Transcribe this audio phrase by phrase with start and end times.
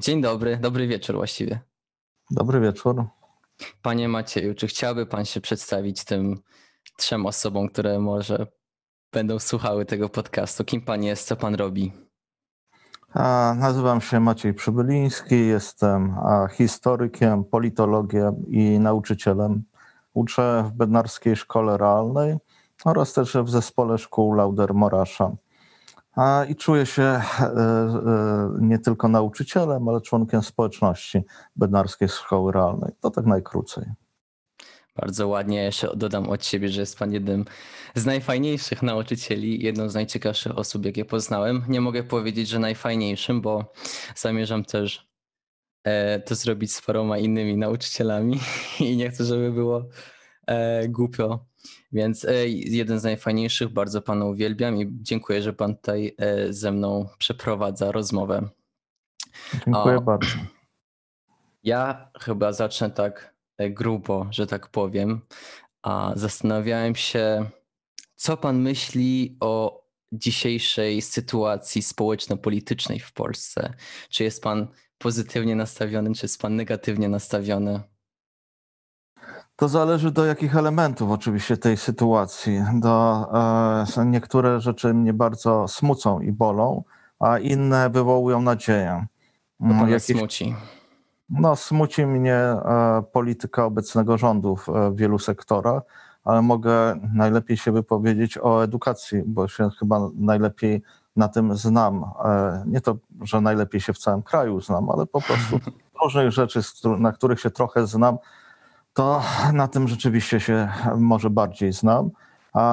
[0.00, 1.60] Dzień dobry, dobry wieczór właściwie.
[2.30, 3.04] Dobry wieczór.
[3.82, 6.40] Panie Macieju, czy chciałby Pan się przedstawić tym
[6.96, 8.46] trzem osobom, które może
[9.12, 10.64] będą słuchały tego podcastu?
[10.64, 11.92] Kim Pan jest, co Pan robi?
[13.14, 16.16] A, nazywam się Maciej Przybyliński, jestem
[16.52, 19.62] historykiem, politologiem i nauczycielem.
[20.14, 22.36] Uczę w Bednarskiej Szkole Realnej
[22.84, 25.30] oraz też w zespole szkół Lauder Morasza.
[26.48, 31.22] I czuję się e, e, nie tylko nauczycielem, ale członkiem społeczności
[31.56, 32.90] Bednarskiej Szkoły Realnej.
[33.00, 33.84] To tak najkrócej.
[34.96, 35.62] Bardzo ładnie.
[35.62, 37.44] Jeszcze dodam od siebie, że jest pan jednym
[37.94, 41.64] z najfajniejszych nauczycieli, jedną z najciekawszych osób, jakie poznałem.
[41.68, 43.72] Nie mogę powiedzieć, że najfajniejszym, bo
[44.16, 45.08] zamierzam też
[45.84, 48.40] e, to zrobić z paroma innymi nauczycielami
[48.80, 49.88] i nie chcę, żeby było
[50.88, 51.51] głupio
[51.92, 56.72] więc e, jeden z najfajniejszych, bardzo Pana uwielbiam i dziękuję, że Pan tutaj e, ze
[56.72, 58.48] mną przeprowadza rozmowę.
[59.66, 60.36] Dziękuję o, bardzo.
[61.64, 65.20] Ja chyba zacznę tak e, grubo, że tak powiem.
[65.82, 67.46] A zastanawiałem się,
[68.16, 69.82] co Pan myśli o
[70.12, 73.74] dzisiejszej sytuacji społeczno-politycznej w Polsce?
[74.10, 77.80] Czy jest Pan pozytywnie nastawiony, czy jest Pan negatywnie nastawiony?
[79.62, 82.64] To zależy do jakich elementów oczywiście tej sytuacji.
[82.74, 83.26] Do,
[83.96, 86.84] e, niektóre rzeczy mnie bardzo smucą i bolą,
[87.20, 89.06] a inne wywołują nadzieję.
[89.60, 90.54] To mm, Jakieś, smuci?
[91.30, 95.82] No, smuci mnie e, polityka obecnego rządu w e, wielu sektorach,
[96.24, 100.82] ale mogę najlepiej się wypowiedzieć o edukacji, bo się chyba najlepiej
[101.16, 102.04] na tym znam.
[102.24, 105.58] E, nie to, że najlepiej się w całym kraju znam, ale po prostu
[106.02, 106.60] różnych rzeczy,
[106.98, 108.18] na których się trochę znam,
[108.94, 112.10] to na tym rzeczywiście się może bardziej znam.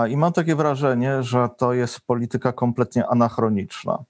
[0.10, 4.04] I mam takie wrażenie, że to jest polityka kompletnie anachroniczna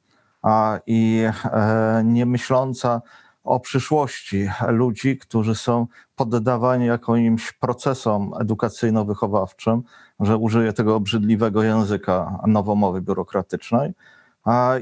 [0.87, 3.01] i e, nie myśląca
[3.43, 9.81] o przyszłości ludzi, którzy są poddawani jakimś procesom edukacyjno-wychowawczym,
[10.19, 13.93] że użyję tego obrzydliwego języka nowomowy biurokratycznej.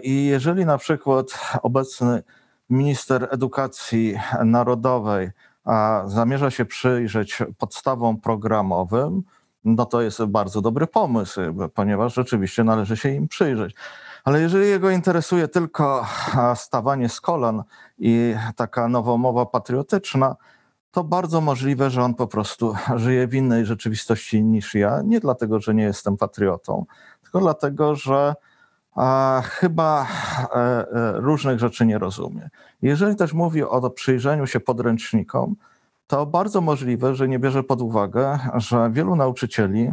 [0.03, 1.25] I jeżeli na przykład
[1.63, 2.23] obecny
[2.69, 5.31] minister edukacji narodowej
[6.05, 9.23] zamierza się przyjrzeć podstawom programowym,
[9.65, 11.41] no to jest bardzo dobry pomysł,
[11.73, 13.75] ponieważ rzeczywiście należy się im przyjrzeć.
[14.23, 16.05] Ale jeżeli jego interesuje tylko
[16.55, 17.63] stawanie z kolan
[17.97, 20.35] i taka nowomowa patriotyczna,
[20.91, 25.01] to bardzo możliwe, że on po prostu żyje w innej rzeczywistości niż ja.
[25.05, 26.85] Nie dlatego, że nie jestem patriotą,
[27.21, 28.35] tylko dlatego, że
[28.97, 30.07] a chyba
[30.41, 30.85] e, e,
[31.15, 32.49] różnych rzeczy nie rozumie.
[32.81, 35.55] Jeżeli też mówi o przyjrzeniu się podręcznikom,
[36.07, 39.91] to bardzo możliwe, że nie bierze pod uwagę, że wielu nauczycieli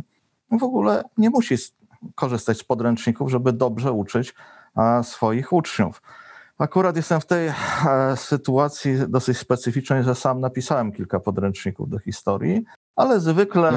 [0.51, 1.55] w ogóle nie musi
[2.15, 4.35] korzystać z podręczników, żeby dobrze uczyć
[5.03, 6.03] swoich uczniów.
[6.59, 7.55] Akurat jestem w tej e,
[8.17, 12.65] sytuacji dosyć specyficznej, że sam napisałem kilka podręczników do historii,
[12.97, 13.73] ale zwykle,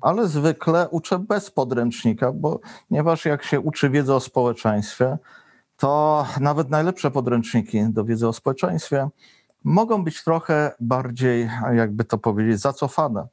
[0.00, 5.18] ale zwykle uczę bez podręcznika, bo ponieważ jak się uczy wiedzy o społeczeństwie,
[5.76, 9.08] to nawet najlepsze podręczniki do wiedzy o społeczeństwie
[9.64, 13.26] mogą być trochę bardziej, jakby to powiedzieć, zacofane,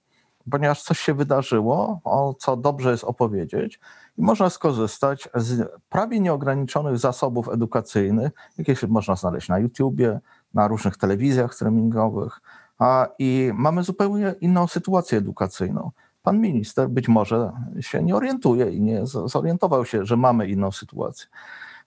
[0.51, 3.79] ponieważ coś się wydarzyło, o co dobrze jest opowiedzieć,
[4.17, 10.19] i można skorzystać z prawie nieograniczonych zasobów edukacyjnych, jakie się można znaleźć na YouTubie,
[10.53, 12.41] na różnych telewizjach streamingowych.
[12.79, 15.91] A, I mamy zupełnie inną sytuację edukacyjną.
[16.23, 21.27] Pan minister być może się nie orientuje i nie zorientował się, że mamy inną sytuację.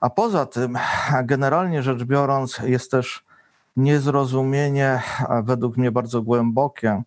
[0.00, 0.78] A poza tym,
[1.24, 3.24] generalnie rzecz biorąc, jest też
[3.76, 5.02] niezrozumienie,
[5.44, 7.02] według mnie bardzo głębokie,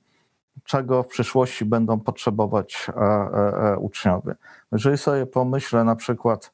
[0.63, 4.35] czego w przyszłości będą potrzebować e, e, e, uczniowie.
[4.71, 6.53] Jeżeli sobie pomyślę na przykład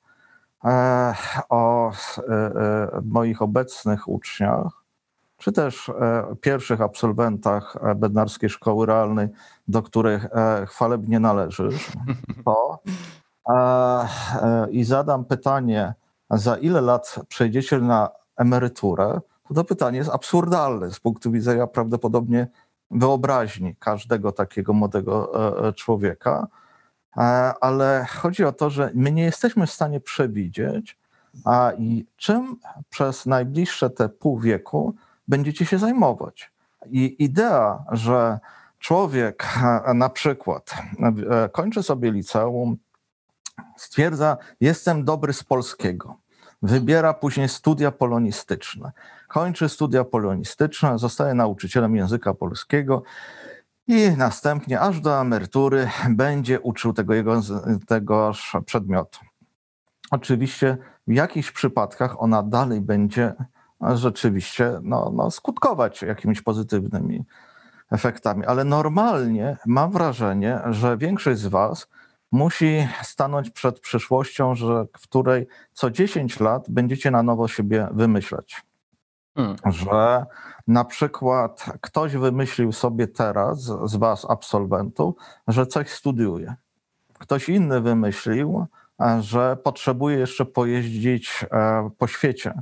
[1.49, 1.91] o
[3.03, 4.76] moich obecnych uczniach,
[5.37, 5.91] czy też
[6.41, 9.27] pierwszych absolwentach Bednarskiej Szkoły Realnej,
[9.67, 10.27] do których
[10.67, 11.91] chwalebnie należysz,
[12.45, 12.79] to
[14.71, 15.93] i zadam pytanie,
[16.29, 22.47] za ile lat przejdziecie na emeryturę, to to pytanie jest absurdalne z punktu widzenia prawdopodobnie
[22.91, 26.47] wyobraźni każdego takiego młodego e, e, człowieka.
[27.17, 27.21] E,
[27.61, 30.97] ale chodzi o to, że my nie jesteśmy w stanie przewidzieć,
[31.45, 32.55] a i czym
[32.89, 34.95] przez najbliższe te pół wieku
[35.27, 36.51] będziecie się zajmować.
[36.89, 38.39] I idea, że
[38.79, 39.47] człowiek
[39.93, 40.75] na przykład
[41.51, 42.77] kończy sobie liceum,
[43.77, 46.17] stwierdza, jestem dobry z polskiego,
[46.61, 48.91] wybiera później studia polonistyczne,
[49.27, 53.03] kończy studia polonistyczne, zostaje nauczycielem języka polskiego
[53.87, 57.41] i następnie aż do emerytury będzie uczył tego jego,
[57.87, 59.19] tegoż przedmiotu.
[60.11, 60.77] Oczywiście
[61.07, 63.33] w jakichś przypadkach ona dalej będzie
[63.81, 67.25] rzeczywiście no, no, skutkować jakimiś pozytywnymi
[67.91, 68.45] efektami.
[68.45, 71.87] Ale normalnie mam wrażenie, że większość z Was
[72.31, 78.61] musi stanąć przed przyszłością, że, w której co 10 lat będziecie na nowo siebie wymyślać.
[79.35, 79.55] Hmm.
[79.65, 80.25] Że
[80.67, 85.15] na przykład ktoś wymyślił sobie teraz z Was, absolwentów,
[85.47, 86.55] że coś studiuje.
[87.19, 88.65] Ktoś inny wymyślił,
[89.19, 92.61] że potrzebuje jeszcze pojeździć e, po świecie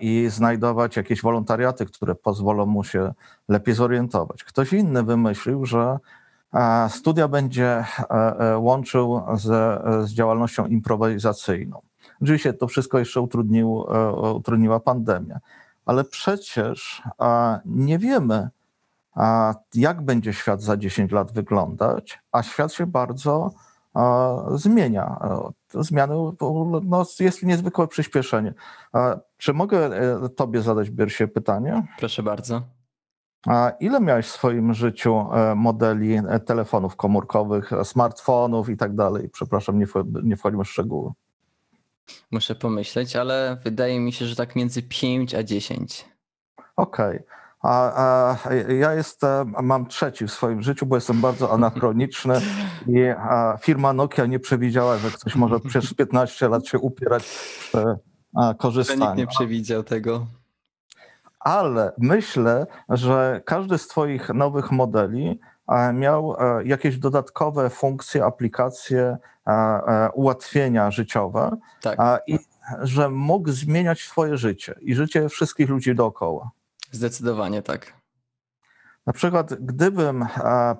[0.00, 3.14] i znajdować jakieś wolontariaty, które pozwolą mu się
[3.48, 4.44] lepiej zorientować.
[4.44, 5.98] Ktoś inny wymyślił, że
[6.54, 9.44] e, studia będzie e, łączył z,
[10.08, 11.80] z działalnością improwizacyjną.
[12.22, 13.86] Oczywiście to wszystko jeszcze utrudnił,
[14.34, 15.38] utrudniła pandemia,
[15.86, 17.02] ale przecież
[17.64, 18.48] nie wiemy,
[19.74, 23.50] jak będzie świat za 10 lat wyglądać, a świat się bardzo
[24.54, 25.20] zmienia.
[25.74, 26.14] Zmiany,
[26.84, 28.54] no, jest niezwykłe przyspieszenie.
[29.36, 31.86] Czy mogę e, Tobie zadać, Biersie, pytanie?
[31.98, 32.62] Proszę bardzo.
[33.46, 39.28] A ile miałeś w swoim życiu e, modeli e, telefonów komórkowych, smartfonów i tak dalej?
[39.28, 39.86] Przepraszam, nie,
[40.22, 41.12] nie wchodźmy w szczegóły.
[42.30, 46.08] Muszę pomyśleć, ale wydaje mi się, że tak między 5 a 10.
[46.76, 47.16] Okej.
[47.16, 47.45] Okay.
[47.68, 47.92] A,
[48.44, 52.40] a, ja jestem, mam trzeci w swoim życiu, bo jestem bardzo anachroniczny
[52.86, 52.98] i
[53.60, 57.84] firma Nokia nie przewidziała, że ktoś może przez 15 lat się upierać przy
[58.58, 59.04] korzystaniu.
[59.04, 60.26] Nikt nie przewidział tego.
[61.40, 65.40] Ale myślę, że każdy z Twoich nowych modeli
[65.94, 69.16] miał jakieś dodatkowe funkcje, aplikacje,
[70.14, 71.98] ułatwienia życiowe tak.
[72.26, 72.38] i
[72.82, 76.50] że mógł zmieniać swoje życie i życie wszystkich ludzi dookoła.
[76.92, 77.92] Zdecydowanie tak.
[79.06, 80.26] Na przykład, gdybym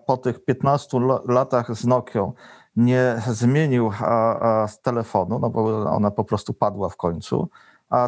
[0.07, 0.99] po tych 15
[1.29, 2.33] latach z Nokią
[2.77, 3.91] nie zmienił
[4.83, 7.49] telefonu, no bo ona po prostu padła w końcu,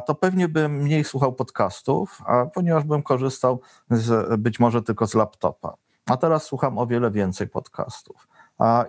[0.07, 2.23] to pewnie bym mniej słuchał podcastów,
[2.55, 3.61] ponieważ bym korzystał
[3.91, 5.75] z, być może tylko z laptopa.
[6.07, 8.29] A teraz słucham o wiele więcej podcastów.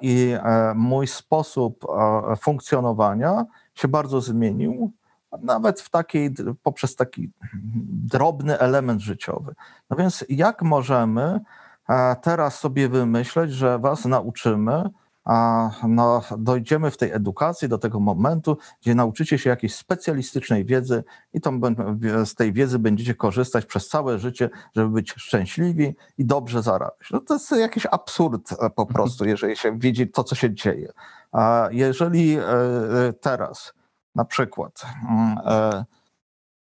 [0.01, 1.85] I e, mój sposób
[2.41, 3.45] funkcjonowania
[3.75, 4.91] się bardzo zmienił
[5.41, 6.31] nawet w takiej,
[6.63, 7.31] poprzez taki
[7.91, 9.55] drobny element życiowy.
[9.89, 11.39] No więc jak możemy
[11.89, 14.89] e, teraz sobie wymyśleć, że was nauczymy,
[15.25, 21.03] a no, dojdziemy w tej edukacji do tego momentu, gdzie nauczycie się jakiejś specjalistycznej wiedzy
[21.33, 21.51] i to,
[22.25, 27.09] z tej wiedzy będziecie korzystać przez całe życie, żeby być szczęśliwi i dobrze zarabiać.
[27.11, 30.91] No to jest jakiś absurd e, po prostu, jeżeli się widzi to, co się dzieje.
[31.31, 32.43] A jeżeli e,
[33.21, 33.73] teraz
[34.15, 34.85] na przykład.
[35.09, 35.85] Mm, e,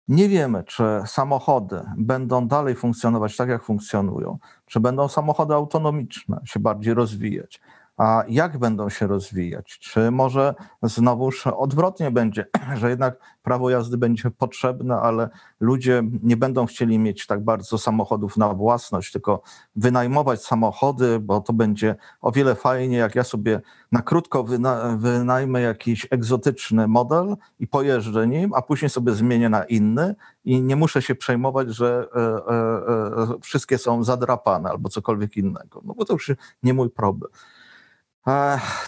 [0.07, 6.59] nie wiemy, czy samochody będą dalej funkcjonować tak, jak funkcjonują, czy będą samochody autonomiczne się
[6.59, 7.61] bardziej rozwijać,
[7.97, 9.79] a jak będą się rozwijać?
[9.79, 12.45] Czy może znowuż odwrotnie będzie,
[12.79, 15.29] że jednak prawo jazdy będzie potrzebne, ale
[15.59, 19.41] ludzie nie będą chcieli mieć tak bardzo samochodów na własność, tylko
[19.75, 23.61] wynajmować samochody, bo to będzie o wiele fajniej, jak ja sobie
[23.91, 29.63] na krótko wyna wynajmę jakiś egzotyczny model i pojeżdżę nim, a później sobie zmienię na
[29.63, 35.37] inny i nie muszę się przejmować, że e, e, e, wszystkie są zadrapane albo cokolwiek
[35.37, 36.31] innego, no bo to już
[36.63, 37.31] nie mój problem.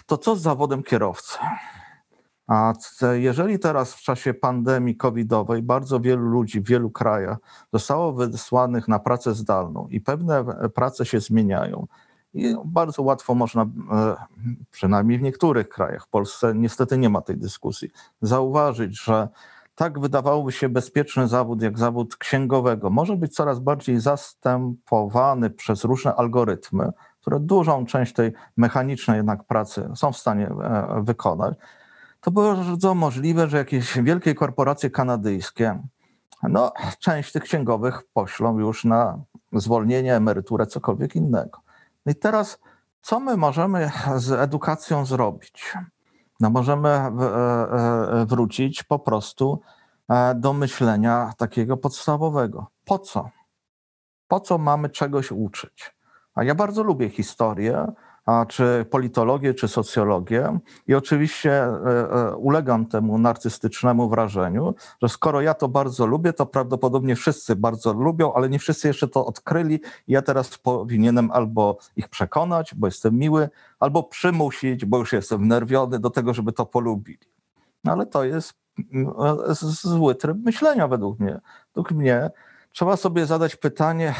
[0.06, 1.38] To co z zawodem kierowcy?
[2.46, 2.72] A
[3.12, 7.38] jeżeli teraz w czasie pandemii covidowej bardzo wielu ludzi w wielu krajach
[7.72, 10.44] zostało wysłanych na pracę zdalną i pewne
[10.74, 11.86] prace się zmieniają,
[12.34, 14.16] i bardzo łatwo można, e,
[14.70, 17.90] przynajmniej w niektórych krajach, w Polsce niestety nie ma tej dyskusji,
[18.22, 19.28] zauważyć, że
[19.74, 26.14] tak wydawałoby się bezpieczny zawód jak zawód księgowego może być coraz bardziej zastępowany przez różne
[26.14, 26.92] algorytmy,
[27.26, 31.54] które dużą część tej mechanicznej jednak pracy są w stanie e, wykonać,
[32.20, 35.82] to bardzo możliwe, że jakieś wielkie korporacje kanadyjskie,
[36.42, 39.18] no, część tych księgowych poślą już na
[39.52, 41.60] zwolnienie, emeryturę, cokolwiek innego.
[42.06, 42.58] No i teraz,
[43.02, 45.74] co my możemy z edukacją zrobić?
[46.40, 49.60] No, możemy e, e, wrócić po prostu
[50.34, 52.66] do myślenia takiego podstawowego.
[52.84, 53.30] Po co?
[54.28, 55.95] Po co mamy czegoś uczyć?
[56.36, 57.86] A ja bardzo lubię historię,
[58.48, 60.58] czy politologię, czy socjologię.
[60.86, 61.70] I oczywiście e,
[62.10, 67.92] e, ulegam temu narcystycznemu wrażeniu, że skoro ja to bardzo lubię, to prawdopodobnie wszyscy bardzo
[67.92, 69.80] lubią, ale nie wszyscy jeszcze to odkryli.
[70.08, 73.48] Ja teraz powinienem albo ich przekonać, bo jestem miły,
[73.80, 77.26] albo przymusić, bo już jestem wnerwiony do tego, żeby to polubili.
[77.84, 78.54] No ale to jest
[78.94, 79.12] mm,
[79.48, 81.40] e, zły tryb myślenia według mnie.
[81.68, 82.30] Według mnie
[82.72, 84.14] trzeba sobie zadać pytanie,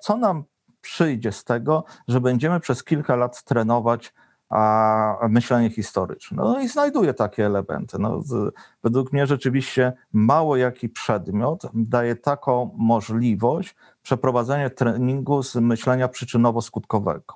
[0.00, 0.44] co nam
[0.86, 4.12] przyjdzie z tego, że będziemy przez kilka lat trenować
[4.50, 6.36] a myślenie historyczne.
[6.36, 7.98] No i znajduje takie elementy.
[7.98, 16.08] No, z, według mnie rzeczywiście mało jaki przedmiot daje taką możliwość przeprowadzenia treningu z myślenia
[16.08, 17.34] przyczynowo-skutkowego.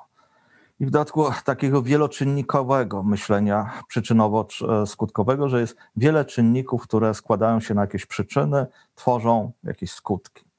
[0.81, 7.81] I w dodatku takiego wieloczynnikowego myślenia przyczynowo-skutkowego, że jest wiele czynników, które składają się na
[7.81, 10.50] jakieś przyczyny, tworzą jakieś skutki.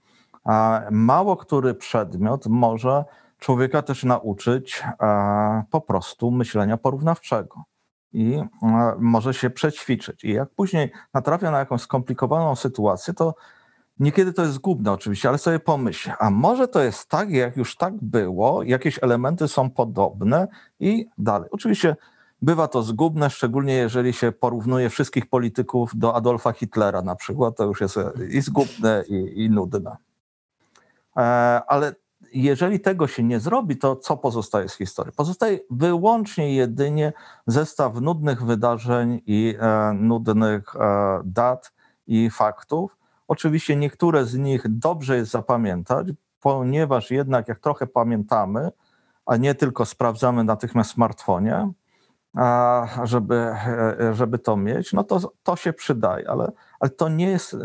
[0.91, 3.05] Mało który przedmiot może
[3.41, 7.63] człowieka też nauczyć e, po prostu myślenia porównawczego
[8.13, 8.33] i
[8.63, 10.23] e, może się przećwiczyć.
[10.23, 13.35] I jak później natrafia na jakąś skomplikowaną sytuację, to
[13.99, 17.77] niekiedy to jest zgubne oczywiście, ale sobie pomyśl, a może to jest tak, jak już
[17.77, 20.47] tak było, jakieś elementy są podobne
[20.79, 21.49] i dalej.
[21.51, 21.95] Oczywiście
[22.41, 27.63] bywa to zgubne, szczególnie jeżeli się porównuje wszystkich polityków do Adolfa Hitlera na przykład, to
[27.63, 29.97] już jest i zgubne, i, i nudne.
[31.17, 31.21] E,
[31.67, 31.95] ale
[32.33, 35.13] jeżeli tego się nie zrobi, to co pozostaje z historii?
[35.13, 37.13] Pozostaje wyłącznie jedynie
[37.47, 41.73] zestaw nudnych wydarzeń i e, nudnych e, dat
[42.07, 42.97] i faktów.
[43.27, 46.07] Oczywiście niektóre z nich dobrze jest zapamiętać,
[46.41, 48.69] ponieważ jednak jak trochę pamiętamy,
[49.25, 51.71] a nie tylko sprawdzamy natychmiast w smartfonie,
[53.03, 53.55] żeby,
[54.13, 57.57] żeby to mieć, no to, to się przydaje, ale, ale to nie jest,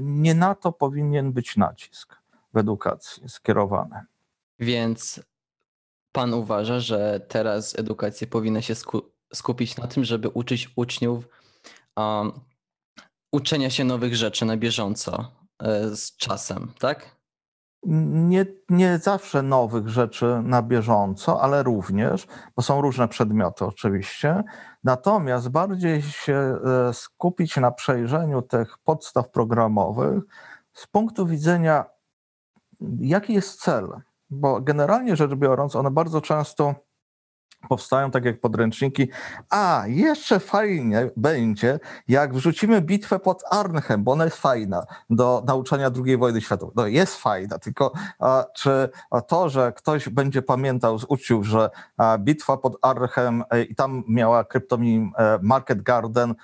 [0.00, 2.23] nie na to powinien być nacisk
[2.54, 4.00] w edukacji skierowany.
[4.58, 5.20] Więc
[6.12, 8.74] pan uważa, że teraz edukacja powinna się
[9.34, 11.28] skupić na tym, żeby uczyć uczniów
[11.96, 12.32] um,
[13.32, 15.24] uczenia się nowych rzeczy na bieżąco
[15.62, 17.16] e, z czasem, tak?
[17.86, 24.42] Nie, nie zawsze nowych rzeczy na bieżąco, ale również, bo są różne przedmioty oczywiście.
[24.84, 30.22] Natomiast bardziej się e, skupić na przejrzeniu tych podstaw programowych
[30.72, 31.84] z punktu widzenia,
[33.00, 33.88] jaki jest cel
[34.30, 36.74] bo generalnie rzecz biorąc, one bardzo często
[37.68, 39.08] powstają tak jak podręczniki.
[39.50, 45.90] A, jeszcze fajnie będzie, jak wrzucimy bitwę pod Arnhem, bo ona jest fajna do nauczania
[46.04, 46.72] II wojny światowej.
[46.76, 52.18] No jest fajna, tylko a, czy a to, że ktoś będzie pamiętał uczniów, że a,
[52.18, 56.34] bitwa pod Arnhem e, i tam miała kryptonim e, Market Garden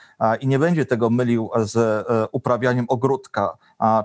[0.40, 3.56] i nie będzie tego mylił z e, uprawianiem ogródka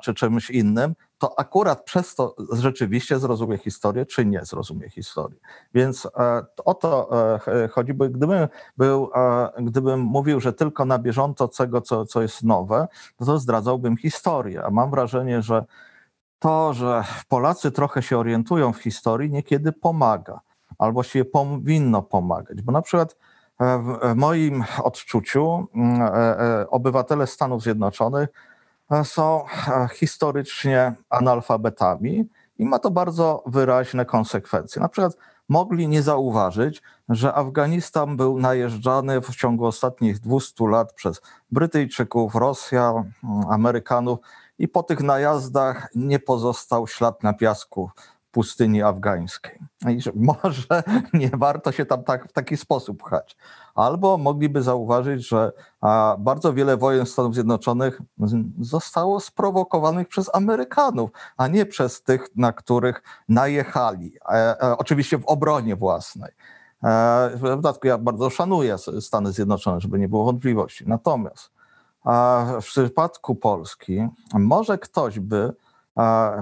[0.01, 5.39] czy czymś innym, to akurat przez to rzeczywiście zrozumie historię, czy nie zrozumie historii.
[5.73, 6.09] Więc e,
[6.65, 7.09] o to
[7.47, 12.21] e, chodzi, bo gdybym, był, e, gdybym mówił, że tylko na bieżąco tego, co, co
[12.21, 12.87] jest nowe,
[13.19, 14.63] no to zdradzałbym historię.
[14.63, 15.65] A mam wrażenie, że
[16.39, 20.39] to, że Polacy trochę się orientują w historii, niekiedy pomaga,
[20.77, 22.61] albo się powinno pomagać.
[22.61, 23.17] Bo na przykład
[23.59, 26.09] w moim odczuciu mm,
[26.69, 28.29] obywatele Stanów Zjednoczonych
[29.03, 29.45] są
[29.93, 34.81] historycznie analfabetami i ma to bardzo wyraźne konsekwencje.
[34.81, 35.17] Na przykład
[35.49, 43.11] mogli nie zauważyć, że Afganistan był najeżdżany w ciągu ostatnich 200 lat przez Brytyjczyków, Rosjan,
[43.49, 44.19] Amerykanów
[44.59, 47.89] i po tych najazdach nie pozostał ślad na piasku
[48.35, 49.59] pustyni afgańskiej.
[49.89, 50.11] I że
[50.43, 53.37] może nie warto się tam tak, w taki sposób pchać.
[53.75, 55.51] Albo mogliby zauważyć, że
[56.17, 58.01] bardzo wiele wojen Stanów Zjednoczonych
[58.59, 64.17] zostało sprowokowanych przez Amerykanów, a nie przez tych, na których najechali.
[64.29, 66.31] E, e, oczywiście w obronie własnej.
[66.83, 70.83] E, w dodatku ja bardzo szanuję Stany Zjednoczone, żeby nie było wątpliwości.
[70.87, 71.55] Natomiast
[72.61, 75.53] w przypadku Polski może ktoś by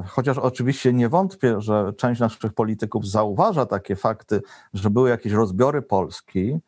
[0.07, 4.41] Chociaż oczywiście nie wątpię, że część naszych polityków zauważa takie fakty,
[4.73, 6.59] że były jakieś rozbiory Polski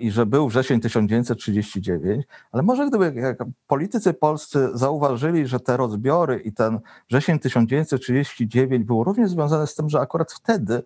[0.00, 6.52] i że był wrzesień 1939, ale może gdyby politycy polscy zauważyli, że te rozbiory i
[6.52, 10.82] ten wrzesień 1939 był również związany z tym, że akurat wtedy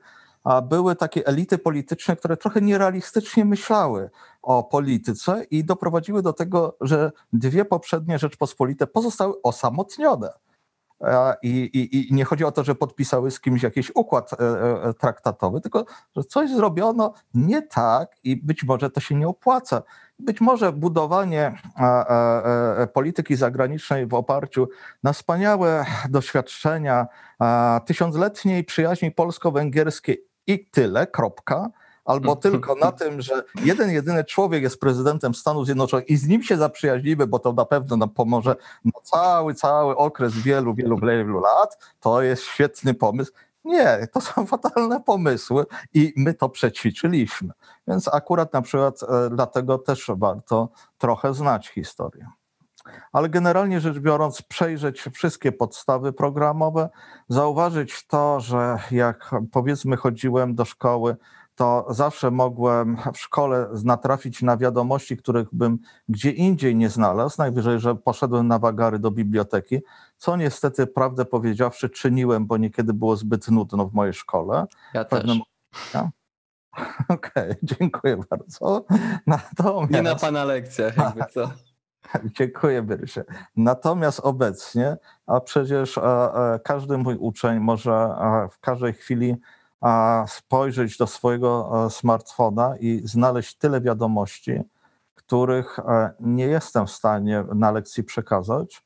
[0.68, 4.10] były takie elity polityczne, które trochę nierealistycznie myślały
[4.42, 10.28] o polityce i doprowadziły do tego, że dwie poprzednie Rzeczpospolite pozostały osamotnione
[11.42, 14.36] i, i, I, nie chodzi o to, że podpisały z kimś jakiś układ e,
[14.84, 15.84] e, traktatowy, tylko
[16.16, 19.82] że coś zrobiono nie tak i być może to się nie opłaca.
[20.18, 21.58] Być może budowanie
[22.92, 24.68] polityki zagranicznej w oparciu
[25.02, 27.06] na wspaniałe doświadczenia
[27.86, 31.70] tysiącletniej przyjaźni polsko-węgierskiej i tyle, kropka
[32.08, 36.42] albo tylko na tym, że jeden, jedyny człowiek jest prezydentem Stanów Zjednoczonych i z nim
[36.42, 41.40] się zaprzyjaźnimy, bo to na pewno nam pomoże na cały, cały okres wielu, wielu, wielu
[41.40, 43.32] lat, to jest świetny pomysł.
[43.64, 47.50] Nie, to są fatalne pomysły i my to przećwiczyliśmy.
[47.88, 52.26] Więc akurat na przykład e, dlatego też warto trochę znać historię.
[53.12, 56.88] Ale generalnie rzecz biorąc, przejrzeć wszystkie podstawy programowe,
[57.28, 61.16] zauważyć to, że jak powiedzmy chodziłem do szkoły
[61.58, 67.36] to zawsze mogłem w szkole natrafić na wiadomości, których bym gdzie indziej nie znalazł.
[67.38, 69.78] Najwyżej, że poszedłem na wagary do biblioteki,
[70.16, 74.66] co niestety, prawdę powiedziawszy, czyniłem, bo niekiedy było zbyt nudno w mojej szkole.
[74.94, 75.20] Ja też.
[75.20, 75.40] Pewnym...
[77.08, 78.84] Okej, okay, dziękuję bardzo.
[79.26, 79.92] Natomiast...
[79.92, 81.50] Nie na pana lekcjach, jakby co.
[82.38, 83.24] Dziękuję, Byrysie.
[83.56, 84.96] Natomiast obecnie,
[85.26, 86.00] a przecież
[86.64, 88.08] każdy mój uczeń może
[88.50, 89.36] w każdej chwili
[90.26, 94.60] spojrzeć do swojego smartfona i znaleźć tyle wiadomości,
[95.14, 95.80] których
[96.20, 98.84] nie jestem w stanie na lekcji przekazać.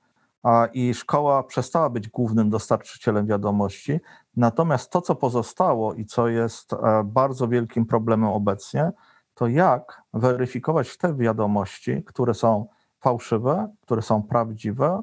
[0.73, 4.01] I szkoła przestała być głównym dostarczycielem wiadomości.
[4.37, 6.71] Natomiast to, co pozostało i co jest
[7.05, 8.93] bardzo wielkim problemem obecnie,
[9.35, 12.67] to jak weryfikować te wiadomości, które są
[13.01, 15.03] fałszywe, które są prawdziwe,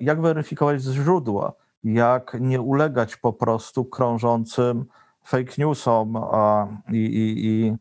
[0.00, 1.52] jak weryfikować źródła,
[1.84, 4.86] jak nie ulegać po prostu krążącym
[5.24, 6.16] fake newsom
[6.92, 7.76] i, i, i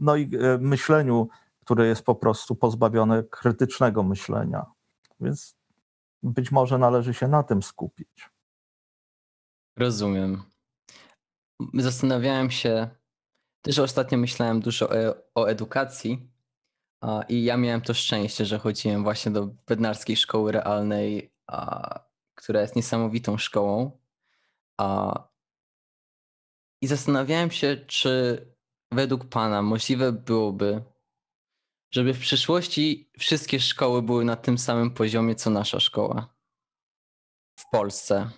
[0.00, 1.28] no i e, myśleniu,
[1.60, 4.66] które jest po prostu pozbawione krytycznego myślenia.
[5.20, 5.56] Więc
[6.22, 8.30] być może należy się na tym skupić.
[9.78, 10.42] Rozumiem.
[11.74, 12.88] Zastanawiałem się,
[13.62, 14.94] też ostatnio myślałem dużo o,
[15.34, 16.30] o edukacji
[17.28, 21.33] i ja miałem to szczęście, że chodziłem właśnie do Bednarskiej Szkoły Realnej,
[22.34, 23.98] która jest niesamowitą szkołą.
[26.80, 28.46] I zastanawiałem się, czy
[28.92, 30.84] według Pana możliwe byłoby,
[31.90, 36.34] żeby w przyszłości wszystkie szkoły były na tym samym poziomie, co nasza szkoła
[37.56, 38.30] w Polsce.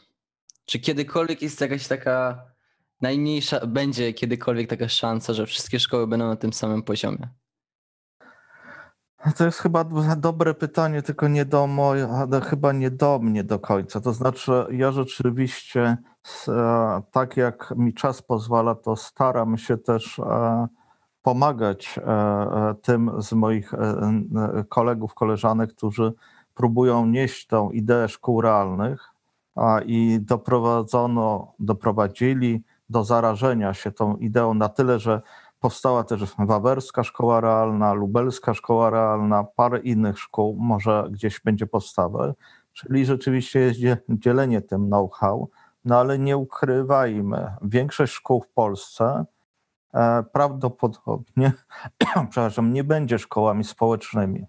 [0.65, 2.47] Czy kiedykolwiek jest jakaś taka
[3.01, 7.29] najmniejsza, będzie kiedykolwiek taka szansa, że wszystkie szkoły będą na tym samym poziomie?
[9.35, 9.85] To jest chyba
[10.17, 12.09] dobre pytanie, tylko nie do moje,
[12.45, 14.01] chyba nie do mnie do końca.
[14.01, 15.97] To znaczy, ja rzeczywiście,
[16.49, 20.67] e, tak jak mi czas pozwala, to staram się też e,
[21.23, 23.73] pomagać e, tym z moich
[24.69, 26.13] kolegów, koleżanek, którzy
[26.55, 29.11] próbują nieść tą ideę szkół realnych
[29.87, 35.23] i doprowadzono, doprowadzili do zarażenia się tą ideą na tyle, że
[35.67, 42.37] Powstała też Wawerska Szkoła Realna, Lubelska Szkoła Realna, parę innych szkół może gdzieś będzie powstawać.
[42.73, 45.51] Czyli rzeczywiście jest dzielenie tym know-how,
[45.85, 49.25] no ale nie ukrywajmy, większość szkół w Polsce
[49.95, 51.53] e, prawdopodobnie,
[52.31, 54.47] przepraszam, nie będzie szkołami społecznymi,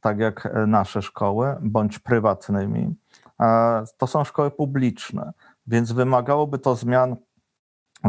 [0.00, 2.94] tak jak e, nasze szkoły, bądź prywatnymi.
[3.40, 5.32] E, to są szkoły publiczne,
[5.66, 7.16] więc wymagałoby to zmian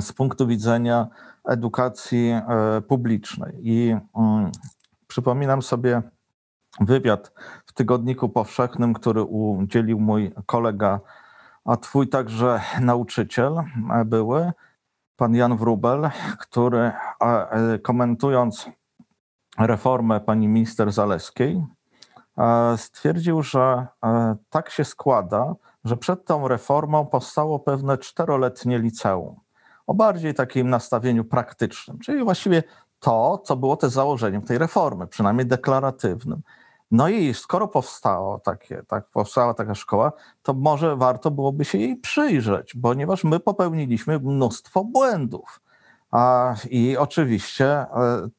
[0.02, 1.08] z punktu widzenia
[1.46, 3.54] edukacji e, publicznej.
[3.62, 4.52] I mm,
[5.08, 6.02] przypominam sobie
[6.80, 7.32] wywiad
[7.66, 11.00] w Tygodniku Powszechnym, który udzielił mój kolega,
[11.66, 14.52] a twój także nauczyciel e, były,
[15.16, 18.70] pan Jan Wrubel, który e, komentując
[19.60, 21.64] reformę pani minister Zaleskiej,
[22.78, 23.88] stwierdził, że
[24.50, 29.40] tak się składa, że przed tą reformą powstało pewne czteroletnie liceum
[29.90, 32.64] o bardziej takim nastawieniu praktycznym, czyli właściwie
[33.00, 36.42] to, co było też założeniem tej reformy, przynajmniej deklaratywnym.
[36.92, 40.12] No i skoro powstało takie, tak, powstała taka szkoła,
[40.44, 45.62] to może warto byłoby się jej przyjrzeć, ponieważ my popełniliśmy mnóstwo błędów.
[46.12, 47.88] A, I oczywiście e,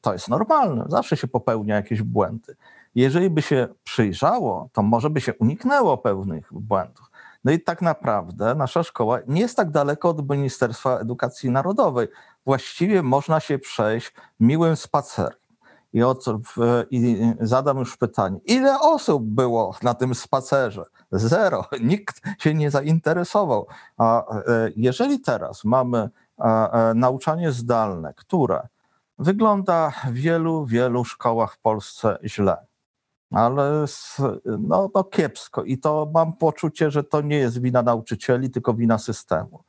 [0.01, 2.55] to jest normalne, zawsze się popełnia jakieś błędy.
[2.95, 7.10] Jeżeli by się przyjrzało, to może by się uniknęło pewnych błędów.
[7.43, 12.07] No i tak naprawdę nasza szkoła nie jest tak daleko od Ministerstwa Edukacji Narodowej.
[12.45, 15.41] Właściwie można się przejść miłym spacerem.
[15.93, 16.25] I, od,
[16.91, 20.83] I, zadam już pytanie, ile osób było na tym spacerze?
[21.11, 21.65] Zero.
[21.81, 23.67] Nikt się nie zainteresował.
[23.97, 24.43] A e,
[24.75, 28.67] jeżeli teraz mamy e, nauczanie zdalne, które
[29.19, 32.57] wygląda w wielu, wielu szkołach w Polsce źle,
[33.31, 33.85] ale
[34.59, 35.63] no, no kiepsko.
[35.63, 39.63] I to mam poczucie, że to nie jest wina nauczycieli, tylko wina systemu.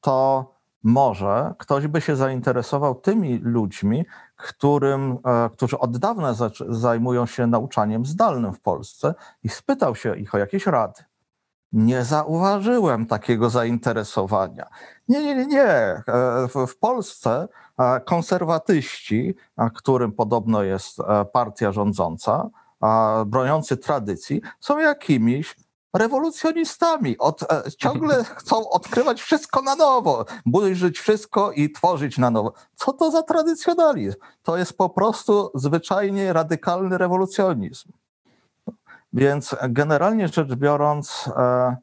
[0.00, 6.34] To może ktoś by się zainteresował tymi ludźmi, którym, e, którzy od dawna
[6.68, 11.04] zajmują się nauczaniem zdalnym w Polsce i spytał się ich o jakieś rady.
[11.72, 14.66] Nie zauważyłem takiego zainteresowania.
[15.08, 15.62] Nie, nie, nie.
[15.62, 16.02] E,
[16.66, 17.48] w Polsce
[17.78, 19.34] e, konserwatyści,
[19.74, 20.98] którym podobno jest
[21.32, 22.50] partia rządząca,
[23.26, 25.56] broniący tradycji są jakimiś
[25.94, 27.18] rewolucjonistami.
[27.18, 32.52] Od, e, ciągle chcą odkrywać wszystko na nowo, burzyć wszystko i tworzyć na nowo.
[32.74, 34.18] Co to za tradycjonalizm?
[34.42, 37.92] To jest po prostu zwyczajnie radykalny rewolucjonizm.
[39.12, 41.76] Więc generalnie rzecz biorąc, e,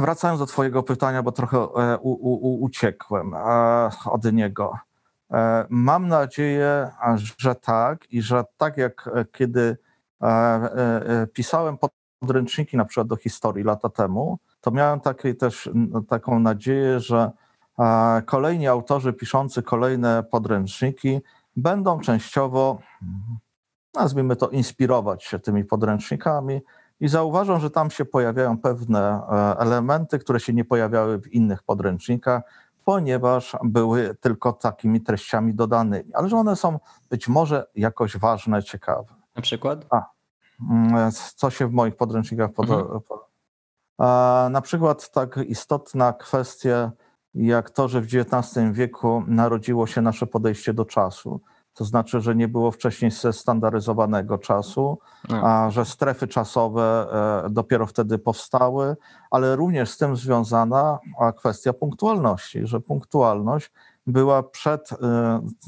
[0.00, 4.74] Wracając do Twojego pytania, bo trochę e, u, u, uciekłem e, od niego.
[5.34, 6.90] E, mam nadzieję,
[7.38, 9.76] że tak i że tak jak kiedy
[11.32, 11.76] pisałem
[12.20, 15.70] podręczniki na przykład do historii lata temu, to miałem takie, też
[16.08, 17.30] taką nadzieję, że
[18.26, 21.20] kolejni autorzy piszący kolejne podręczniki
[21.56, 22.78] będą częściowo,
[23.94, 26.60] nazwijmy to, inspirować się tymi podręcznikami
[27.00, 31.62] i zauważą, że tam się pojawiają pewne e, elementy, które się nie pojawiały w innych
[31.62, 32.42] podręcznikach,
[32.84, 36.78] ponieważ były tylko takimi treściami dodanymi, ale że one są
[37.10, 39.14] być może jakoś ważne, ciekawe.
[39.36, 39.86] Na przykład?
[39.90, 40.02] A,
[40.70, 42.80] mm, co się w moich podręcznikach podoba.
[42.80, 43.00] Mhm.
[43.98, 46.92] A, na przykład tak istotna kwestia,
[47.34, 51.40] jak to, że w XIX wieku narodziło się nasze podejście do czasu
[51.74, 57.06] to znaczy, że nie było wcześniej standaryzowanego czasu, a że strefy czasowe
[57.46, 58.96] e, dopiero wtedy powstały,
[59.30, 60.98] ale również z tym związana
[61.36, 63.72] kwestia punktualności, że punktualność
[64.06, 64.96] była przed e,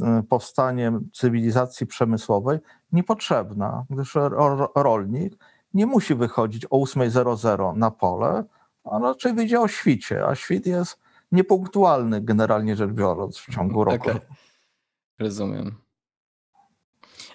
[0.01, 2.59] e, powstaniem cywilizacji przemysłowej
[2.93, 4.15] niepotrzebna, gdyż
[4.75, 5.35] rolnik
[5.75, 8.45] nie musi wychodzić o 8.00 na pole,
[8.85, 10.99] a raczej wyjdzie o świcie, a świt jest
[11.33, 14.11] niepunktualny generalnie rzecz biorąc w ciągu roku.
[14.11, 14.21] Okay.
[15.19, 15.86] Rozumiem.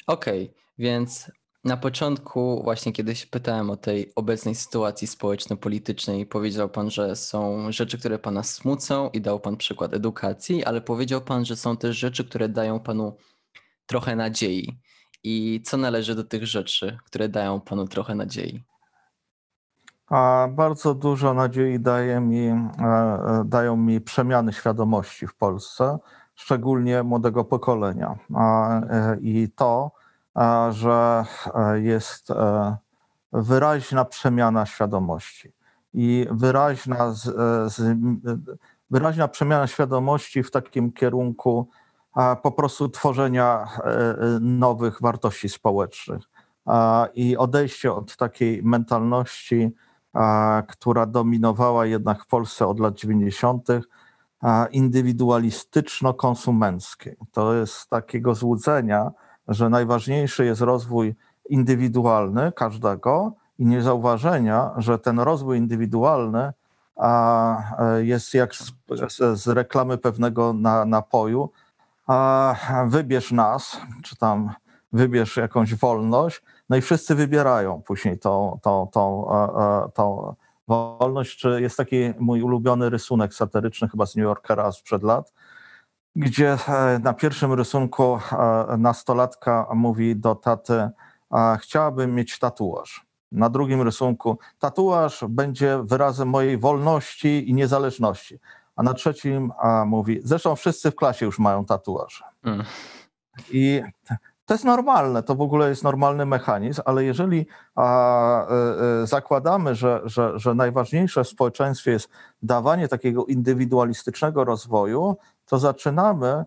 [0.08, 1.32] Okej, okay, więc
[1.64, 6.26] na początku właśnie kiedyś pytałem o tej obecnej sytuacji społeczno-politycznej.
[6.26, 11.22] Powiedział pan, że są rzeczy, które pana smucą i dał pan przykład edukacji, ale powiedział
[11.22, 13.18] pan, że są też rzeczy, które dają panu
[13.86, 14.80] trochę nadziei.
[15.24, 18.64] I co należy do tych rzeczy, które dają panu trochę nadziei?
[20.08, 25.98] A bardzo dużo nadziei daje mi, e, e, dają mi przemiany świadomości w Polsce
[26.42, 28.18] szczególnie młodego pokolenia.
[28.36, 29.92] E, I to,
[30.70, 31.26] że
[31.56, 32.78] e, jest e,
[33.34, 35.54] wyraźna przemiana świadomości
[35.94, 37.14] i wyraźna,
[38.90, 41.70] wyraźna przemiana świadomości w takim kierunku
[42.44, 43.68] po prostu tworzenia
[44.42, 46.24] nowych wartości społecznych
[47.14, 49.72] i odejście od takiej mentalności,
[50.68, 53.68] która dominowała jednak w Polsce od lat 90.,
[54.72, 57.16] indywidualistyczno-konsumenckiej.
[57.32, 59.12] To jest takiego złudzenia,
[59.48, 61.16] że najważniejszy jest rozwój
[61.50, 66.54] indywidualny każdego i niezauważenia, że ten rozwój indywidualny
[67.98, 68.74] jest jak z,
[69.34, 71.50] z reklamy pewnego na, napoju.
[72.86, 74.52] Wybierz nas, czy tam
[74.94, 79.28] wybierz jakąś wolność, no i wszyscy wybierają później tą, tą, tą,
[79.94, 80.36] tą, tą
[80.72, 85.34] wolność, czy jest taki mój ulubiony rysunek satyryczny, chyba z New Yorkera sprzed lat,
[86.16, 90.90] gdzie e, na pierwszym rysunku e, nastolatka mówi do taty,
[91.60, 93.06] chciałabym mieć tatuaż.
[93.32, 98.40] Na drugim rysunku tatuaż będzie wyrazem mojej wolności i niezależności.
[98.76, 99.52] A na trzecim
[99.86, 102.24] mówi, zresztą wszyscy w klasie już mają tatuaż.
[102.44, 102.64] Mm.
[103.52, 103.82] I
[104.52, 109.76] to jest normalne, to w ogóle jest normalny mechanizm, ale jeżeli a, y, y, zakładamy,
[109.76, 112.10] że, że, że najważniejsze w społeczeństwie jest
[112.44, 116.46] dawanie takiego indywidualistycznego rozwoju, to zaczynamy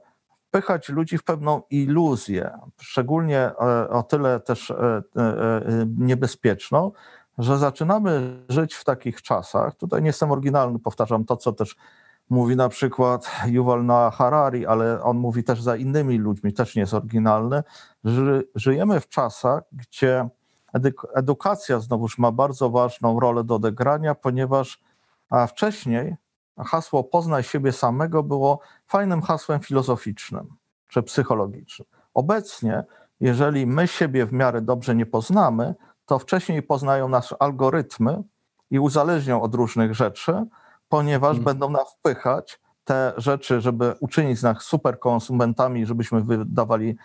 [0.48, 4.72] wpychać ludzi w pewną iluzję, szczególnie e, o tyle też
[5.98, 6.92] niebezpieczną,
[7.38, 9.74] że zaczynamy żyć w takich czasach.
[9.74, 11.76] Tutaj nie jestem oryginalny, powtarzam to, co też
[12.30, 16.80] mówi na przykład Yuval Noah Harari, ale on mówi też za innymi ludźmi, też nie
[16.80, 17.62] jest oryginalny,
[18.04, 20.28] że żyjemy w czasach, gdzie
[21.14, 24.82] edukacja znowuż ma bardzo ważną rolę do odegrania, ponieważ
[25.48, 26.16] wcześniej
[26.58, 30.48] hasło poznaj siebie samego było fajnym hasłem filozoficznym
[30.88, 31.88] czy psychologicznym.
[32.14, 32.84] Obecnie,
[33.20, 35.74] jeżeli my siebie w miarę dobrze nie poznamy,
[36.06, 38.22] to wcześniej poznają nas algorytmy
[38.70, 40.46] i uzależnią od różnych rzeczy,
[40.94, 41.44] ponieważ hmm.
[41.44, 46.96] będą nas wpychać te rzeczy, żeby uczynić nas super konsumentami, żebyśmy wydawali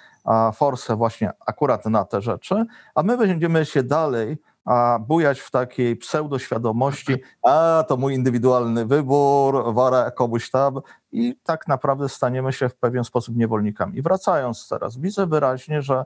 [0.54, 5.96] forsę właśnie akurat na te rzeczy, a my będziemy się dalej a bujać w takiej
[5.96, 10.80] pseudoświadomości, a to mój indywidualny wybór, wara komuś tam
[11.12, 13.98] i tak naprawdę staniemy się w pewien sposób niewolnikami.
[13.98, 16.06] I wracając teraz, widzę wyraźnie, że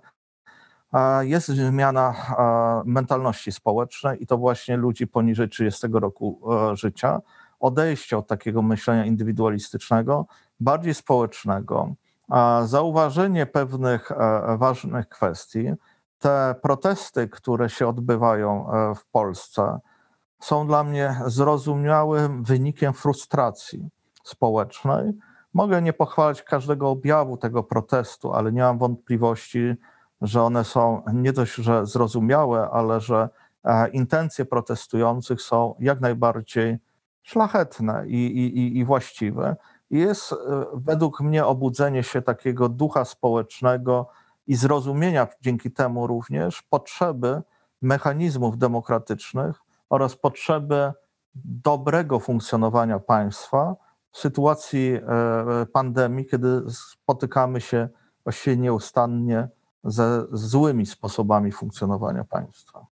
[1.22, 2.16] jest zmiana
[2.86, 6.40] mentalności społecznej i to właśnie ludzi poniżej 30 roku
[6.72, 7.22] e, życia,
[7.60, 10.26] odejście od takiego myślenia indywidualistycznego,
[10.60, 11.96] bardziej społecznego,
[12.66, 15.74] zauważenie pewnych e, ważnych kwestii.
[16.20, 19.80] Te protesty, które się odbywają e, w Polsce,
[20.40, 23.90] są dla mnie zrozumiałym wynikiem frustracji
[24.24, 25.14] społecznej.
[25.54, 29.76] Mogę nie pochwalić każdego objawu tego protestu, ale nie mam wątpliwości,
[30.22, 33.30] że one są nie dość, że zrozumiałe, ale że
[33.94, 36.78] intencje protestujących są jak najbardziej
[37.24, 39.56] szlachetne i, i, i właściwe.
[39.90, 40.36] Jest
[40.74, 44.10] według mnie obudzenie się takiego ducha społecznego
[44.48, 47.42] i zrozumienia dzięki temu również potrzeby
[47.82, 49.60] mechanizmów demokratycznych
[49.90, 50.92] oraz potrzeby
[51.36, 53.76] dobrego funkcjonowania państwa
[54.12, 57.90] w sytuacji e, pandemii, kiedy spotykamy się
[58.24, 59.50] właściwie nieustannie
[59.84, 62.88] ze złymi sposobami funkcjonowania państwa.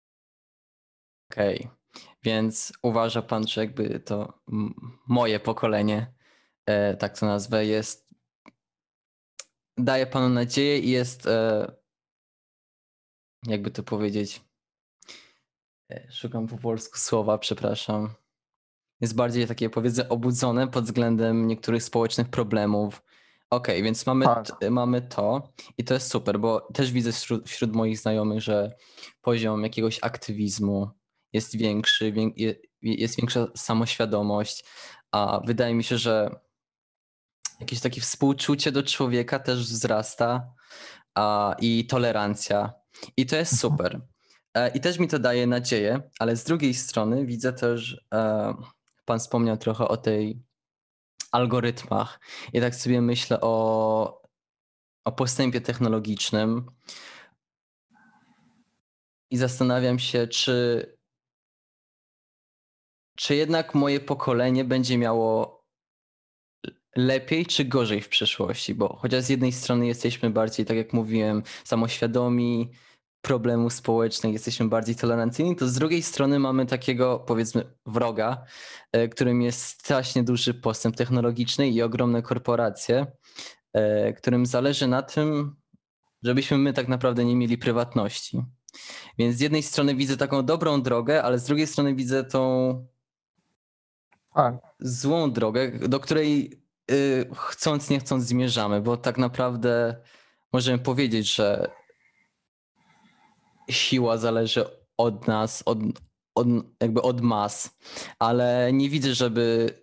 [1.31, 1.80] Okej, okay.
[2.23, 4.41] Więc uważa pan, że jakby to
[5.09, 6.15] moje pokolenie,
[6.67, 8.15] e, tak to nazwę, jest
[9.79, 11.73] daje panu nadzieję i jest e,
[13.47, 14.41] jakby to powiedzieć
[16.11, 18.15] szukam po polsku słowa, przepraszam
[19.01, 23.03] jest bardziej takie powiedzmy obudzone pod względem niektórych społecznych problemów.
[23.51, 24.47] Okej, okay, więc mamy, tak.
[24.71, 28.77] mamy to i to jest super, bo też widzę wśród, wśród moich znajomych, że
[29.23, 30.91] poziom jakiegoś aktywizmu
[31.33, 32.13] jest większy,
[32.83, 34.65] jest większa samoświadomość,
[35.13, 36.41] a wydaje mi się, że
[37.61, 40.53] jakieś takie współczucie do człowieka też wzrasta
[41.15, 42.73] a, i tolerancja.
[43.17, 43.73] I to jest mhm.
[43.73, 44.01] super.
[44.55, 48.55] E, I też mi to daje nadzieję, ale z drugiej strony widzę też e,
[49.05, 50.43] Pan wspomniał trochę o tej
[51.33, 52.21] algorytmach.
[52.53, 54.23] I tak sobie myślę o,
[55.05, 56.67] o postępie technologicznym
[59.31, 60.87] i zastanawiam się, czy,
[63.21, 65.61] czy jednak moje pokolenie będzie miało
[66.97, 71.43] lepiej czy gorzej w przyszłości, bo chociaż z jednej strony jesteśmy bardziej, tak jak mówiłem,
[71.65, 72.71] samoświadomi,
[73.23, 78.45] problemów społecznych, jesteśmy bardziej tolerancyjni, to z drugiej strony mamy takiego powiedzmy wroga,
[78.93, 83.07] e, którym jest strasznie duży postęp technologiczny i ogromne korporacje,
[83.73, 85.57] e, którym zależy na tym,
[86.23, 88.43] żebyśmy my tak naprawdę nie mieli prywatności.
[89.19, 92.87] Więc z jednej strony widzę taką dobrą drogę, ale z drugiej strony widzę tą
[94.35, 94.55] tak.
[94.81, 99.97] złą drogę, do której y, chcąc nie chcąc zmierzamy, bo tak naprawdę
[100.53, 101.71] możemy powiedzieć, że
[103.71, 104.65] siła zależy
[104.97, 105.79] od nas, od,
[106.35, 106.47] od,
[106.81, 107.79] jakby od mas,
[108.19, 109.75] ale nie widzę, żeby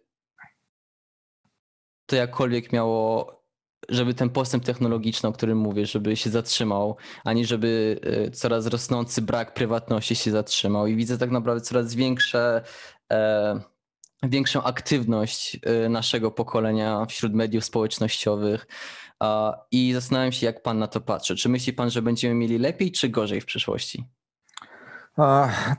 [2.06, 3.34] to jakkolwiek miało,
[3.90, 9.22] żeby ten postęp technologiczny, o którym mówię, żeby się zatrzymał, ani żeby e, coraz rosnący
[9.22, 10.88] brak prywatności się zatrzymał.
[10.88, 12.62] I widzę tak naprawdę coraz większe,
[13.12, 13.60] e,
[14.23, 18.67] większą aktywność e, naszego pokolenia wśród mediów społecznościowych,
[19.71, 21.36] i zastanawiam się, jak pan na to patrzy.
[21.36, 24.03] Czy myśli pan, że będziemy mieli lepiej czy gorzej w przyszłości?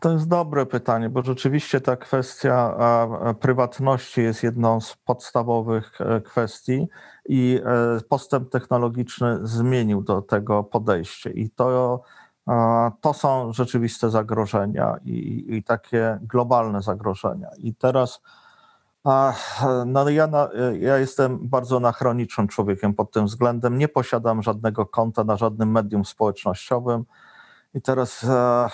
[0.01, 2.79] To jest dobre pytanie, bo rzeczywiście ta kwestia
[3.40, 6.87] prywatności jest jedną z podstawowych e, kwestii
[7.29, 11.31] i e, postęp technologiczny zmienił do tego podejście.
[11.31, 12.03] I to,
[13.01, 17.49] to są rzeczywiste zagrożenia i, i takie globalne zagrożenia.
[17.59, 18.21] I teraz
[19.87, 20.29] no ja,
[20.81, 23.79] ja jestem bardzo anachronicznym człowiekiem pod tym względem.
[23.79, 27.05] Nie posiadam żadnego konta na żadnym medium społecznościowym.
[27.75, 28.69] I teraz e,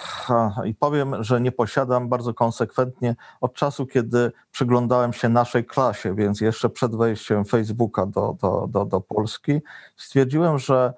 [0.64, 6.40] i powiem, że nie posiadam bardzo konsekwentnie od czasu, kiedy przyglądałem się naszej klasie, więc
[6.40, 9.60] jeszcze przed wejściem Facebooka do, do, do, do Polski,
[9.96, 10.94] stwierdziłem, że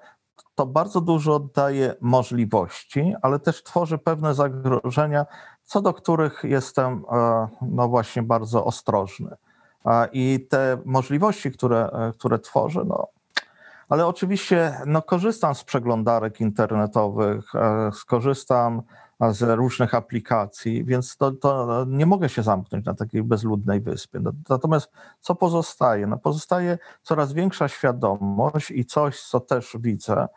[0.57, 5.25] to bardzo dużo daje możliwości, ale też tworzy pewne zagrożenia,
[5.63, 9.35] co do których jestem e, no właśnie bardzo ostrożny.
[10.11, 13.07] I te możliwości, które, e, które tworzę, no,
[13.89, 18.81] ale oczywiście no, korzystam z przeglądarek internetowych, e, skorzystam
[19.31, 24.19] z różnych aplikacji, więc to, to nie mogę się zamknąć na takiej bezludnej wyspie.
[24.19, 26.07] No, natomiast co pozostaje?
[26.07, 30.27] No, pozostaje coraz większa świadomość i coś, co też widzę,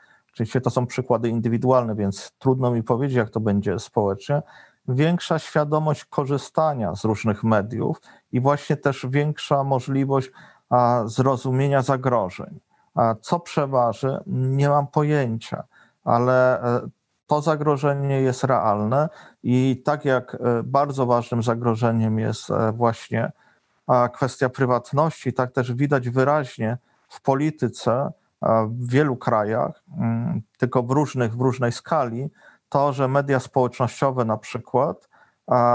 [0.41, 4.43] oczywiście to są przykłady indywidualne, więc trudno mi powiedzieć, jak to będzie społecznie,
[4.89, 8.01] większa świadomość korzystania z różnych mediów
[8.33, 10.31] i właśnie też większa możliwość
[11.05, 12.61] zrozumienia zagrożeń.
[13.21, 15.65] Co przeważy, nie mam pojęcia,
[16.05, 16.81] ale e,
[17.27, 19.09] to zagrożenie jest realne
[19.43, 23.33] i tak jak e, bardzo ważnym zagrożeniem jest e, właśnie
[24.13, 28.13] kwestia prywatności, tak też widać wyraźnie w polityce
[28.69, 32.31] w wielu krajach, mm, tylko w różnych, w różnej skali,
[32.69, 35.09] to, że media społecznościowe na przykład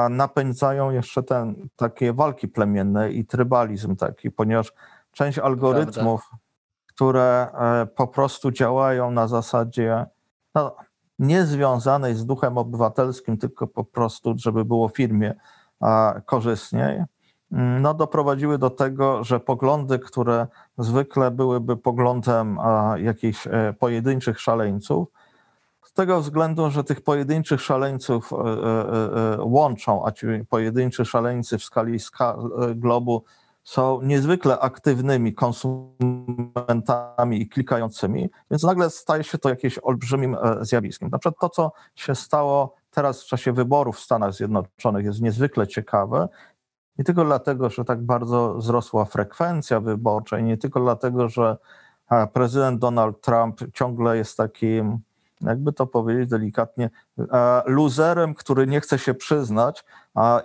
[0.09, 4.73] napędzają jeszcze ten, takie walki plemienne i trybalizm taki, ponieważ
[5.11, 6.45] część algorytmów, Prawda.
[6.87, 10.05] które e, po prostu działają na zasadzie
[10.55, 10.75] no,
[11.19, 15.33] niezwiązanej z duchem obywatelskim, tylko po prostu, żeby było firmie
[16.25, 17.03] korzystniej,
[17.55, 22.57] no, doprowadziły do tego, że poglądy, które zwykle byłyby poglądem
[22.97, 25.07] jakichś e, pojedynczych szaleńców,
[25.95, 31.99] tego względu, że tych pojedynczych szaleńców e, e, łączą, a ci pojedynczy szaleńcy w skali
[32.75, 33.23] globu
[33.63, 41.09] są niezwykle aktywnymi konsumentami i klikającymi, więc nagle staje się to jakimś olbrzymim zjawiskiem.
[41.09, 45.67] Na przykład to, co się stało teraz w czasie wyborów w Stanach Zjednoczonych jest niezwykle
[45.67, 46.27] ciekawe.
[46.97, 51.57] Nie tylko dlatego, że tak bardzo wzrosła frekwencja wyborcza, i nie tylko dlatego, że
[52.33, 54.99] prezydent Donald Trump ciągle jest takim,
[55.41, 56.89] jakby to powiedzieć delikatnie,
[57.65, 59.85] luzerem, który nie chce się przyznać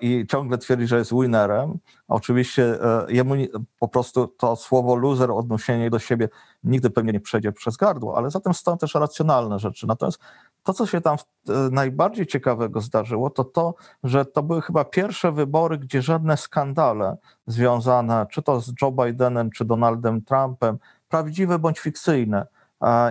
[0.01, 1.79] i ciągle twierdzi, że jest winnerem.
[2.09, 3.35] Oczywiście e, jemu
[3.79, 6.29] po prostu to słowo loser, odniesienie do siebie
[6.65, 9.87] nigdy pewnie nie przejdzie przez gardło, ale zatem są też racjonalne rzeczy.
[9.87, 10.21] Natomiast
[10.63, 11.17] to, co się tam
[11.49, 17.17] e, najbardziej ciekawego zdarzyło, to to, że to były chyba pierwsze wybory, gdzie żadne skandale
[17.47, 22.47] związane czy to z Joe Bidenem, czy Donaldem Trumpem, prawdziwe bądź fikcyjne,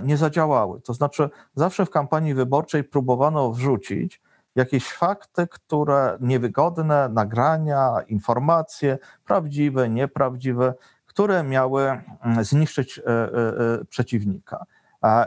[0.04, 0.82] nie zadziałały.
[0.82, 4.22] To znaczy, zawsze w kampanii wyborczej próbowano wrzucić
[4.56, 10.74] jakieś fakty, które niewygodne, nagrania, informacje, prawdziwe, nieprawdziwe,
[11.06, 11.82] które miały
[12.22, 14.66] mm, zniszczyć e, e, przeciwnika.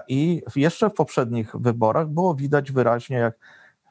[0.09, 3.35] I jeszcze w poprzednich wyborach było widać wyraźnie, jak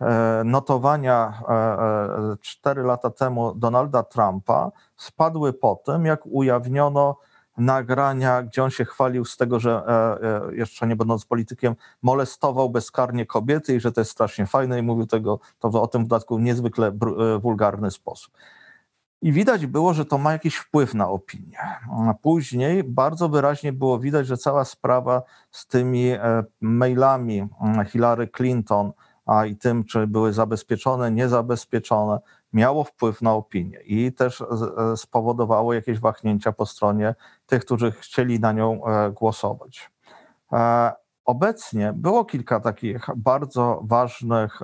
[0.02, 7.18] e, notowania e, e, cztery lata temu Donalda Trumpa spadły po tym, jak ujawniono
[7.58, 9.84] nagrania, gdzie on się chwalił z tego, że
[10.52, 15.08] jeszcze nie będąc politykiem, molestował bezkarnie kobiety i że to jest strasznie fajne i mówił
[15.08, 16.92] tego, to o tym w dodatku w niezwykle
[17.40, 18.34] wulgarny sposób.
[19.22, 21.58] I widać było, że to ma jakiś wpływ na opinię.
[22.22, 28.92] Później bardzo wyraźnie było widać, że cała sprawa z tymi e, mailami mm, Hillary Clinton,
[29.26, 32.20] a i tym, czy były zabezpieczone, niezabezpieczone,
[32.54, 38.40] miało wpływ na opinię i też e, spowodowało jakieś wahnięcia po stronie tych, którzy chcieli
[38.40, 39.92] na nią e, głosować.
[41.26, 44.62] Obecnie było kilka takich bardzo ważnych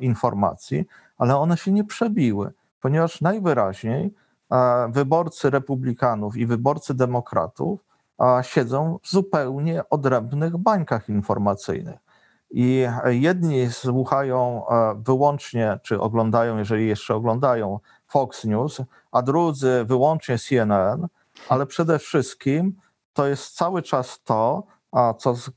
[0.00, 0.84] informacji,
[1.18, 2.52] ale one się nie przebiły
[2.82, 4.14] ponieważ najwyraźniej
[4.88, 7.84] wyborcy republikanów i wyborcy demokratów
[8.42, 12.00] siedzą w zupełnie odrębnych bańkach informacyjnych.
[12.50, 14.62] I jedni słuchają
[14.96, 21.06] wyłącznie, czy oglądają, jeżeli jeszcze oglądają, Fox News, a drudzy wyłącznie CNN,
[21.48, 22.76] ale przede wszystkim
[23.12, 25.50] to jest cały czas to, a co z,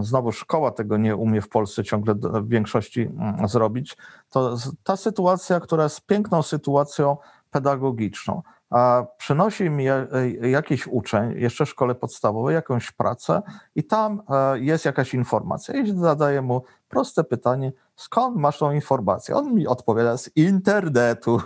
[0.00, 3.96] znowu szkoła tego nie umie w Polsce ciągle w większości mm, zrobić,
[4.30, 7.16] to ta sytuacja, która jest piękną sytuacją
[7.50, 10.06] pedagogiczną, a przynosi mi e,
[10.42, 13.42] jakiś uczeń, jeszcze w szkole podstawowej, jakąś pracę
[13.74, 15.74] i tam e, jest jakaś informacja.
[15.74, 19.36] I zadaję mu proste pytanie, skąd masz tą informację?
[19.36, 21.40] On mi odpowiada z internetu.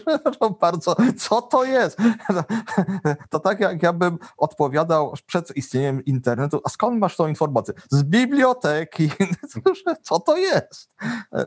[0.60, 1.98] Bardzo, co to jest?
[3.30, 7.74] To tak jak ja bym odpowiadał przed istnieniem internetu, a skąd masz tą informację?
[7.90, 9.10] Z biblioteki.
[10.02, 10.90] Co to jest?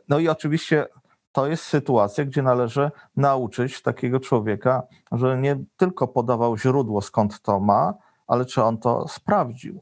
[0.09, 0.87] No i oczywiście
[1.31, 7.59] to jest sytuacja, gdzie należy nauczyć takiego człowieka, że nie tylko podawał źródło, skąd to
[7.59, 7.93] ma,
[8.27, 9.81] ale czy on to sprawdził,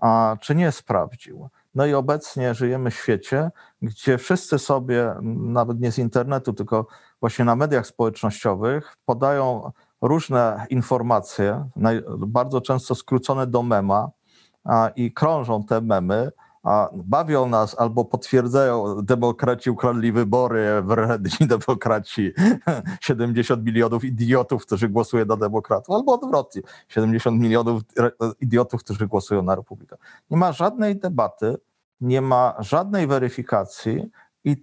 [0.00, 1.48] a czy nie sprawdził.
[1.74, 3.50] No i obecnie żyjemy w świecie,
[3.82, 6.86] gdzie wszyscy sobie, nawet nie z internetu, tylko
[7.20, 11.68] właśnie na mediach społecznościowych, podają różne informacje,
[12.26, 14.10] bardzo często skrócone do mema,
[14.96, 16.30] i krążą te memy,
[16.62, 22.32] a bawią nas albo potwierdzają, demokraci ukradli wybory, wredni demokraci,
[23.00, 27.82] 70 milionów idiotów, którzy głosują na demokratów, albo odwrotnie, 70 milionów
[28.40, 29.96] idiotów, którzy głosują na republikę.
[30.30, 31.56] Nie ma żadnej debaty,
[32.00, 34.10] nie ma żadnej weryfikacji
[34.44, 34.56] i,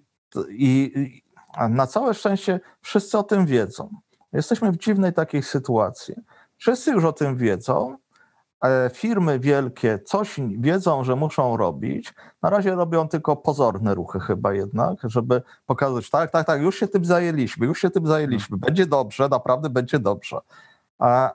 [0.49, 1.23] i
[1.69, 3.89] na całe szczęście wszyscy o tym wiedzą.
[4.33, 6.15] Jesteśmy w dziwnej takiej sytuacji.
[6.57, 7.97] Wszyscy już o tym wiedzą,
[8.93, 12.13] firmy wielkie coś wiedzą, że muszą robić.
[12.41, 16.87] Na razie robią tylko pozorne ruchy chyba jednak, żeby pokazać, tak, tak, tak, już się
[16.87, 20.37] tym zajęliśmy, już się tym zajęliśmy, będzie dobrze, naprawdę będzie dobrze.
[21.01, 21.29] E,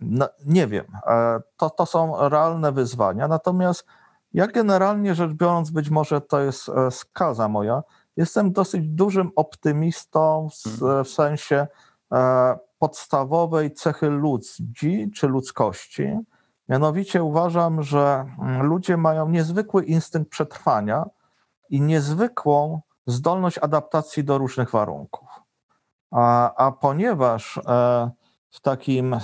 [0.00, 3.86] no, nie wiem, e, to, to są realne wyzwania, natomiast
[4.34, 7.82] ja generalnie rzecz biorąc, być może to jest skaza moja,
[8.16, 11.66] jestem dosyć dużym optymistą w, w sensie
[12.78, 16.18] podstawowej cechy ludzi czy ludzkości,
[16.72, 21.04] Mianowicie uważam, że mm, ludzie mają niezwykły instynkt przetrwania
[21.70, 25.28] i niezwykłą zdolność adaptacji do różnych warunków.
[26.10, 28.10] A, a ponieważ e,
[28.50, 29.18] w takim e,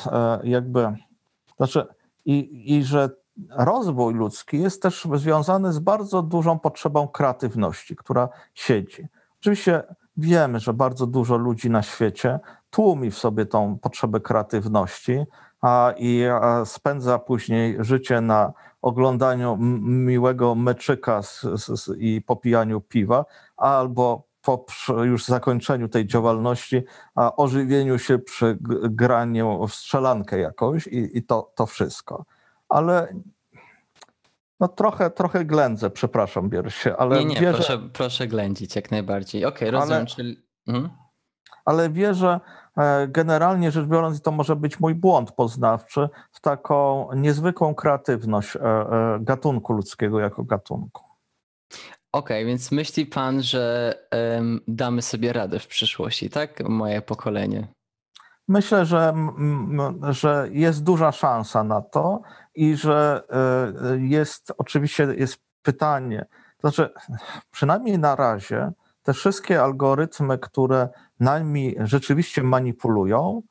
[0.45, 0.97] jakby,
[1.57, 1.87] znaczy,
[2.25, 3.11] i, i że
[3.51, 9.09] rozwój ludzki jest też związany z bardzo dużą potrzebą kreatywności, która siedzi.
[9.41, 9.83] Oczywiście
[10.17, 15.25] wiemy, że bardzo dużo ludzi na świecie tłumi w sobie tą potrzebę kreatywności,
[15.97, 16.25] i
[16.65, 18.53] spędza później życie na
[18.83, 23.25] oglądaniu miłego meczyka z, z, z, i popijaniu piwa,
[23.57, 24.65] albo po
[25.05, 26.83] już zakończeniu tej działalności,
[27.15, 28.59] a ożywieniu się przy
[28.91, 32.25] graniu w strzelankę jakąś i, i to, to wszystko.
[32.69, 33.15] Ale
[34.61, 39.45] no trochę, trochę ględzę, przepraszam Biersie, ale Nie, nie, wierzę, proszę, proszę ględzić jak najbardziej.
[39.45, 40.43] Okej, rozumiem, Ale- czyli...
[40.67, 41.08] Mhm.
[41.69, 42.41] Ale wierzę,
[42.77, 48.57] e, generalnie rzecz biorąc, i to może być mój błąd poznawczy, w taką niezwykłą kreatywność
[48.57, 51.05] e, e, gatunku ludzkiego jako gatunku.
[52.13, 53.95] Okej, więc myśli pan, że
[54.69, 56.69] damy sobie radę w przyszłości, tak?
[56.69, 57.69] Moje pokolenie.
[58.49, 59.15] Myślę, że,
[60.11, 62.23] że jest duża szansa na to
[62.55, 63.23] i że
[63.99, 66.95] jest oczywiście jest pytanie, to znaczy
[67.51, 70.89] przynajmniej na razie te wszystkie algorytmy, które
[71.21, 73.43] nami rzeczywiście manipulują,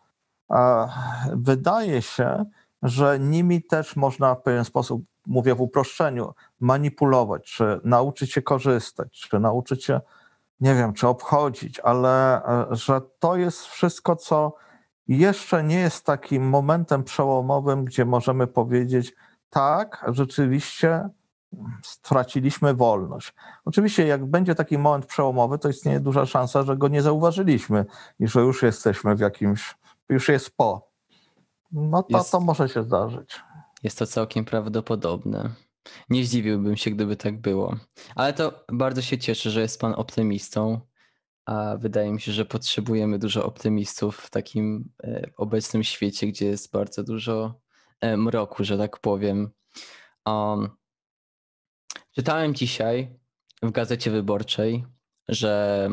[1.33, 2.45] wydaje się,
[2.83, 9.19] że nimi też można w pewien sposób, mówię w uproszczeniu, manipulować, czy nauczyć się korzystać,
[9.29, 10.01] czy nauczyć się,
[10.59, 14.55] nie wiem, czy obchodzić, ale e, że to jest wszystko, co
[15.07, 19.15] jeszcze nie jest takim momentem przełomowym, gdzie możemy powiedzieć,
[19.49, 21.09] tak, rzeczywiście
[21.83, 23.33] straciliśmy wolność.
[23.65, 27.85] Oczywiście, jak będzie taki moment przełomowy, to istnieje duża szansa, że go nie zauważyliśmy
[28.19, 29.75] i że już jesteśmy w jakimś,
[30.09, 30.91] już jest po.
[31.71, 33.39] No to, Jest- to może się zdarzyć.
[33.83, 35.49] Jest to całkiem prawdopodobne.
[36.09, 37.75] Nie zdziwiłbym się, gdyby tak było.
[38.15, 40.81] Ale to bardzo się cieszę, że jest pan optymistą.
[41.45, 46.71] A wydaje mi się, że potrzebujemy dużo optymistów w takim e, obecnym świecie, gdzie jest
[46.71, 47.53] bardzo dużo
[48.01, 49.49] e, mroku, że tak powiem.
[50.25, 50.69] Um,
[52.17, 53.19] czytałem dzisiaj
[53.61, 54.85] w gazecie wyborczej,
[55.27, 55.89] że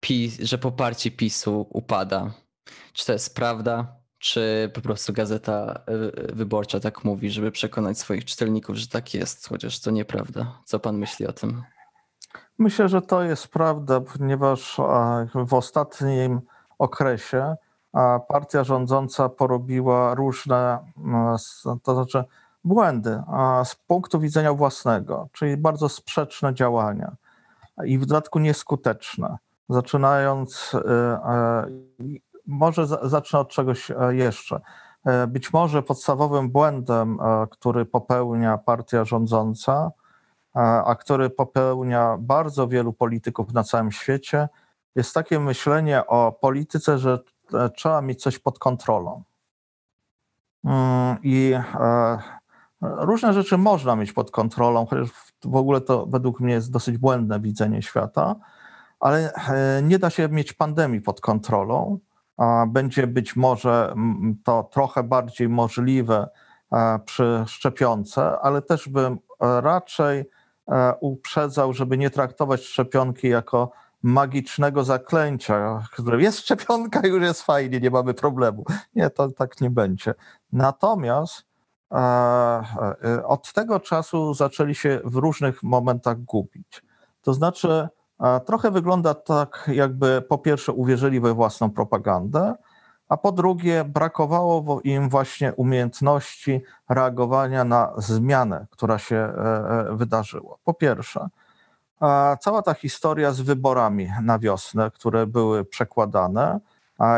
[0.00, 2.30] PiS, że poparcie PiSu upada.
[2.92, 3.96] Czy to jest prawda?
[4.18, 5.80] Czy po prostu gazeta
[6.30, 10.60] y, wyborcza tak mówi, żeby przekonać swoich czytelników, że tak jest, chociaż to nieprawda?
[10.64, 11.62] Co pan myśli o tym?
[12.58, 14.76] Myślę, że to jest prawda, ponieważ
[15.46, 16.40] w ostatnim
[16.78, 17.56] okresie
[18.28, 20.78] partia rządząca porobiła różne,
[21.82, 22.24] to znaczy
[22.64, 23.22] błędy
[23.64, 27.16] z punktu widzenia własnego, czyli bardzo sprzeczne działania
[27.84, 29.36] i w dodatku nieskuteczne.
[29.68, 31.64] Zaczynając, e,
[31.98, 34.60] i może za- zacznę od czegoś e, jeszcze.
[35.04, 39.90] E, Być może podstawowym błędem, e, który popełnia partia rządząca,
[40.84, 44.48] a który popełnia bardzo wielu polityków na całym świecie,
[44.94, 47.18] jest takie myślenie o polityce, że
[47.54, 49.22] e, trzeba mieć coś pod kontrolą.
[50.64, 52.18] Mm, I e,
[52.80, 55.08] różne rzeczy można mieć pod kontrolą, chociaż
[55.44, 58.36] w ogóle to według mnie jest dosyć błędne widzenie świata,
[59.00, 61.98] ale e, nie da się mieć pandemii pod kontrolą.
[62.68, 63.94] Będzie być może
[64.44, 66.28] to trochę bardziej możliwe
[66.72, 70.24] e, przy szczepionce, ale też bym e, raczej
[71.00, 73.72] uprzedzał, żeby nie traktować szczepionki jako
[74.02, 78.64] magicznego zaklęcia, które jest szczepionka, już jest fajnie, nie mamy problemu.
[78.94, 80.14] Nie, to tak nie będzie.
[80.52, 81.47] Natomiast
[83.24, 86.82] od tego czasu zaczęli się w różnych momentach gubić.
[87.22, 87.88] To znaczy,
[88.20, 92.54] e, trochę wygląda tak, jakby po pierwsze uwierzyli we własną propagandę,
[93.08, 99.30] a po drugie brakowało im właśnie umiejętności reagowania na zmianę, która się e,
[99.90, 100.56] e, wydarzyła.
[100.64, 101.28] Po pierwsze,
[102.40, 106.60] cała ta historia z wyborami na wiosnę, które były przekładane,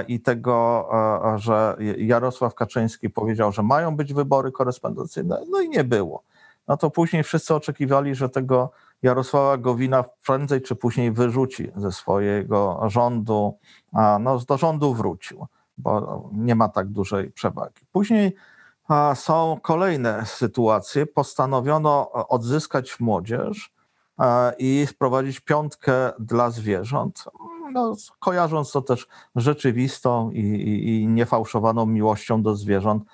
[0.08, 0.88] i tego,
[1.36, 6.22] że Jarosław Kaczyński powiedział, że mają być wybory korespondencyjne, no i nie było.
[6.68, 8.70] No to później wszyscy oczekiwali, że tego
[9.02, 13.58] Jarosława Gowina prędzej czy później wyrzuci ze swojego rządu,
[14.20, 15.46] no do rządu wrócił,
[15.78, 17.86] bo nie ma tak dużej przewagi.
[17.92, 18.34] Później
[19.14, 21.06] są kolejne sytuacje.
[21.06, 23.72] Postanowiono odzyskać młodzież,
[24.58, 27.24] i wprowadzić piątkę dla zwierząt,
[27.70, 33.04] no, kojarząc to też rzeczywistą i, i, i niefałszowaną miłością do zwierząt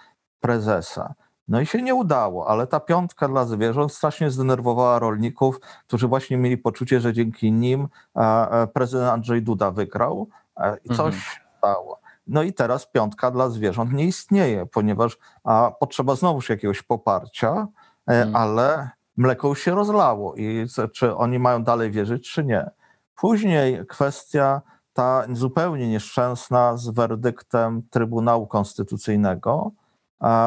[0.41, 1.15] prezesa.
[1.49, 6.37] No i się nie udało, ale ta piątka dla zwierząt strasznie zdenerwowała rolników, którzy właśnie
[6.37, 11.23] mieli poczucie, że dzięki nim e, e, prezydent Andrzej Duda wygrał e, i coś Mhm.
[11.59, 12.01] stało.
[12.27, 17.67] No i teraz piątka dla zwierząt nie istnieje, ponieważ a, potrzeba znowuż jakiegoś poparcia,
[18.07, 18.37] Mhm.
[18.37, 22.71] ale mleko już się rozlało i czy oni mają dalej wierzyć, czy nie.
[23.17, 24.63] Później kwestia
[24.93, 29.71] ta zupełnie nieszczęsna z werdyktem Trybunału Konstytucyjnego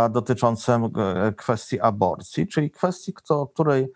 [0.10, 3.14] dotyczącym e, kwestii aborcji, czyli kwestii,
[3.54, 3.92] której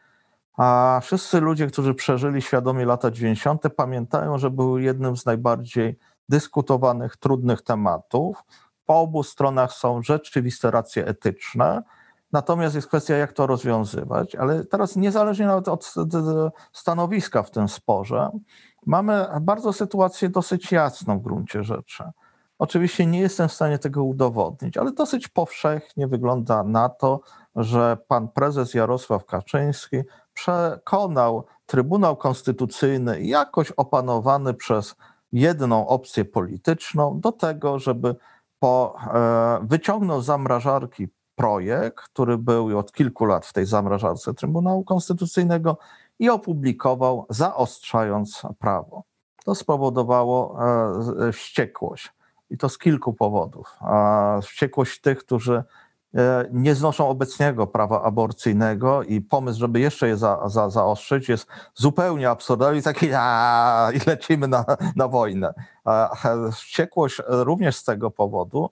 [1.01, 5.99] wszyscy ludzie, którzy przeżyli świadomie lata 90., pamiętają, że był jednym z najbardziej
[6.29, 8.43] dyskutowanych, trudnych tematów.
[8.85, 11.83] Po obu stronach są rzeczywiste racje etyczne,
[12.33, 14.35] natomiast jest kwestia, jak to rozwiązywać.
[14.35, 15.93] Ale teraz, niezależnie nawet od
[16.73, 18.29] stanowiska w tym sporze,
[18.85, 22.03] mamy bardzo sytuację dosyć jasną w gruncie rzeczy.
[22.59, 27.21] Oczywiście nie jestem w stanie tego udowodnić, ale dosyć powszechnie wygląda na to,
[27.55, 29.97] że pan prezes Jarosław Kaczyński
[30.33, 34.95] przekonał Trybunał Konstytucyjny, jakoś opanowany przez
[35.31, 38.15] jedną opcję polityczną, do tego, żeby
[38.59, 45.77] po, e, wyciągnął zamrażarki projekt, który był od kilku lat w tej zamrażarce Trybunału Konstytucyjnego
[46.19, 49.03] i opublikował, zaostrzając prawo.
[49.45, 50.57] To spowodowało
[51.27, 52.13] e, wściekłość
[52.49, 53.79] i to z kilku powodów.
[54.41, 55.63] Wściekłość tych, którzy
[56.15, 61.47] e, nie znoszą obecnego prawa aborcyjnego i pomysł, żeby jeszcze je za, za, zaostrzyć jest
[61.75, 64.65] zupełnie absurdalny i taki a, i lecimy na,
[64.95, 65.53] na wojnę.
[66.51, 68.69] Wściekłość również z tego powodu,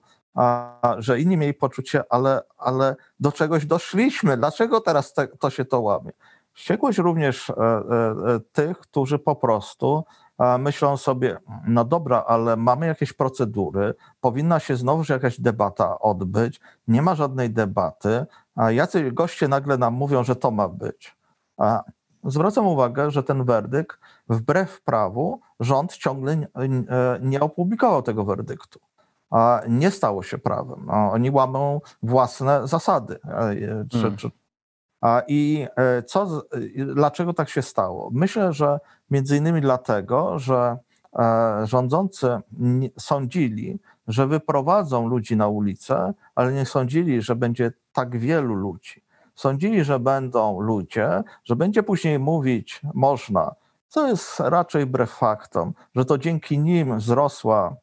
[0.98, 5.80] że inni mieli poczucie, ale, ale do czegoś doszliśmy, dlaczego teraz te, to się to
[5.80, 6.12] łamie?
[6.52, 10.04] Wściekłość również e, e, tych, którzy po prostu
[10.58, 17.02] myślą sobie, no dobra, ale mamy jakieś procedury, powinna się znowuż jakaś debata odbyć, nie
[17.02, 21.16] ma żadnej debaty, a jacyś goście nagle nam mówią, że to ma być.
[21.56, 21.82] A
[22.24, 26.46] zwracam uwagę, że ten werdykt, wbrew prawu, rząd ciągle
[27.20, 28.80] nie opublikował tego werdyktu.
[29.68, 30.90] Nie stało się prawem.
[30.90, 33.54] Oni łamą własne zasady, e,
[33.90, 34.16] czy, hmm.
[34.16, 34.30] czy
[35.28, 36.42] i e, co,
[36.94, 38.10] dlaczego tak się stało?
[38.12, 38.78] Myślę, że
[39.10, 40.76] między innymi dlatego, że
[41.18, 42.38] e, rządzący
[42.98, 43.78] sądzili,
[44.08, 49.02] że wyprowadzą ludzi na ulicę, ale nie sądzili, że będzie tak wielu ludzi.
[49.34, 53.54] Sądzili, że będą ludzie, że będzie później mówić można,
[53.88, 57.76] co jest raczej wbrew faktom, że to dzięki nim wzrosła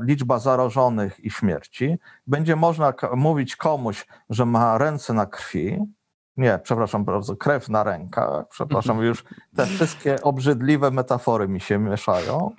[0.00, 1.96] liczba zarażonych i śmierci.
[2.26, 5.78] Będzie można mówić komuś, że ma ręce na krwi.
[6.36, 8.48] Nie, przepraszam bardzo, krew na rękach.
[8.48, 9.24] Przepraszam, już
[9.56, 12.50] te wszystkie obrzydliwe metafory mi się mieszają.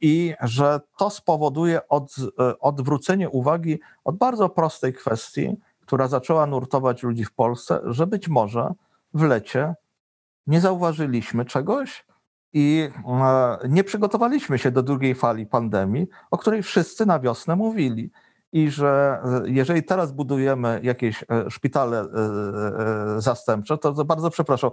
[0.00, 7.02] I że to spowoduje od, e, odwrócenie uwagi od bardzo prostej kwestii, która zaczęła nurtować
[7.02, 8.72] ludzi w Polsce, że być może
[9.14, 9.74] w lecie
[10.46, 12.06] nie zauważyliśmy czegoś,
[12.52, 18.10] i e, nie przygotowaliśmy się do drugiej fali pandemii, o której wszyscy na wiosnę mówili.
[18.52, 22.04] I że e, jeżeli teraz budujemy jakieś e, szpitale
[23.18, 24.70] zastępcze, to, bardzo przepraszam,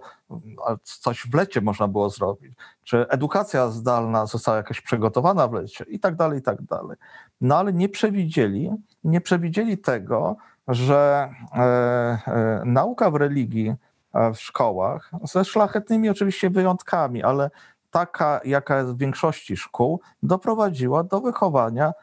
[0.84, 2.54] coś w lecie można było zrobić.
[2.84, 6.98] Czy edukacja zdalna została jakaś przygotowana w lecie i tak dalej, i tak dalej.
[7.42, 8.72] No ale nie przewidzieli,
[9.04, 10.36] nie przewidzieli tego,
[10.68, 11.30] że
[12.66, 13.76] nauka w religii
[14.34, 17.50] w szkołach, ze szlachetnymi oczywiście wyjątkami, ale
[17.92, 21.94] taka, jaka jest w większości szkół, doprowadziła do wychowania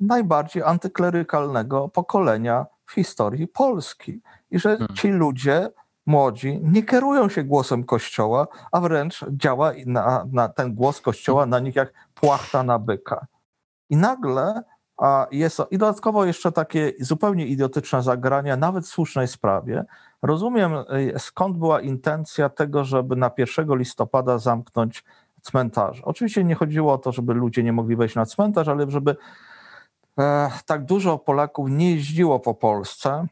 [0.00, 4.20] najbardziej antyklerykalnego pokolenia w historii Polski.
[4.50, 4.96] I że hmm.
[4.96, 5.70] ci ludzie
[6.06, 11.58] młodzi nie kierują się głosem Kościoła, a wręcz działa na, na ten głos Kościoła na
[11.58, 13.26] nich jak płachta na byka.
[13.90, 14.62] I nagle
[15.30, 19.84] jest, I dodatkowo jeszcze takie zupełnie idiotyczne zagrania, nawet w słusznej sprawie.
[20.22, 25.04] Rozumiem, y, skąd była intencja tego, żeby na 1 listopada zamknąć
[25.42, 26.02] cmentarze.
[26.04, 29.16] Oczywiście nie chodziło o to, żeby ludzie nie mogli wejść na cmentarz, ale żeby
[30.18, 33.26] e, tak dużo Polaków nie jeździło po Polsce,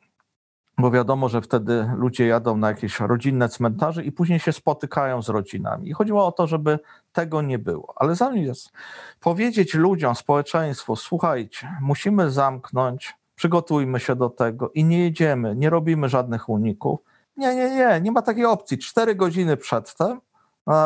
[0.79, 5.29] bo wiadomo, że wtedy ludzie jadą na jakieś rodzinne cmentarze i później się spotykają z
[5.29, 5.89] rodzinami.
[5.89, 6.79] I chodziło o to, żeby
[7.13, 7.95] tego nie było.
[7.97, 8.73] Ale zamiast
[9.21, 16.09] powiedzieć ludziom, społeczeństwu, słuchajcie, musimy zamknąć, przygotujmy się do tego i nie jedziemy, nie robimy
[16.09, 17.01] żadnych uników.
[17.37, 18.79] Nie, nie, nie, nie ma takiej opcji.
[18.79, 20.21] Cztery godziny przedtem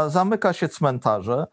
[0.08, 1.46] zamyka się cmentarze,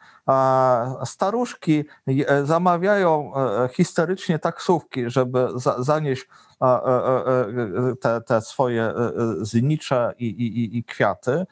[1.06, 6.28] staruszki e, zamawiają e, histerycznie taksówki, żeby zanieść
[6.62, 8.94] e, te, te swoje
[9.42, 11.46] znicze i, i, i kwiaty.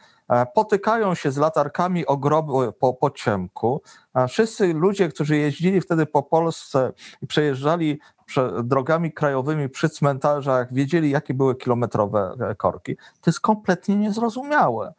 [0.55, 3.81] Potykają się z latarkami o groby po, po ciemku.
[4.29, 7.99] Wszyscy ludzie, którzy jeździli wtedy po Polsce i przejeżdżali
[8.63, 12.95] drogami krajowymi przy cmentarzach, wiedzieli, jakie były kilometrowe korki.
[12.95, 14.93] To jest kompletnie niezrozumiałe.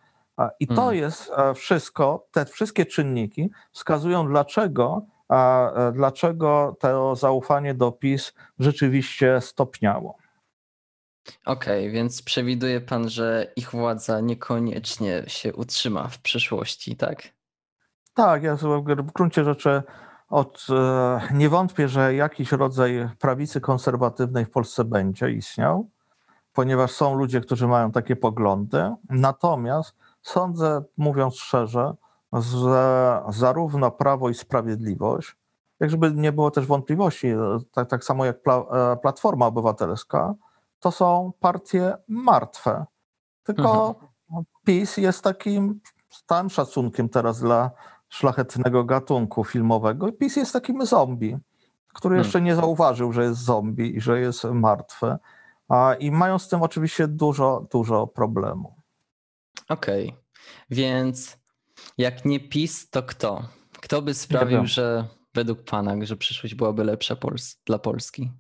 [0.61, 0.97] I to hmm.
[0.97, 9.41] jest e, wszystko, te wszystkie czynniki wskazują, dlaczego, e, dlaczego to zaufanie do PiS rzeczywiście
[9.41, 10.17] stopniało.
[11.45, 17.23] Okej, okay, więc przewiduje pan, że ich władza niekoniecznie się utrzyma w przyszłości, tak?
[18.15, 19.83] Tak, ja w gruncie rzeczy
[20.29, 25.91] od, e, nie wątpię, że jakiś rodzaj prawicy konserwatywnej w Polsce będzie istniał,
[26.53, 28.95] ponieważ są ludzie, którzy mają takie poglądy.
[29.11, 31.95] Natomiast Sądzę, mówiąc szczerze,
[32.33, 35.37] że zarówno Prawo i Sprawiedliwość,
[35.81, 37.29] jak żeby nie było też wątpliwości,
[37.73, 40.35] tak, tak samo jak Pla, e, Platforma Obywatelska,
[40.81, 42.87] to są partie martwe.
[43.43, 43.95] Tylko
[44.31, 44.45] mhm.
[44.65, 47.71] PiS jest takim stałym szacunkiem teraz dla
[48.09, 50.13] szlachetnego gatunku filmowego.
[50.13, 51.39] PiS jest takim zombie,
[51.95, 52.25] który hmm.
[52.25, 55.17] jeszcze nie zauważył, że jest zombie i że jest martwy.
[55.99, 58.78] I mają z tym oczywiście dużo, dużo problemu.
[59.69, 60.21] Okej, okay.
[60.71, 61.39] więc
[61.99, 63.49] jak nie PiS, to kto?
[63.81, 65.05] Kto by sprawił, że
[65.35, 68.33] według Pana, że przyszłość byłaby lepsza Pols dla Polski?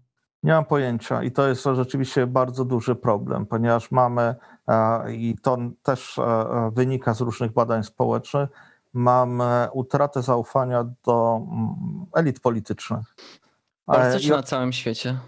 [0.43, 4.35] Nie mam pojęcia i to jest rzeczywiście bardzo duży problem, ponieważ mamy,
[4.69, 8.51] e, i to też e, wynika z różnych badań społecznych,
[8.93, 13.15] mamy utratę zaufania do mm, elit politycznych.
[13.87, 15.19] Polsce czy na całym świecie?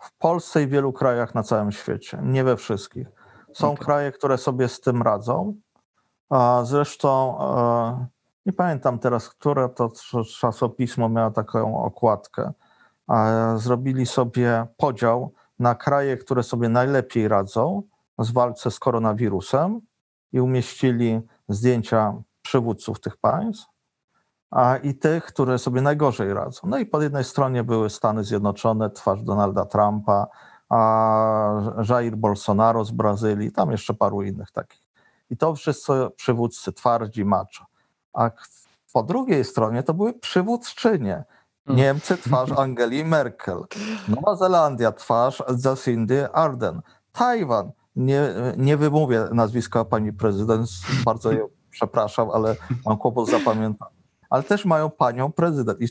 [0.00, 3.06] W Polsce i w wielu krajach na całym świecie, nie we wszystkich.
[3.54, 3.84] Są okay.
[3.84, 5.54] kraje, które sobie z tym radzą.
[6.62, 8.06] Zresztą e,
[8.46, 9.92] nie pamiętam teraz, które to
[10.38, 12.52] czasopismo miało taką okładkę.
[13.56, 17.82] Zrobili sobie podział na kraje, które sobie najlepiej radzą
[18.18, 19.80] z walce z koronawirusem
[20.32, 23.74] i umieścili zdjęcia przywódców tych państw
[24.54, 26.60] a i tych, które sobie najgorzej radzą.
[26.68, 30.26] No i po jednej stronie były Stany Zjednoczone, twarz Donalda Trumpa,
[30.74, 34.80] a Jair Bolsonaro z Brazylii, tam jeszcze paru innych takich.
[35.30, 37.64] I to wszyscy przywódcy twardzi maczo.
[38.12, 38.30] A
[38.92, 41.24] po drugiej stronie to były przywódczynie.
[41.66, 41.78] Mm.
[41.78, 43.64] Niemcy twarz Angeli Merkel,
[44.08, 46.80] Nowa Zelandia twarz Jacindy Arden,
[47.12, 48.22] Tajwan, nie,
[48.56, 50.68] nie wymówię nazwiska pani prezydent,
[51.04, 52.56] bardzo ją przepraszam, ale
[52.86, 53.94] mam kłopot zapamiętać
[54.34, 55.80] ale też mają panią prezydent.
[55.80, 55.86] I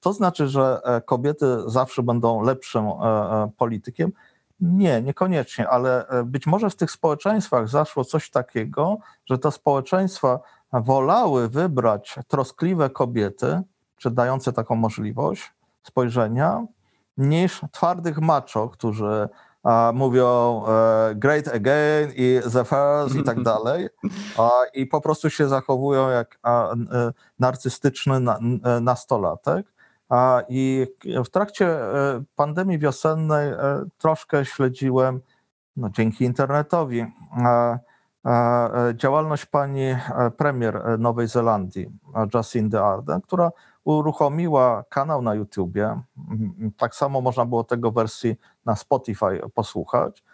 [0.00, 4.12] to znaczy, że e, kobiety zawsze będą lepszym e, e, politykiem?
[4.60, 10.40] Nie, niekoniecznie, ale być może w tych społeczeństwach zaszło coś takiego, że te społeczeństwa
[10.72, 13.62] wolały wybrać troskliwe kobiety,
[13.96, 15.52] czy dające taką możliwość
[15.82, 16.66] spojrzenia,
[17.16, 19.28] niż twardych macho, którzy
[19.94, 20.62] mówią
[21.14, 23.88] great again i the first i tak dalej
[24.74, 26.38] i po prostu się zachowują jak
[27.38, 28.20] narcystyczny
[28.80, 29.66] nastolatek.
[30.48, 30.86] I
[31.24, 33.56] w trakcie e, pandemii wiosennej e,
[33.98, 35.20] troszkę śledziłem,
[35.76, 37.06] no dzięki internetowi,
[38.94, 39.96] działalność pani
[40.36, 41.90] premier Nowej Zelandii,
[42.34, 43.50] Jacindy Ardern, która
[43.84, 46.00] uruchomiła kanał na YouTubie.
[46.76, 50.24] Tak samo można było tego wersji na Spotify posłuchać.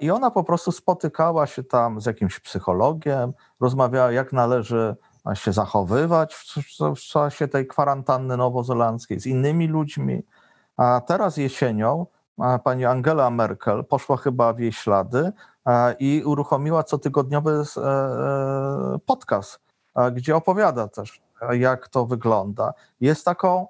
[0.00, 4.96] I ona po prostu spotykała się tam z jakimś psychologiem, rozmawiała, jak należy
[5.34, 6.34] się zachowywać
[6.94, 10.22] w, czasie tej kwarantanny nowozelandzkiej z innymi ludźmi.
[10.76, 12.06] A teraz jesienią
[12.64, 15.32] pani Angela Merkel poszła chyba w jej ślady
[15.98, 19.60] i uruchomiła cotygodniowy e, e, podcast,
[20.12, 21.20] gdzie opowiada też
[21.52, 22.72] jak to wygląda.
[23.00, 23.66] Jest taką,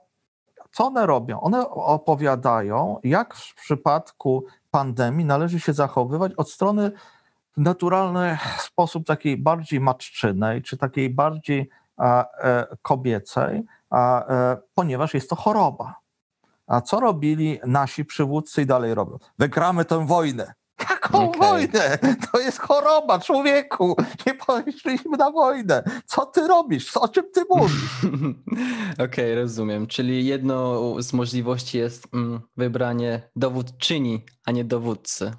[0.70, 1.40] co one robią?
[1.40, 6.92] One opowiadają, jak w przypadku pandemii należy się zachowywać od strony
[7.58, 15.36] naturalny sposób takiej bardziej matczynej, czy takiej bardziej e, kobiecej, a, e, ponieważ jest to
[15.36, 15.94] choroba.
[16.66, 19.18] A co robili nasi przywódcy i dalej robią?
[19.38, 20.54] Wygramy tę wojnę.
[20.90, 21.48] Jaką okay.
[21.48, 21.98] wojnę?
[22.32, 23.96] To jest choroba, człowieku.
[24.26, 25.82] Nie poszliśmy na wojnę.
[26.06, 26.96] Co ty robisz?
[26.96, 28.04] O czym ty mówisz?
[28.94, 29.86] Okej, okay, rozumiem.
[29.86, 35.32] Czyli jedną z możliwości jest mm, wybranie dowódczyni, a nie dowódcy.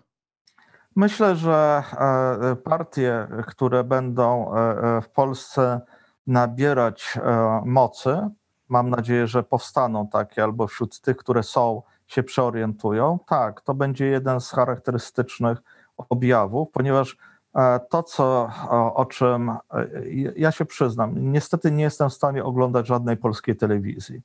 [0.96, 5.82] Myślę, że e, partie, które będą e, e, w Polsce
[6.28, 7.20] nabierać
[7.66, 8.30] mocy,
[8.70, 14.06] mam nadzieję, że powstaną takie, albo wśród tych, które są, się przeorientują, tak, to będzie
[14.06, 15.58] jeden z charakterystycznych
[16.10, 17.18] objawów, ponieważ
[17.56, 18.50] e, to, co,
[18.96, 19.58] o, czym e,
[20.36, 24.22] ja się przyznam, niestety nie jestem w stanie oglądać żadnej polskiej telewizji.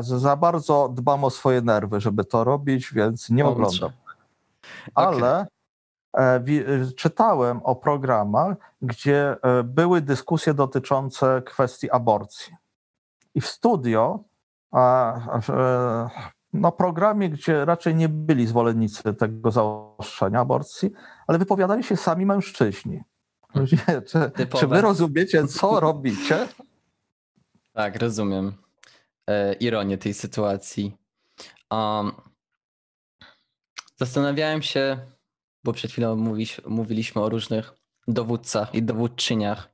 [0.00, 3.90] Za bardzo dbam o swoje nerwy, żeby to robić, więc nie oglądam.
[4.94, 5.46] Ale e,
[6.96, 12.56] czytałem o programach, gdzie były dyskusje dotyczące kwestii aborcji.
[13.34, 14.24] I w studio
[16.52, 20.90] no, programie, gdzie raczej nie byli zwolennicy tego zaostrzenia aborcji,
[21.26, 23.02] ale wypowiadali się sami mężczyźni.
[24.06, 26.48] Czy, czy wy rozumiecie, co robicie?
[27.72, 28.52] Tak, rozumiem
[29.26, 30.96] e, ironię tej sytuacji.
[31.70, 32.12] Um,
[33.96, 34.98] zastanawiałem się,
[35.64, 37.74] bo przed chwilą mówisz, mówiliśmy o różnych
[38.08, 39.70] dowódcach i dowódczyniach.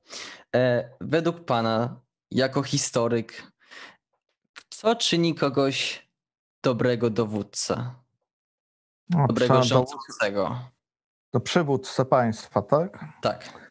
[0.56, 3.52] E, według Pana, jako historyk,
[4.70, 6.08] co czyni kogoś
[6.62, 7.90] dobrego dowódcę.
[9.10, 10.58] No, dobrego rządzącego.
[11.30, 13.04] To przywódcę państwa, tak?
[13.22, 13.70] Tak.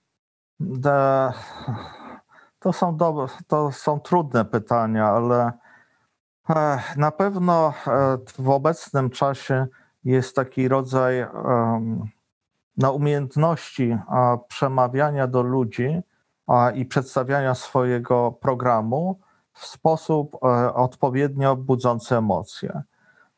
[2.59, 5.51] To są, do, to są trudne pytania, ale
[6.49, 9.67] e, na pewno e, w obecnym czasie
[10.05, 11.25] jest taki rodzaj
[12.77, 13.97] na umiejętności
[14.47, 16.01] przemawiania do ludzi
[16.75, 19.19] i przedstawiania swojego programu
[19.53, 22.81] w sposób e, odpowiednio budzący emocje.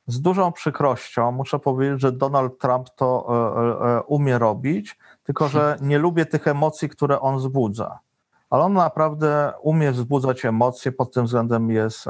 [0.07, 3.27] Z dużą przykrością muszę powiedzieć, że Donald Trump to
[4.07, 7.99] umie robić, tylko że nie lubię tych emocji, które on wzbudza
[8.49, 12.05] ale on naprawdę umie wzbudzać emocje, pod tym względem jest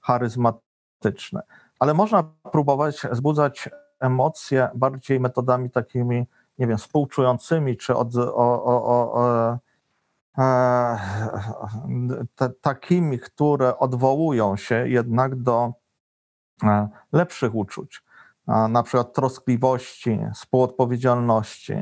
[0.00, 1.40] charyzmatyczny.
[1.80, 2.22] Ale można
[2.52, 3.70] próbować wzbudzać
[4.00, 6.26] emocje bardziej metodami takimi,
[6.58, 9.58] nie wiem, współczującymi, czy od, o, o, o,
[10.38, 10.96] e,
[12.34, 15.72] te, takimi, które odwołują się jednak do
[16.62, 18.02] e, lepszych uczuć,
[18.68, 21.74] na przykład troskliwości, współodpowiedzialności,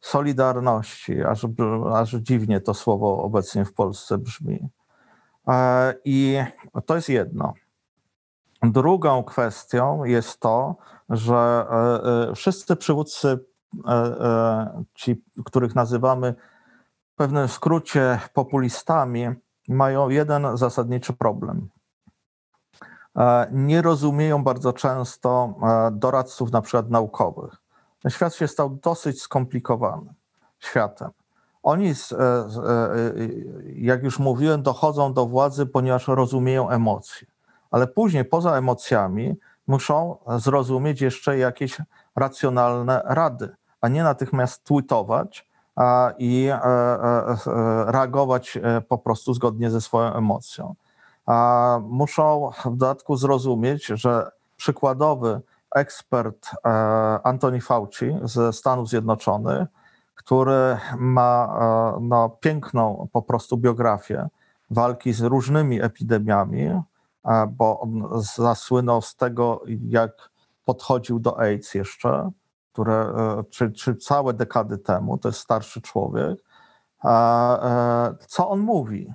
[0.00, 1.46] solidarności, aż,
[1.94, 4.68] aż dziwnie to słowo obecnie w Polsce brzmi.
[5.48, 6.38] E, I
[6.86, 7.54] to jest jedno.
[8.72, 10.76] Drugą kwestią jest to,
[11.10, 13.38] że e, e, wszyscy przywódcy,
[14.94, 16.34] ci, których nazywamy
[17.12, 19.28] w pewnym skrócie populistami,
[19.68, 21.68] mają jeden zasadniczy problem.
[23.50, 25.54] Nie rozumieją bardzo często
[25.92, 27.66] doradców, na przykład naukowych
[28.10, 30.14] świat się stał dosyć skomplikowanym
[30.58, 31.10] światem.
[31.62, 32.48] Oni, e, e,
[33.74, 37.26] jak już mówiłem, dochodzą do władzy, ponieważ rozumieją emocje,
[37.76, 41.78] ale później poza emocjami muszą zrozumieć jeszcze jakieś
[42.16, 45.48] racjonalne rady, a nie natychmiast tweetować
[46.18, 46.58] i e,
[47.86, 48.58] reagować
[48.88, 50.74] po prostu zgodnie ze swoją emocją.
[51.82, 55.40] Muszą w dodatku zrozumieć, że przykładowy
[55.74, 56.68] ekspert e,
[57.24, 59.68] Anthony Fauci ze Stanów Zjednoczonych,
[60.14, 61.58] który ma
[61.96, 64.28] e, no, piękną po prostu biografię
[64.70, 66.82] walki z różnymi epidemiami, e,
[67.48, 70.30] bo on zasłynął z tego, jak
[70.64, 72.30] podchodził do AIDS jeszcze,
[72.72, 73.14] które,
[73.50, 76.38] czy, czy całe dekady temu, to jest starszy człowiek.
[78.28, 79.12] Co on mówi?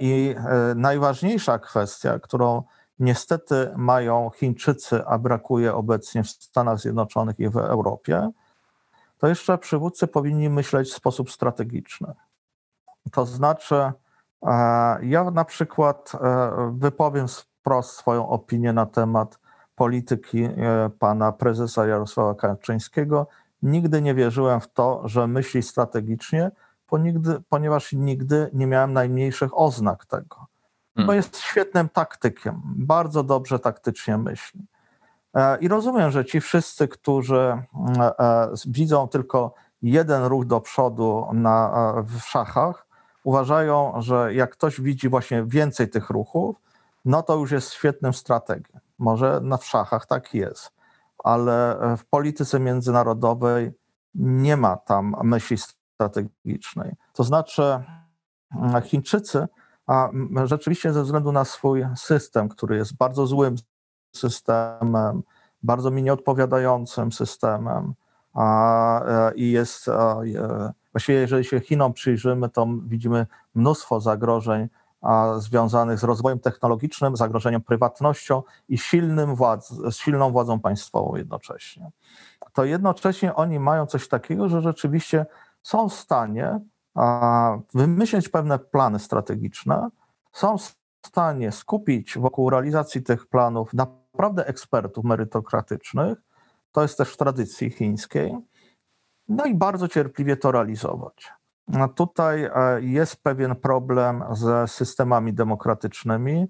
[0.00, 0.34] I
[0.74, 2.62] najważniejsza kwestia, którą
[2.98, 8.30] niestety mają Chińczycy, a brakuje obecnie w Stanach Zjednoczonych i w Europie,
[9.18, 12.12] to jeszcze przywódcy powinni myśleć w sposób strategiczny.
[13.12, 13.92] To znaczy, e,
[15.02, 19.38] ja na przykład e, wypowiem wprost swoją opinię na temat
[19.74, 20.50] polityki e,
[20.98, 23.26] pana prezesa Jarosława Kaczyńskiego.
[23.62, 26.50] Nigdy nie wierzyłem w to, że myśli strategicznie,
[27.48, 30.50] ponieważ nigdy nie miałem najmniejszych oznak tego
[30.96, 31.16] bo hmm.
[31.16, 34.66] jest świetnym taktykiem, bardzo dobrze taktycznie myśli.
[35.34, 37.62] E, I rozumiem, że ci wszyscy, którzy
[38.66, 42.86] widzą tylko jeden ruch do przodu na, w szachach,
[43.24, 46.56] uważają, że jak ktoś widzi właśnie więcej tych ruchów,
[47.04, 48.80] no to już jest świetnym strategiem.
[48.98, 50.72] Może na w szachach tak jest,
[51.24, 53.72] ale w polityce międzynarodowej
[54.14, 56.94] nie ma tam myśli strategicznej.
[57.12, 57.62] To znaczy,
[58.84, 59.48] Chińczycy
[59.90, 60.10] a
[60.44, 63.56] rzeczywiście ze względu na swój system, który jest bardzo złym
[64.16, 65.22] systemem,
[65.62, 67.94] bardzo mi nieodpowiadającym systemem
[68.34, 74.68] a, e, i jest, a, e, właściwie jeżeli się Chinom przyjrzymy, to widzimy mnóstwo zagrożeń
[75.00, 81.90] a, związanych z rozwojem technologicznym, zagrożeniem prywatnością i silnym władz, silną władzą państwową jednocześnie.
[82.52, 85.26] To jednocześnie oni mają coś takiego, że rzeczywiście
[85.62, 86.60] są w stanie
[87.74, 89.88] wymyślić pewne plany strategiczne,
[90.32, 90.74] są w
[91.06, 96.18] stanie skupić wokół realizacji tych planów naprawdę ekspertów merytokratycznych,
[96.72, 98.36] to jest też w tradycji chińskiej,
[99.30, 101.32] no i bardzo cierpliwie to realizować.
[101.94, 102.50] Tutaj e,
[102.80, 106.48] jest pewien problem ze systemami demokratycznymi.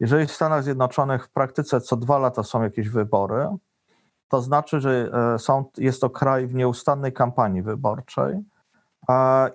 [0.00, 3.48] Jeżeli w Stanach Zjednoczonych w praktyce co dwa lata są jakieś wybory,
[4.28, 8.44] to znaczy, że e, są, jest to kraj w nieustannej kampanii wyborczej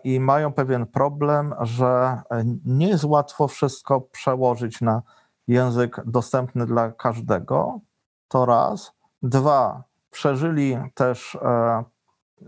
[0.03, 2.21] i mają pewien problem, że
[2.65, 5.01] nie jest łatwo wszystko przełożyć na
[5.47, 7.80] język dostępny dla każdego.
[8.28, 8.91] To raz.
[9.21, 11.84] Dwa, przeżyli też e,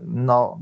[0.06, 0.58] no,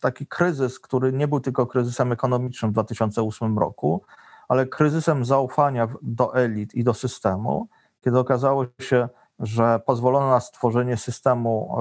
[0.00, 4.02] taki kryzys, który nie był tylko kryzysem ekonomicznym w 2008 roku,
[4.48, 7.68] ale kryzysem zaufania do elit i do systemu,
[8.00, 9.08] kiedy okazało się,
[9.38, 11.76] że pozwolono na stworzenie systemu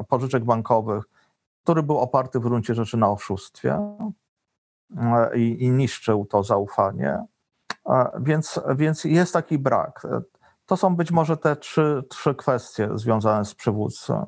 [0.00, 1.04] e, pożyczek bankowych,
[1.62, 3.96] który był oparty w gruncie rzeczy na oszustwie
[4.96, 7.24] e, i, i niszczył to zaufanie.
[7.86, 10.06] E, więc, więc jest taki brak.
[10.66, 14.26] To są być może te trzy, trzy kwestie związane z przywódcą.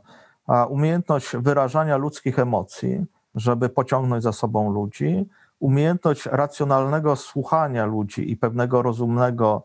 [0.68, 5.28] Umiejętność wyrażania ludzkich emocji, żeby pociągnąć za sobą ludzi,
[5.61, 9.62] umiejętność racjonalnego słuchania ludzi i pewnego rozumnego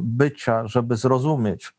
[0.00, 1.74] bycia, żeby zrozumieć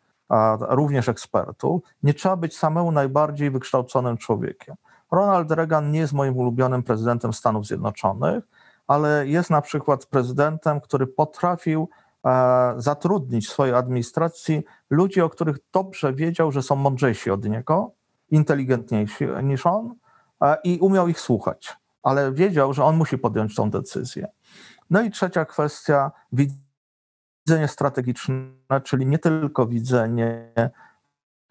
[0.59, 4.75] również ekspertów, nie trzeba być samemu najbardziej wykształconym człowiekiem.
[5.11, 8.43] Ronald Reagan nie jest moim ulubionym prezydentem Stanów Zjednoczonych,
[8.87, 11.89] ale jest na przykład prezydentem, który potrafił
[12.78, 17.91] zatrudnić w swojej administracji ludzi, o których dobrze wiedział, że są mądrzejsi od niego,
[18.30, 19.95] inteligentniejsi niż on
[20.63, 24.28] i umiał ich słuchać, ale wiedział, że on musi podjąć tą decyzję.
[24.89, 28.36] No i trzecia kwestia, widzenie strategiczne,
[28.84, 30.51] czyli nie tylko widzenie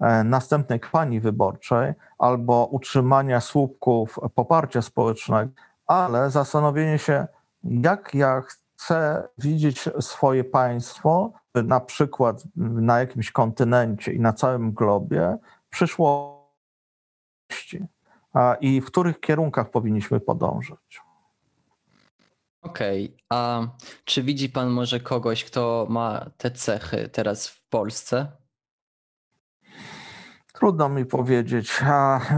[0.01, 5.53] e, następnej kampanii wyborczej albo utrzymania słupków poparcia społecznego,
[5.87, 7.27] ale zastanowienie się,
[7.64, 8.60] jak ja chcę
[9.39, 16.41] widzieć swoje państwo, na przykład na jakimś kontynencie i na całym globie, w przyszłości
[18.61, 21.01] i w których kierunkach powinniśmy podążać.
[22.62, 23.18] Okej, okay.
[23.28, 23.66] a
[24.05, 28.41] czy widzi pan może kogoś, kto ma te cechy teraz w Polsce?
[30.61, 31.81] Trudno mi powiedzieć.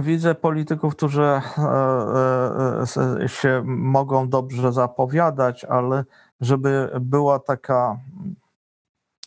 [0.03, 2.84] Widzę polityków, którzy e, e,
[3.22, 6.05] e, się mogą dobrze zapowiadać, ale
[6.43, 7.99] żeby była taka.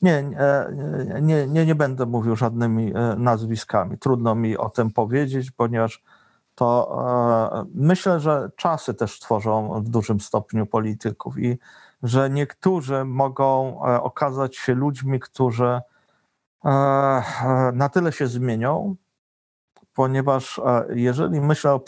[0.02, 0.24] Nie,
[1.22, 3.98] nie, nie, nie będę mówił żadnymi nazwiskami.
[3.98, 6.04] Trudno mi o tym powiedzieć, ponieważ
[6.56, 11.58] to myślę, że czasy też tworzą w dużym stopniu polityków i
[12.04, 15.82] że niektórzy mogą okazać się ludźmi, którzy
[16.66, 18.96] E, e, na tyle się zmienią,
[19.94, 21.80] ponieważ e, jeżeli myślę o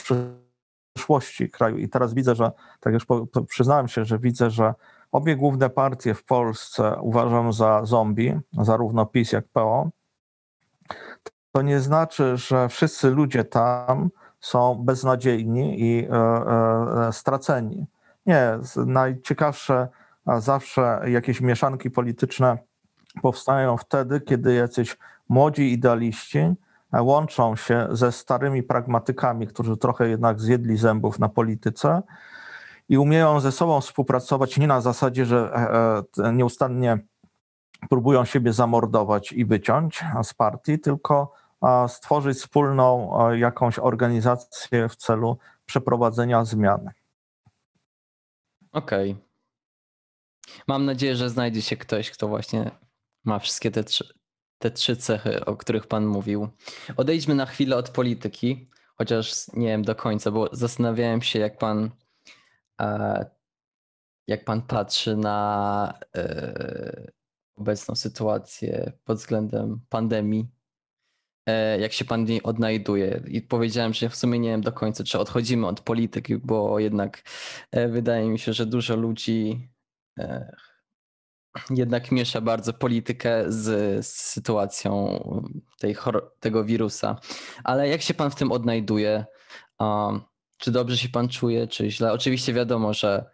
[0.96, 3.06] przyszłości kraju i teraz widzę, że, tak już
[3.50, 4.74] przyznałem się, że widzę, że
[5.18, 9.90] obie główne partie w Polsce uważam za zombie, zarówno PiS jak PO,
[11.52, 14.10] to nie znaczy, że wszyscy ludzie tam
[14.40, 16.08] są beznadziejni i
[17.12, 17.86] straceni.
[18.26, 19.88] Nie, najciekawsze
[20.38, 22.58] zawsze jakieś mieszanki polityczne
[23.22, 24.98] powstają wtedy, kiedy jacyś
[25.30, 26.54] młodzi idealiści
[27.02, 32.02] łączą się ze starymi pragmatykami, którzy trochę jednak zjedli zębów na polityce
[32.90, 35.38] i umieją ze sobą współpracować nie na zasadzie, że
[36.18, 36.98] e, e, nieustannie
[37.90, 41.34] próbują siebie zamordować i wyciąć z partii, tylko
[41.88, 46.92] stworzyć wspólną jakąś organizację w celu przeprowadzenia zmiany.
[48.72, 49.12] Okej.
[49.12, 49.28] Okay.
[50.68, 52.72] Mam nadzieję, że znajdzie się ktoś, kto właśnie
[53.26, 54.14] ma wszystkie te trzy,
[54.60, 56.48] te trzy cechy, o których Pan mówił.
[56.98, 61.90] Odejdźmy na chwilę od polityki, chociaż nie wiem do końca, bo zastanawiałem się, jak Pan,
[64.28, 67.12] jak pan patrzy na e,
[67.56, 70.48] obecną sytuację pod względem pandemii.
[71.46, 73.24] E, jak się pan odnajduje?
[73.28, 77.24] I powiedziałem, że w sumie nie wiem do końca, czy odchodzimy od polityki, bo jednak
[77.90, 79.70] wydaje mi się, że dużo ludzi
[81.70, 85.20] jednak miesza bardzo politykę z, sytuacją
[85.80, 85.96] tej,
[86.40, 87.20] tego wirusa.
[87.64, 89.26] Ale jak się pan w tym odnajduje?
[90.58, 92.14] Czy dobrze się pan czuje, czy źle?
[92.14, 93.26] Oczywiście wiadomo, że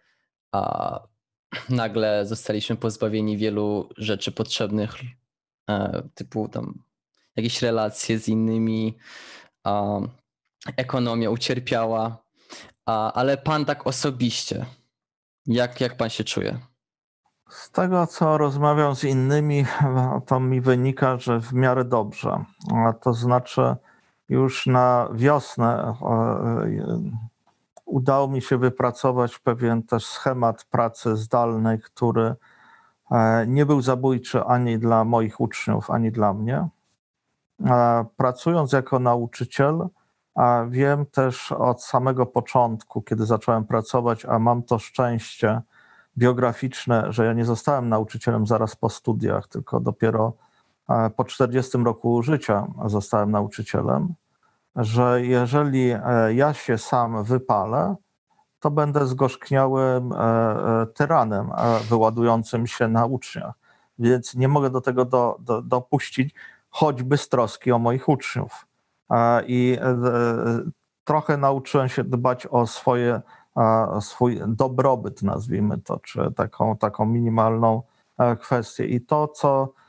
[0.51, 0.99] a,
[1.69, 4.95] nagle zostaliśmy pozbawieni wielu rzeczy potrzebnych,
[5.69, 6.83] e, typu tam
[7.35, 8.97] jakieś relacje z innymi,
[9.63, 9.99] a,
[10.77, 12.23] ekonomia ucierpiała,
[12.85, 14.65] a, ale pan tak osobiście,
[15.45, 16.59] jak, jak pan się czuje?
[17.49, 19.65] Z tego, co rozmawiam z innymi,
[20.27, 22.45] to mi wynika, że w miarę dobrze.
[23.01, 23.61] To znaczy,
[24.29, 26.67] już na wiosnę e,
[27.85, 32.35] udało mi się wypracować pewien też schemat pracy zdalnej, który
[33.11, 36.67] e, nie był zabójczy ani dla moich uczniów, ani dla mnie.
[37.65, 39.87] E, pracując jako nauczyciel,
[40.69, 45.61] wiem też od samego początku, kiedy zacząłem pracować, a mam to szczęście,
[46.17, 50.52] biograficzne, że ja nie zostałem nauczycielem zaraz po studiach, tylko dopiero e,
[51.15, 54.13] po 40 roku życia zostałem nauczycielem,
[54.75, 56.01] że jeżeli e,
[56.33, 57.95] ja się sam wypalę,
[58.59, 61.51] to będę zgorzkniałym e, tyranem
[61.89, 63.53] wyładującym się na uczniach.
[63.99, 66.35] Więc nie mogę do tego do, do, dopuścić,
[66.69, 68.67] choćby z troski o moich uczniów.
[69.47, 69.77] I
[71.03, 73.21] trochę nauczyłem się dbać o swoje
[74.01, 77.81] swój dobrobyt, nazwijmy to, czy taką, taką minimalną
[78.17, 78.85] e, kwestię.
[78.85, 79.82] I to, co e, e,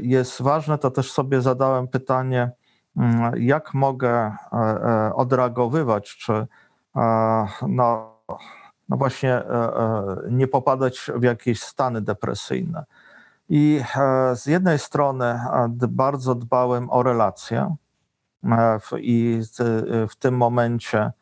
[0.00, 2.50] jest ważne, to też sobie zadałem pytanie,
[2.96, 4.36] mm, jak mogę
[5.14, 6.46] odreagowywać, czy
[7.68, 8.18] no,
[8.88, 9.42] no właśnie
[10.30, 12.84] nie popadać w jakieś stany depresyjne.
[13.48, 13.82] I
[14.34, 15.40] z jednej strony
[15.88, 17.76] bardzo dbałem o relacje,
[18.98, 19.42] i
[20.08, 21.12] w tym momencie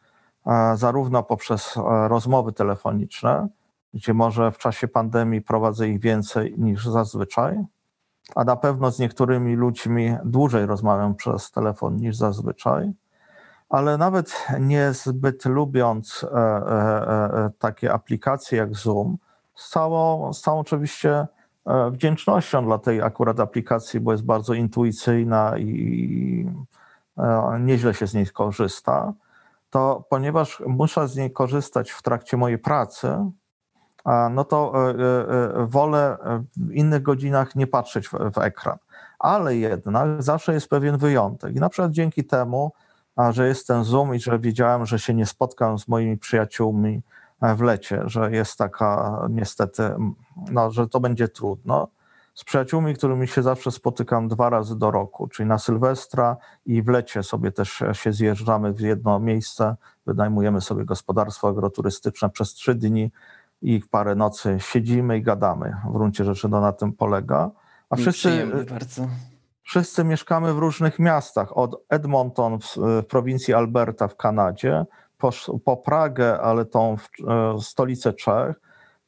[0.75, 1.75] zarówno poprzez
[2.09, 3.49] rozmowy telefoniczne,
[3.97, 7.65] gdzie może w czasie pandemii prowadzę ich więcej niż zazwyczaj,
[8.35, 12.93] a na pewno z niektórymi ludźmi dłużej rozmawiam przez telefon niż zazwyczaj,
[13.69, 19.19] ale nawet niezbyt lubiąc e, e, e, takie aplikacje jak Zoom,
[19.55, 21.27] z całą, z całą oczywiście
[21.91, 26.51] wdzięcznością dla tej akurat aplikacji, bo jest bardzo intuicyjna i
[27.61, 29.13] nieźle się z niej korzysta,
[29.71, 33.31] to ponieważ muszę z niej korzystać w trakcie mojej pracy,
[34.31, 36.17] no to e, e, e, wolę
[36.57, 38.79] w innych godzinach nie patrzeć w, ekran.
[39.19, 41.57] Ale jednak zawsze jest pewien wyjątek.
[41.57, 42.73] I na przykład dzięki temu,
[43.31, 47.03] że jest ten Zoom i że wiedziałem, że się nie spotkam z moimi przyjaciółmi
[47.57, 49.83] w lecie, że jest taka niestety,
[50.51, 51.89] no, że to będzie trudno.
[52.35, 56.37] Z przyjaciółmi, którymi się zawsze spotykam dwa razy do roku, czyli na Sylwestra
[56.67, 59.77] i w lecie sobie też się zjeżdżamy w jedno miejsce,
[60.07, 63.11] wynajmujemy sobie gospodarstwo agroturystyczne przez trzy dni
[63.63, 65.77] i parę nocy siedzimy i gadamy.
[65.89, 67.51] W gruncie rzeczy to na tym polega.
[67.91, 68.51] A wszyscy,
[69.63, 74.85] wszyscy mieszkamy w różnych miastach, od Edmonton w, w prowincji Alberta w Kanadzie,
[75.19, 75.31] po,
[75.65, 78.61] po Pragę, ale tą w, e, stolicę Czech,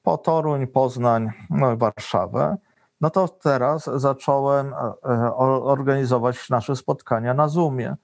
[0.03, 2.57] po Toruń, Poznań, no i Warszawę.
[3.01, 7.97] No to teraz zacząłem e, e, organizować nasze spotkania na Zoomie.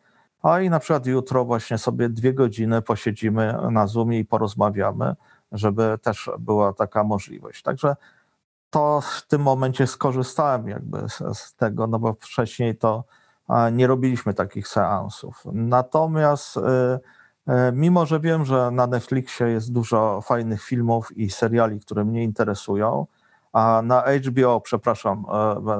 [0.43, 5.15] A i na przykład jutro właśnie sobie dwie godziny posiedzimy na Zoomie i porozmawiamy
[5.55, 7.63] żeby też była taka możliwość.
[7.63, 7.97] Także
[8.71, 13.05] to w tym momencie skorzystałem jakby z, z tego, no bo wcześniej to
[13.73, 15.43] nie robiliśmy takich seansów.
[15.53, 21.81] Natomiast y, y, mimo, że wiem, że na Netflixie jest dużo fajnych filmów i seriali,
[21.81, 23.07] które mnie interesują,
[23.53, 25.25] a na HBO, przepraszam,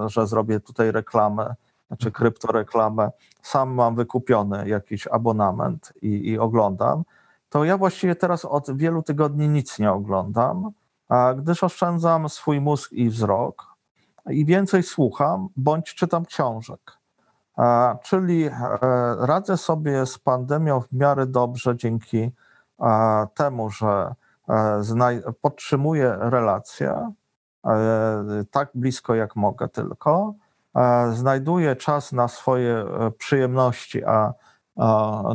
[0.07, 1.55] y, że zrobię tutaj reklamę,
[1.87, 3.11] znaczy kryptoreklamę,
[3.43, 7.05] sam mam wykupiony jakiś abonament i, i oglądam,
[7.55, 10.71] to ja właściwie teraz od wielu tygodni nic nie oglądam,
[11.37, 13.67] gdyż oszczędzam swój mózg i wzrok
[14.31, 16.99] i więcej słucham bądź czytam książek.
[18.03, 18.53] Czyli e,
[19.19, 22.33] radzę sobie z pandemią w miarę dobrze dzięki
[22.81, 24.15] e, temu, że
[24.49, 27.13] e, podtrzymuję relacje
[28.51, 30.35] tak blisko jak mogę tylko.
[31.13, 32.85] Znajduję czas na swoje
[33.19, 34.33] przyjemności, a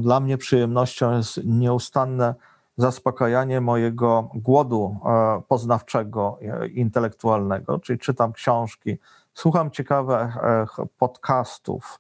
[0.01, 2.35] dla mnie przyjemnością jest nieustanne
[2.79, 8.97] zaspokajanie mojego głodu e, poznawczego, e, intelektualnego, czyli czytam książki,
[9.33, 10.65] słucham ciekawych e,
[10.97, 11.99] podcastów,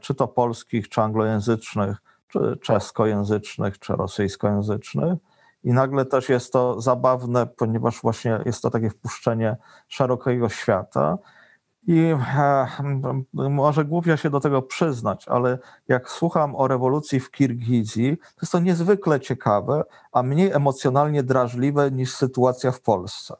[0.00, 1.96] czy to polskich, czy anglojęzycznych,
[2.28, 5.18] czy czeskojęzycznych, czy rosyjskojęzycznych.
[5.64, 9.56] I nagle też jest to zabawne, ponieważ właśnie jest to takie wpuszczenie
[9.88, 11.18] szerokiego świata.
[11.88, 12.68] I e,
[13.32, 15.58] może głupio się do tego przyznać, ale
[15.88, 21.90] jak słucham o rewolucji w Kirgizji, to jest to niezwykle ciekawe, a mniej emocjonalnie drażliwe
[21.90, 23.36] niż sytuacja w Polsce.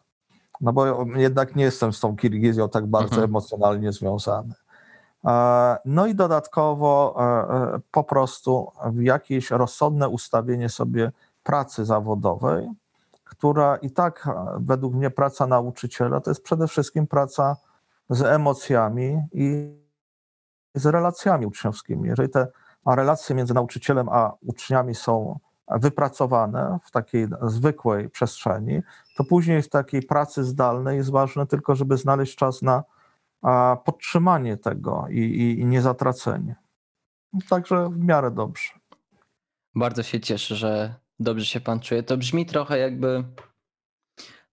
[0.61, 3.25] No bo jednak nie jestem z tą Kirgizją tak bardzo mhm.
[3.25, 4.55] emocjonalnie związany.
[5.25, 12.69] E, no i dodatkowo e, po prostu jakieś rozsądne ustawienie sobie pracy zawodowej,
[13.25, 17.57] która i tak według mnie praca nauczyciela to jest przede wszystkim praca
[18.11, 19.79] z emocjami i
[20.75, 22.09] z relacjami uczniowskimi.
[22.09, 22.47] Jeżeli te
[22.87, 25.39] relacje między nauczycielem a uczniami są
[25.71, 28.81] wypracowane w takiej zwykłej przestrzeni,
[29.17, 32.85] to później w takiej pracy zdalnej jest ważne tylko, żeby znaleźć czas na
[33.85, 36.57] podtrzymanie tego i, i, i niezatracenie.
[37.49, 38.73] Także w miarę dobrze.
[39.75, 42.03] Bardzo się cieszę, że dobrze się pan czuje.
[42.03, 43.25] To brzmi trochę jakby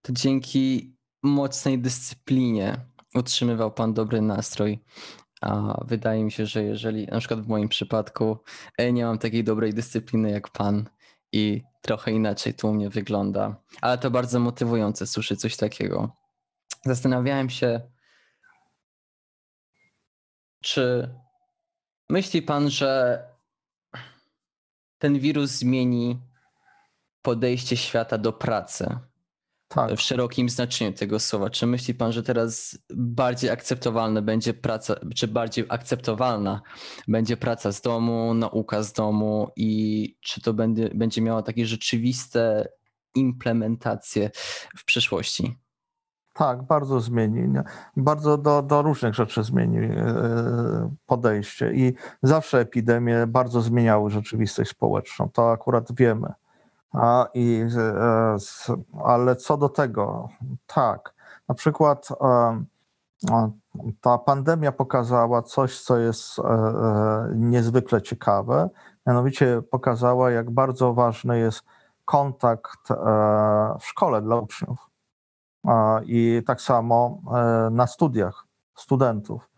[0.01, 2.77] to dzięki mocnej dyscyplinie
[3.15, 4.79] utrzymywał Pan dobry nastrój.
[5.41, 8.37] A wydaje mi się, że jeżeli na przykład w moim przypadku
[8.77, 10.89] e, nie mam takiej dobrej dyscypliny jak Pan
[11.31, 16.11] i trochę inaczej to u mnie wygląda, ale to bardzo motywujące słyszeć coś takiego.
[16.85, 17.81] Zastanawiałem się,
[20.61, 21.09] czy
[22.09, 23.19] myśli Pan, że
[24.97, 26.19] ten wirus zmieni
[27.21, 28.99] podejście świata do pracy?
[29.75, 29.93] Tak.
[29.97, 31.49] w szerokim znaczeniu tego słowa.
[31.49, 36.61] Czy myśli pan, że teraz bardziej akceptowalna będzie praca, czy bardziej akceptowalna
[37.07, 42.67] będzie praca z domu, nauka z domu i czy to będzie, będzie miało takie rzeczywiste
[43.15, 44.31] implementacje
[44.77, 45.57] w przyszłości?
[46.33, 47.59] Tak, bardzo zmieni.
[47.97, 55.29] Bardzo do, do różnych rzeczy zmieni e, podejście i zawsze epidemie bardzo zmieniały rzeczywistość społeczną.
[55.29, 56.33] To akurat wiemy.
[56.95, 58.37] A, i, e,
[59.03, 60.29] ale co do tego,
[60.67, 61.13] tak,
[61.49, 62.09] na przykład
[64.01, 66.41] ta pandemia pokazała coś, co jest
[67.35, 68.69] niezwykle ciekawe.
[69.07, 71.63] Mianowicie pokazała, jak bardzo ważny jest
[72.05, 72.89] kontakt
[73.79, 74.89] w szkole dla uczniów
[76.05, 77.21] i tak samo
[77.71, 79.49] na studiach studentów.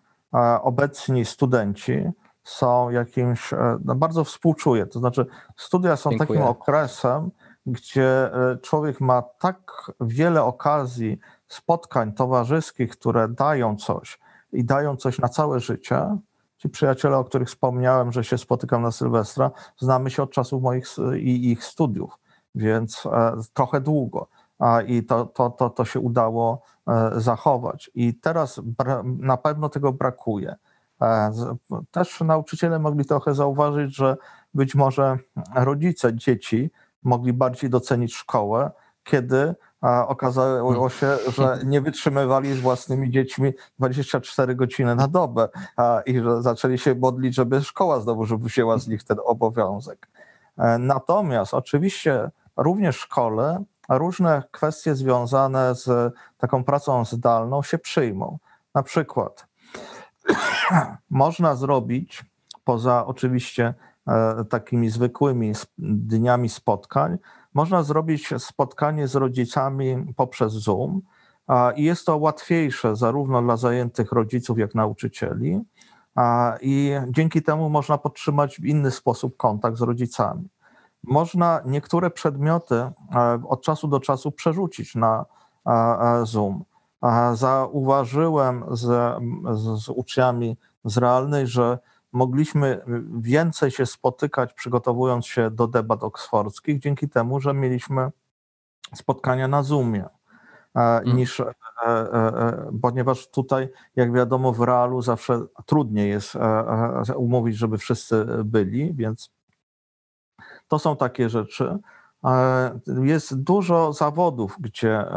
[0.62, 2.12] Obecni studenci
[2.48, 5.26] są jakimś, e, no bardzo współczuję, to znaczy
[5.58, 6.28] studia są Dziękuję.
[6.28, 7.32] takim okresem,
[7.66, 14.20] gdzie e, człowiek ma tak wiele okazji, spotkań towarzyskich, które dają coś
[14.54, 16.18] i dają coś na całe życie.
[16.58, 20.86] Ci przyjaciele, o których wspomniałem, że się spotykam na Sylwestra, znamy się od czasów moich
[21.18, 22.18] i ich studiów,
[22.56, 24.28] więc e, trochę długo.
[24.88, 26.62] I to, to, to, to się udało
[27.16, 27.91] zachować.
[27.95, 28.62] I teraz
[29.04, 30.56] na pewno tego brakuje.
[31.02, 31.32] E,
[31.91, 34.18] też nauczyciele mogli trochę zauważyć, że
[34.54, 35.18] być może
[35.56, 36.72] rodzice dzieci
[37.04, 38.72] mogli bardziej docenić szkołę,
[39.04, 39.56] kiedy
[40.08, 45.50] okazało się, że nie wytrzymywali z własnymi dziećmi 24 godziny na dobę
[46.06, 50.08] i że zaczęli się modlić, żeby szkoła znowu wzięła z nich ten obowiązek.
[50.58, 58.38] E, natomiast oczywiście również w szkole różne kwestie związane z taką pracą zdalną się przyjmą.
[58.76, 59.48] Na przykład
[61.09, 62.26] można zrobić,
[62.63, 63.74] poza oczywiście
[64.07, 67.18] e, takimi zwykłymi dniami spotkań,
[67.53, 71.01] można zrobić spotkanie z rodzicami poprzez Zoom.
[71.76, 75.61] I jest to łatwiejsze zarówno dla zajętych rodziców, jak nauczycieli.
[76.61, 80.49] I dzięki temu można podtrzymać w inny sposób kontakt z rodzicami.
[81.03, 82.91] Można niektóre przedmioty e,
[83.47, 85.26] od czasu do czasu przerzucić na
[86.24, 86.63] Zoom
[87.34, 88.80] zauważyłem z,
[89.58, 91.80] z, z uczniami z realnej, że
[92.12, 92.82] mogliśmy
[93.14, 98.12] więcej się spotykać, przygotowując się do debat oksfordzkich, dzięki temu, że mieliśmy
[98.95, 100.06] spotkania na Zoomie.
[100.78, 101.16] Mm.
[101.18, 101.54] Niż, e,
[101.86, 106.38] e, e, ponieważ tutaj, jak wiadomo, w realu zawsze trudniej jest
[107.16, 109.32] umówić, żeby wszyscy byli, więc
[110.68, 111.78] to są takie rzeczy.
[113.03, 115.07] Jest dużo zawodów, gdzie e,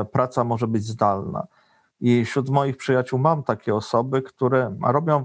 [0.00, 1.46] e, praca może być zdalna.
[2.00, 5.24] I wśród moich przyjaciół mam takie osoby, które robią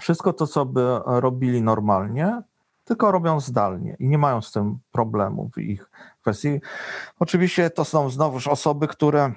[0.00, 2.42] wszystko to, co by robili normalnie,
[2.84, 5.90] tylko robią zdalnie i nie mają z tym problemu w ich
[6.20, 6.60] kwestii.
[7.20, 9.32] Oczywiście to są znowuż osoby, które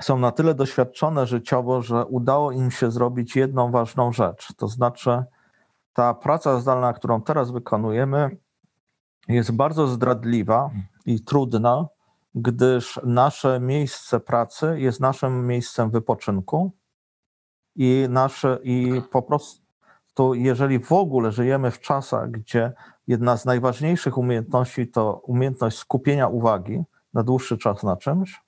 [0.00, 4.52] są na tyle doświadczone życiowo, że udało im się zrobić jedną ważną rzecz.
[4.56, 5.24] To znaczy,
[5.92, 8.36] ta praca zdalna, którą teraz wykonujemy,
[9.28, 10.70] jest bardzo zdradliwa
[11.06, 11.86] i trudna,
[12.34, 16.72] gdyż nasze miejsce pracy jest naszym miejscem wypoczynku
[17.76, 22.72] i nasze i po prostu jeżeli w ogóle żyjemy w czasach, gdzie
[23.06, 28.42] jedna z najważniejszych umiejętności to umiejętność skupienia uwagi na dłuższy czas na czymś,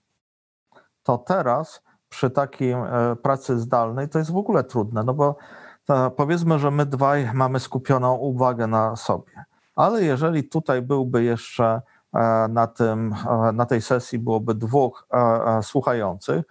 [1.03, 5.37] to teraz przy takiej e, pracy zdalnej to jest w ogóle trudne, no bo
[5.85, 9.45] to powiedzmy, że my dwaj mamy skupioną uwagę na sobie
[9.79, 11.83] ale jeżeli tutaj byłby jeszcze
[12.15, 16.45] e, na, tym, e, na tej sesji byłoby dwóch e, słuchających,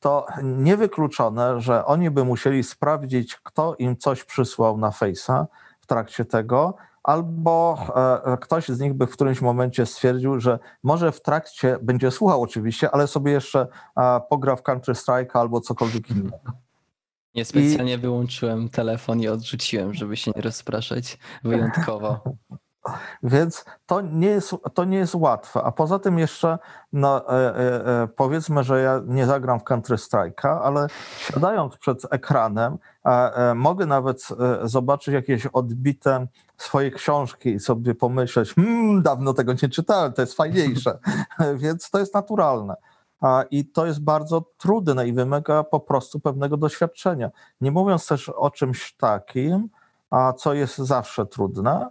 [0.00, 5.46] to niewykluczone, że oni by musieli sprawdzić, kto im coś przysłał na Face'a
[5.80, 7.78] w trakcie tego, albo
[8.40, 12.90] ktoś z nich by w którymś momencie stwierdził, że może w trakcie będzie słuchał oczywiście,
[12.90, 13.66] ale sobie jeszcze
[14.30, 16.52] pogra w Counter Strike albo cokolwiek innego.
[17.34, 17.98] Niespecjalnie I...
[17.98, 22.20] wyłączyłem telefon i odrzuciłem, żeby się nie rozpraszać wyjątkowo.
[23.22, 25.62] Więc to nie jest, to nie jest łatwe.
[25.62, 26.58] A poza tym jeszcze
[26.92, 30.86] no, e, e, e powiedzmy, że ja nie zagram w Country Strike'a, ale
[31.18, 34.28] siadając przed ekranem e, mogę nawet
[34.62, 36.26] e, zobaczyć jakieś odbite
[36.56, 40.98] swoje książki i sobie pomyśleć, hmm, dawno tego nie czytałem, to jest fajniejsze.
[41.62, 42.76] Więc to jest naturalne.
[43.50, 47.30] I to jest bardzo trudne i wymaga po prostu pewnego doświadczenia.
[47.60, 49.68] Nie mówiąc też o czymś takim,
[50.10, 51.88] a co jest zawsze trudne,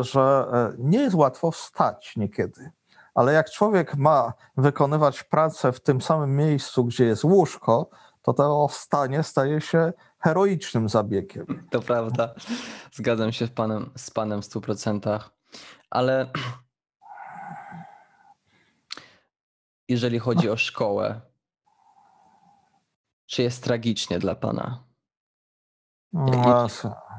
[0.00, 2.70] że e, nie jest łatwo wstać niekiedy.
[3.14, 7.90] Ale jak człowiek ma wykonywać pracę w tym samym miejscu, gdzie jest łóżko,
[8.22, 11.46] to to wstanie staje się heroicznym zabiegiem.
[11.70, 12.34] To prawda.
[12.92, 15.30] Zgadzam się z panem, z panem w stu procentach.
[15.90, 16.30] Ale
[19.88, 21.20] jeżeli chodzi o szkołę,
[23.26, 24.84] czy jest tragicznie dla pana?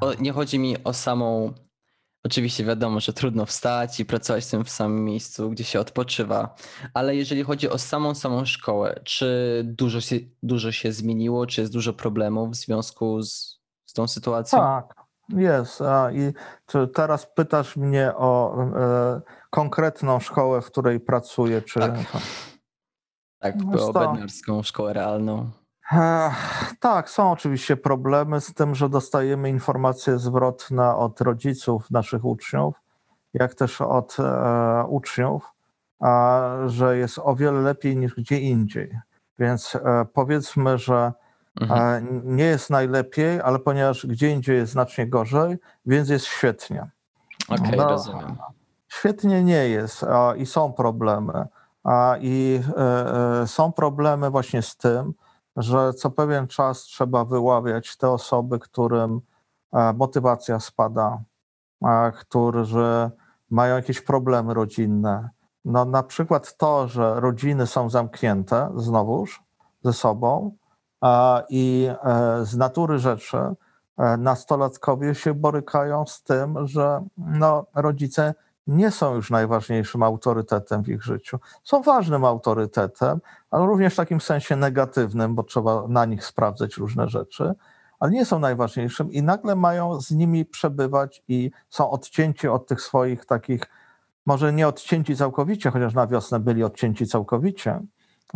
[0.02, 1.54] No, nie chodzi mi o samą
[2.24, 6.54] Oczywiście wiadomo, że trudno wstać i pracować w tym samym miejscu, gdzie się odpoczywa,
[6.94, 11.72] ale jeżeli chodzi o samą samą szkołę, czy dużo się, dużo się zmieniło, czy jest
[11.72, 14.58] dużo problemów w związku z, z tą sytuacją?
[14.58, 14.94] Tak,
[15.28, 15.82] jest.
[16.12, 16.32] I
[16.94, 19.20] teraz pytasz mnie o e,
[19.50, 21.80] konkretną szkołę, w której pracuję, czy...
[21.80, 21.94] Tak,
[23.38, 23.54] tak
[24.48, 25.50] no, szkołę realną.
[26.80, 32.74] Tak, są oczywiście problemy z tym, że dostajemy informacje zwrotne od rodziców naszych uczniów,
[33.34, 35.52] jak też od e, uczniów,
[36.00, 38.98] a, że jest o wiele lepiej niż gdzie indziej.
[39.38, 41.12] Więc e, powiedzmy, że
[41.60, 41.80] Mhm.
[41.80, 46.90] e, nie jest najlepiej, ale ponieważ gdzie indziej jest znacznie gorzej, więc jest świetnie.
[47.48, 48.36] Okej, No, rozumiem.
[48.88, 51.46] Świetnie nie jest a, i są problemy.
[51.84, 55.14] A, I e, e, są problemy właśnie z tym,
[55.56, 59.20] że co pewien czas trzeba wyławiać te osoby, którym
[59.72, 61.22] e, motywacja spada,
[61.84, 63.10] a, którzy
[63.50, 65.30] mają jakieś problemy rodzinne.
[65.64, 69.42] No, na przykład to, że rodziny są zamknięte znowuż
[69.84, 70.56] ze sobą
[71.00, 78.34] a, i e, z natury rzeczy e, nastolatkowie się borykają z tym, że no, rodzice
[78.70, 81.38] nie są już najważniejszym autorytetem w ich życiu.
[81.64, 83.20] Są ważnym autorytetem,
[83.50, 87.54] ale również w takim sensie negatywnym, bo trzeba na nich sprawdzać różne rzeczy,
[88.00, 92.80] ale nie są najważniejszym i nagle mają z nimi przebywać i są odcięci od tych
[92.80, 93.62] swoich takich,
[94.26, 97.80] może nie odcięci całkowicie, chociaż na wiosnę byli odcięci całkowicie,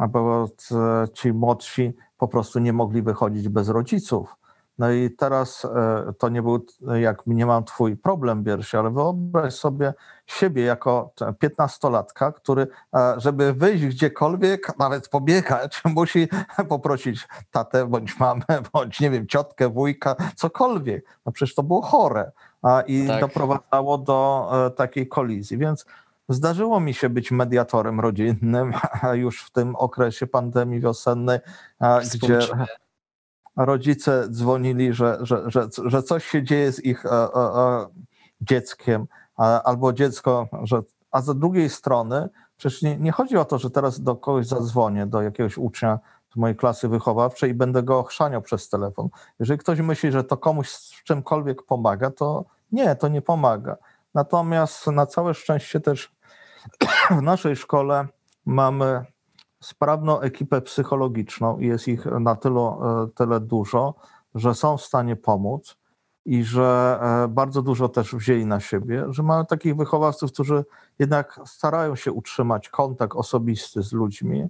[0.09, 4.37] bo e, ci młodsi po prostu nie mogli wychodzić bez rodziców.
[4.79, 6.67] No i teraz e, to nie był,
[7.01, 9.95] jak nie mam twój problem, Biersi, ale wyobraź sobie
[10.27, 16.29] siebie jako piętnastolatka, który, e, żeby wyjść gdziekolwiek, nawet pobiegać, musi
[16.69, 21.05] poprosić tatę, bądź mamę, bądź nie wiem, ciotkę, wujka, cokolwiek.
[21.27, 22.33] No przecież to było chore
[22.63, 23.21] a, i Tak.
[23.21, 25.59] doprowadzało do e, takiej kolizji.
[25.59, 25.87] Więc
[26.29, 28.73] zdarzyło mi się być mediatorem rodzinnym
[29.13, 31.39] już w tym okresie pandemii wiosennej,
[32.15, 32.39] gdzie.
[33.57, 37.87] Rodzice dzwonili, że, że, że, że coś się dzieje z ich e, e, e,
[38.41, 39.07] dzieckiem,
[39.65, 44.01] albo dziecko, że, a z drugiej strony przecież nie, nie chodzi o to, że teraz
[44.01, 45.99] do kogoś zadzwonię, do jakiegoś ucznia
[46.33, 49.09] z mojej klasy wychowawczej i będę go ochrzaniał przez telefon.
[49.41, 53.77] Jeżeli ktoś myśli, że to komuś w czymkolwiek pomaga, to nie, to nie pomaga.
[54.15, 56.13] Natomiast na całe szczęście też
[57.11, 58.07] w naszej szkole
[58.47, 59.05] mamy
[59.65, 62.77] sprawną ekipę psychologiczną i jest ich na tyle,
[63.15, 63.95] tyle dużo,
[64.35, 65.77] że są w stanie pomóc
[66.25, 70.65] i że e, bardzo dużo też wzięli na siebie, że mamy takich wychowawców, którzy
[70.99, 74.49] jednak starają się utrzymać kontakt osobisty z ludźmi,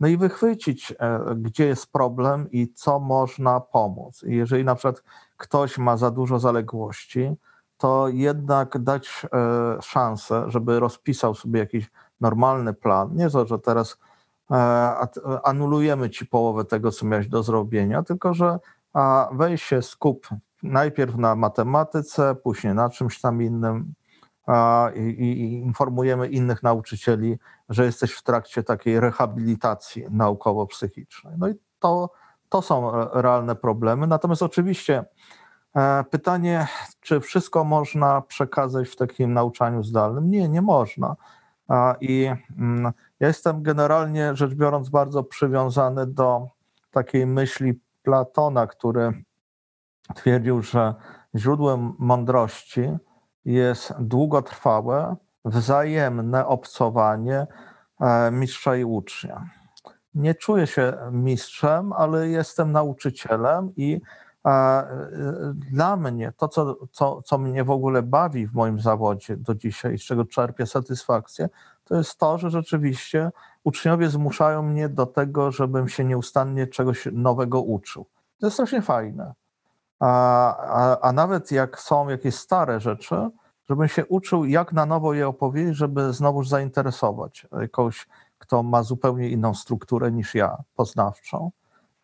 [0.00, 4.22] no i wychwycić, e, gdzie jest problem i co można pomóc.
[4.22, 5.02] I jeżeli na przykład
[5.36, 7.36] ktoś ma za dużo zaległości,
[7.78, 13.10] to jednak dać e, szansę, żeby rozpisał sobie jakiś normalny plan.
[13.14, 13.98] Nie to, że teraz
[15.44, 18.58] anulujemy ci połowę tego, co miałeś do zrobienia, tylko że
[19.32, 20.28] weź się skup
[20.62, 23.94] najpierw na matematyce, później na czymś tam innym
[24.94, 31.34] i, i informujemy innych nauczycieli, że jesteś w trakcie takiej rehabilitacji naukowo-psychicznej.
[31.38, 32.10] No i to,
[32.48, 34.06] to są re- realne problemy.
[34.06, 35.04] Natomiast oczywiście
[35.76, 36.66] e, pytanie,
[37.00, 40.30] czy wszystko można przekazać w takim nauczaniu zdalnym?
[40.30, 41.16] Nie, nie można.
[42.00, 46.48] I mm, ja jestem generalnie rzecz biorąc bardzo przywiązany do
[46.90, 49.24] takiej myśli Platona, który
[50.14, 50.94] twierdził, że
[51.36, 52.96] źródłem mądrości
[53.44, 57.46] jest długotrwałe, wzajemne obcowanie
[58.00, 59.50] e, mistrza i ucznia.
[60.14, 64.00] Nie czuję się mistrzem, ale jestem nauczycielem i
[64.46, 64.88] e, e,
[65.54, 69.98] dla mnie to, co, co, co mnie w ogóle bawi w moim zawodzie do dzisiaj,
[69.98, 71.48] z czego czerpię satysfakcję,
[71.90, 73.30] to jest to, że rzeczywiście
[73.64, 78.06] uczniowie zmuszają mnie do tego, żebym się nieustannie czegoś nowego uczył.
[78.40, 79.34] To jest strasznie fajne.
[80.00, 83.30] A, a, a nawet jak są jakieś stare rzeczy,
[83.68, 88.08] żebym się uczył, jak na nowo je opowiedzieć, żeby znowuż zainteresować kogoś,
[88.38, 91.50] kto ma zupełnie inną strukturę niż ja, poznawczą.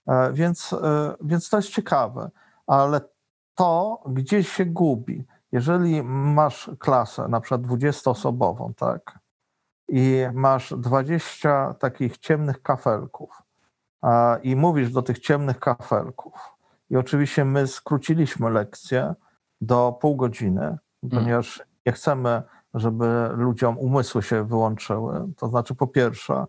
[0.08, 2.30] E, Więc, e, więc to jest ciekawe,
[2.66, 3.00] ale
[3.54, 5.24] to gdzieś się gubi.
[5.52, 9.25] Jeżeli masz klasę, na przykład 20-osobową, tak,
[9.88, 13.42] i masz 20 takich ciemnych kafelków,
[14.42, 16.32] i mówisz do tych ciemnych kafelków,
[16.90, 19.14] i oczywiście my skróciliśmy lekcję
[19.60, 20.78] do pół godziny,
[21.10, 22.42] ponieważ nie chcemy,
[22.74, 25.28] żeby ludziom umysły się wyłączyły.
[25.36, 26.46] To znaczy, po pierwsze,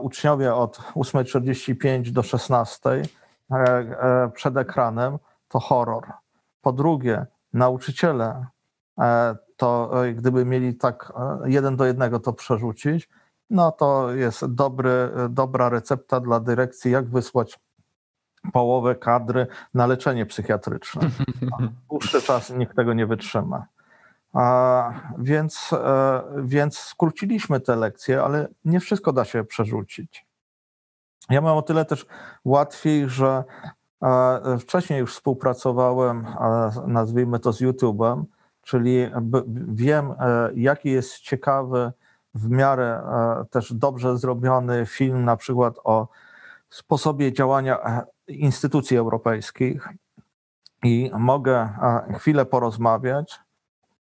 [0.00, 3.06] uczniowie od 8.45 do 16.00
[3.50, 5.18] e, e, przed ekranem
[5.48, 6.12] to horror.
[6.60, 8.46] Po drugie, nauczyciele,
[9.00, 13.08] e, to e, gdyby mieli tak e, jeden do jednego to przerzucić,
[13.50, 17.60] no to jest dobry, dobra recepta dla dyrekcji, jak wysłać
[18.52, 21.10] połowę kadry na leczenie psychiatryczne.
[21.90, 23.66] Dłuższy czas nikt tego nie wytrzyma.
[24.32, 30.26] A, więc, e, więc skróciliśmy te lekcje, ale nie wszystko da się przerzucić.
[31.30, 32.06] Ja mam o tyle też
[32.44, 33.44] łatwiej, że
[34.02, 38.24] e, wcześniej już współpracowałem, e, nazwijmy to z YouTube'em,
[38.62, 39.10] czyli
[39.68, 41.92] wiem, e, jaki jest ciekawy,
[42.34, 43.02] w miarę
[43.50, 46.08] też dobrze zrobiony film, na przykład o
[46.70, 49.88] sposobie działania instytucji europejskich.
[50.84, 51.68] I mogę
[52.14, 53.40] chwilę porozmawiać,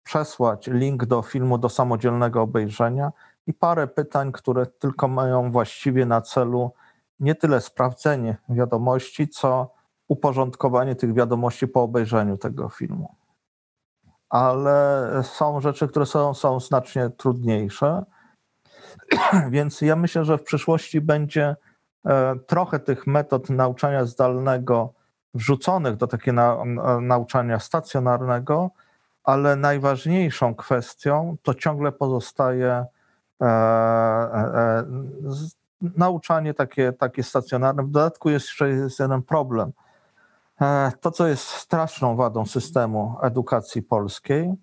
[0.03, 3.13] przesłać link do filmu do samodzielnego obejrzenia
[3.47, 6.73] i parę pytań, które tylko mają właściwie na celu
[7.21, 9.75] nie tyle sprawdzenie wiadomości, co
[10.09, 13.20] uporządkowanie tych wiadomości po obejrzeniu tego filmu.
[14.31, 18.05] Ale są rzeczy, które są, są znacznie trudniejsze.
[19.51, 21.57] Więc ja myślę, że w przyszłości będzie
[22.07, 24.93] e, trochę tych metod nauczania zdalnego
[25.35, 26.65] wrzuconych do takiego na,
[27.01, 28.71] nauczania stacjonarnego,
[29.25, 32.85] ale najważniejszą kwestią to ciągle pozostaje
[33.41, 34.85] e, e,
[35.97, 37.83] nauczanie takie, takie stacjonarne.
[37.83, 39.73] W dodatku jest jeszcze jest jeden problem.
[40.61, 44.55] E, to, co jest straszną wadą systemu edukacji polskiej,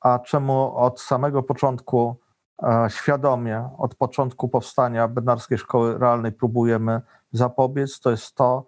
[0.00, 2.16] a czemu od samego początku
[2.62, 7.00] e, świadomie, od początku powstania Bednarskiej Szkoły Realnej próbujemy
[7.32, 8.64] zapobiec, to jest to,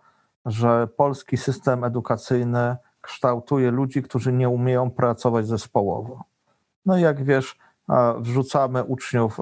[0.46, 6.24] że polski system edukacyjny kształtuje ludzi, którzy nie umieją pracować zespołowo.
[6.86, 7.58] No i jak wiesz,
[8.18, 9.38] wrzucamy uczniów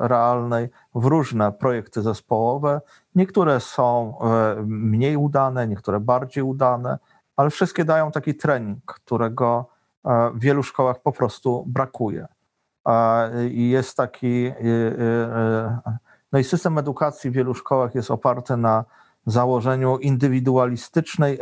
[0.00, 2.80] realnej w różne projekty zespołowe.
[3.14, 6.98] Niektóre są e, mniej udane, niektóre bardziej udane,
[7.36, 9.66] ale wszystkie dają taki trening, którego
[10.04, 12.26] e, w wielu szkołach po prostu brakuje.
[13.50, 14.46] I jest taki.
[14.46, 14.54] E,
[16.32, 18.84] no i system edukacji w wielu szkołach jest oparty na
[19.26, 21.38] założeniu indywidualistycznej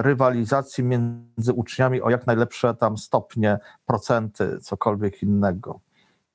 [0.00, 5.80] rywalizacji między uczniami o jak najlepsze tam stopnie, procenty, cokolwiek innego.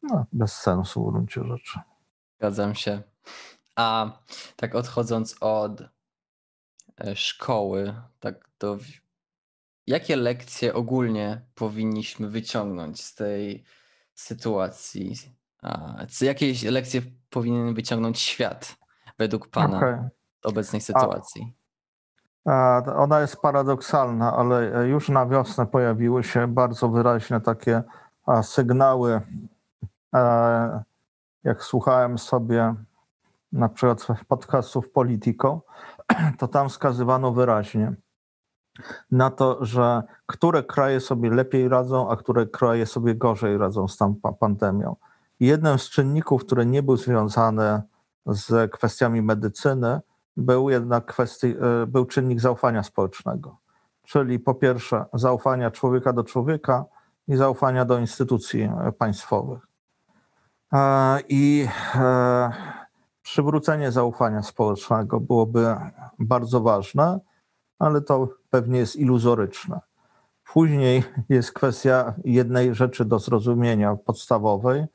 [0.02, 1.80] No, bez sensu w gruncie rzeczy.
[2.38, 3.02] Zgadzam się.
[3.76, 4.12] A
[4.56, 8.78] tak odchodząc od e, szkoły, tak to
[9.88, 13.64] jakie lekcje ogólnie powinniśmy wyciągnąć z tej
[14.14, 15.16] sytuacji?
[15.62, 18.76] A, jakieś lekcje powinien wyciągnąć świat
[19.18, 19.78] według Pana?
[19.78, 20.10] Okay
[20.48, 21.54] obecnej sytuacji?
[22.46, 27.84] A, ona jest paradoksalna, ale już na wiosnę pojawiły się bardzo wyraźne takie
[28.42, 29.22] sygnały.
[31.44, 32.76] Jak słuchałem sobie
[33.52, 35.62] na przykład podcastów Politico,
[36.40, 37.94] to tam wskazywano wyraźnie
[39.12, 43.98] na to, że które kraje sobie lepiej radzą, a które kraje sobie gorzej radzą z
[43.98, 44.96] tą pandemią.
[45.40, 47.82] Jednym z czynników, który nie był związany
[48.26, 50.00] z kwestiami medycyny,
[50.38, 53.58] był jednak kwestii, e, był czynnik zaufania społecznego.
[54.04, 56.86] Czyli po pierwsze zaufania człowieka do człowieka
[57.28, 59.68] i zaufania do instytucji e, państwowych.
[60.74, 61.68] E, I
[63.22, 65.76] przywrócenie zaufania społecznego byłoby
[66.20, 67.20] bardzo ważne,
[67.80, 69.80] ale to pewnie jest iluzoryczne.
[70.54, 74.86] Później jest kwestia jednej rzeczy do zrozumienia podstawowej.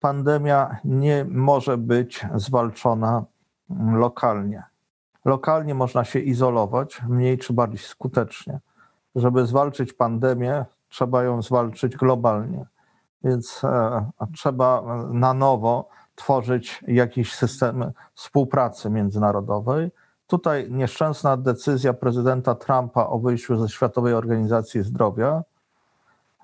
[0.00, 3.24] Pandemia nie może być zwalczona
[3.92, 4.71] lokalnie.
[5.24, 8.60] Lokalnie można się izolować mniej czy bardziej skutecznie.
[9.14, 12.66] Żeby zwalczyć pandemię, trzeba ją zwalczyć globalnie.
[13.24, 19.90] Więc e, trzeba na nowo tworzyć jakiś system współpracy międzynarodowej.
[20.26, 25.42] Tutaj nieszczęsna decyzja prezydenta Trumpa o wyjściu ze Światowej Organizacji Zdrowia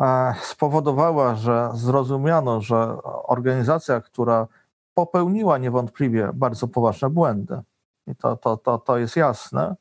[0.00, 4.46] e, spowodowała, że zrozumiano, że organizacja, która
[4.94, 7.60] popełniła niewątpliwie bardzo poważne błędy,
[8.14, 9.76] to, to, to, to jest jasne,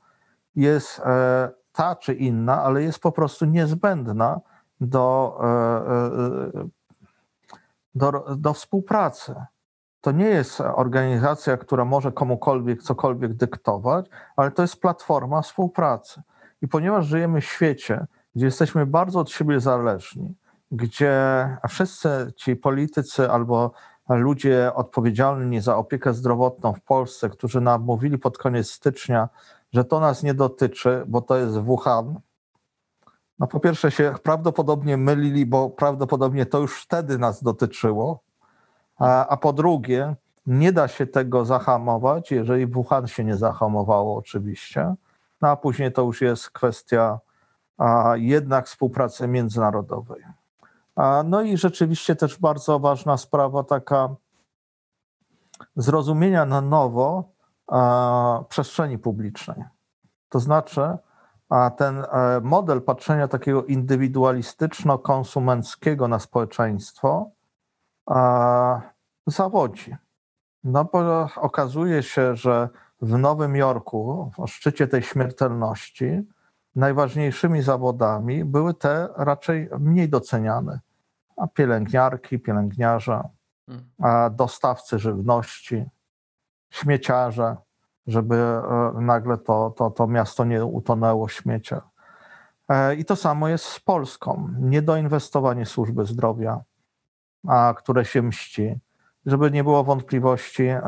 [0.56, 4.42] jest e, ta czy inna, ale jest po prostu niezbędna
[4.82, 6.68] do, e, e,
[7.96, 9.36] do, do współpracy.
[10.02, 14.06] To nie jest organizacja, która może komukolwiek cokolwiek dyktować,
[14.36, 16.22] ale to jest platforma współpracy.
[16.62, 18.06] I ponieważ żyjemy w świecie,
[18.36, 20.36] gdzie jesteśmy bardzo od siebie zależni,
[20.72, 21.14] gdzie
[21.70, 23.72] wszyscy ci politycy albo
[24.16, 29.30] ludzie odpowiedzialni za opiekę zdrowotną w Polsce, którzy nam mówili pod koniec stycznia,
[29.74, 32.20] że to nas nie dotyczy, bo to jest Wuhan.
[33.40, 38.20] No po pierwsze się prawdopodobnie mylili, bo prawdopodobnie to już wtedy nas dotyczyło,
[39.00, 40.16] a, a po drugie
[40.48, 44.96] nie da się tego zahamować, jeżeli Wuhan się nie zahamowało oczywiście,
[45.42, 47.20] no a później to już jest kwestia
[47.78, 50.24] a, jednak współpracy międzynarodowej.
[51.26, 54.16] No i rzeczywiście też bardzo ważna sprawa taka
[55.76, 57.32] zrozumienia na nowo
[58.50, 59.64] przestrzeni publicznej.
[60.30, 60.98] To znaczy,
[61.78, 62.06] ten e,
[62.44, 67.32] model patrzenia takiego indywidualistyczno-konsumenckiego na społeczeństwo
[69.28, 69.96] zawodzi.
[70.64, 72.70] No bo okazuje się, że
[73.02, 76.22] w Nowym Jorku, w szczycie tej śmiertelności,
[76.76, 80.80] najważniejszymi zawodami były te raczej mniej doceniane.
[81.54, 83.24] Pielęgniarki, pielęgniarze,
[83.68, 84.36] Mm.
[84.36, 85.86] dostawcy żywności,
[86.70, 87.56] śmieciarze,
[88.08, 91.84] żeby e, nagle to, to, to miasto nie utonęło w śmieciach.
[92.70, 94.50] E, I to samo jest z Polską.
[94.60, 96.62] Niedoinwestowanie służby zdrowia,
[97.48, 98.80] a, które się mści.
[99.26, 100.82] Żeby nie było wątpliwości, e,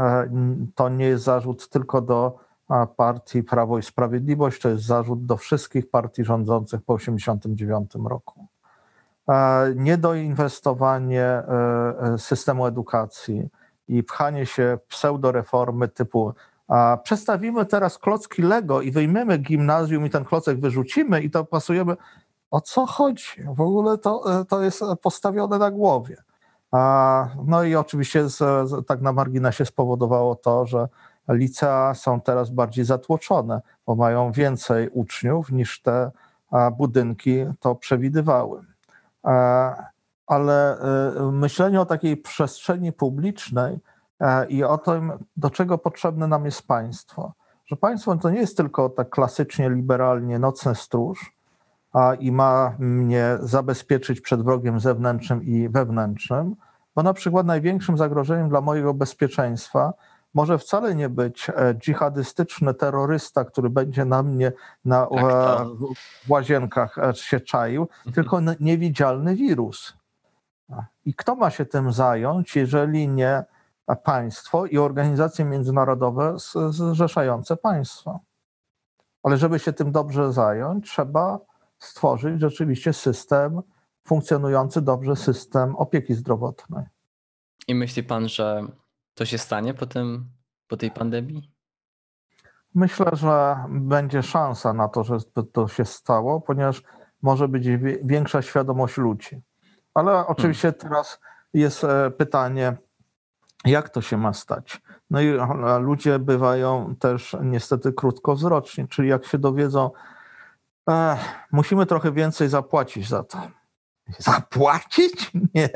[0.75, 2.49] to nie jest zarzut tylko do
[2.97, 8.47] partii Prawo i Sprawiedliwość, to jest zarzut do wszystkich partii rządzących po 1989 roku.
[9.75, 11.43] Niedoinwestowanie e,
[12.13, 13.49] e, systemu edukacji
[13.87, 16.33] i pchanie się pseudoreformy typu
[16.67, 21.95] a przestawimy teraz klocki Lego i wyjmiemy gimnazjum i ten klocek wyrzucimy i to pasujemy.
[22.51, 23.43] O co chodzi?
[23.55, 26.23] W ogóle to, e, to jest postawione na głowie.
[27.45, 30.87] No i oczywiście z, z, tak na marginesie spowodowało to, że
[31.29, 36.11] licea są teraz bardziej zatłoczone, bo mają więcej uczniów niż te
[36.77, 38.61] budynki to przewidywały.
[39.25, 39.75] E,
[40.27, 43.79] ale e, myślenie o takiej przestrzeni publicznej
[44.19, 47.33] e, i o tym, do czego potrzebne nam jest państwo.
[47.65, 51.33] Że państwo to nie jest tylko tak klasycznie, liberalnie nocny stróż
[51.93, 56.55] a, i ma mnie zabezpieczyć przed wrogiem zewnętrznym i wewnętrznym,
[56.95, 59.93] bo na przykład największym zagrożeniem dla mojego bezpieczeństwa
[60.33, 64.51] może wcale nie być e, dżihadystyczny terrorysta, który będzie na mnie
[64.85, 65.65] na Tak, e,
[66.27, 69.93] w łazienkach e, się czaił, tylko n- niewidzialny wirus.
[71.05, 73.43] I kto ma się tym zająć, jeżeli nie
[74.03, 76.35] państwo i organizacje międzynarodowe
[76.69, 78.19] zrzeszające państwo?
[79.23, 81.39] Ale żeby się tym dobrze zająć, trzeba
[81.79, 83.61] stworzyć rzeczywiście system,
[84.07, 86.85] funkcjonujący dobrze system opieki zdrowotnej.
[87.67, 88.63] I myśli pan, że
[89.19, 90.29] to się stanie po, tym,
[90.67, 91.51] po tej pandemii?
[92.75, 95.17] Myślę, że będzie szansa na to, że
[95.53, 96.83] to się stało, ponieważ
[97.21, 97.67] może być
[98.03, 99.41] większa świadomość ludzi.
[99.93, 101.19] Ale oczywiście teraz
[101.53, 102.77] jest e, pytanie,
[103.65, 104.81] jak to się ma stać?
[105.09, 109.91] No i e, ludzie bywają też niestety krótkowzroczni, czyli jak się dowiedzą,
[110.89, 111.17] e,
[111.51, 113.58] musimy trochę więcej zapłacić za to.
[114.17, 115.31] Zapłacić?
[115.55, 115.69] Nie.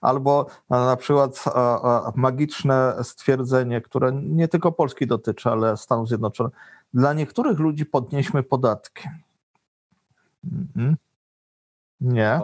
[0.00, 6.08] Albo e, na przykład e, e, magiczne stwierdzenie, które nie tylko Polski dotyczy, ale Stanów
[6.08, 6.52] Zjednoczonych.
[6.94, 9.08] Dla niektórych ludzi podnieśmy podatki.
[10.44, 10.96] Mhm.
[12.00, 12.40] Nie.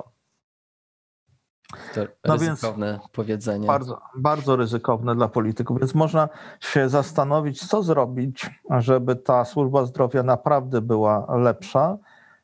[1.94, 3.66] To No więc- ryzykowne powiedzenie.
[3.66, 6.28] Bardzo, bardzo ryzykowne dla polityków, więc można
[6.60, 11.98] się zastanowić, co zrobić, żeby ta służba zdrowia naprawdę była lepsza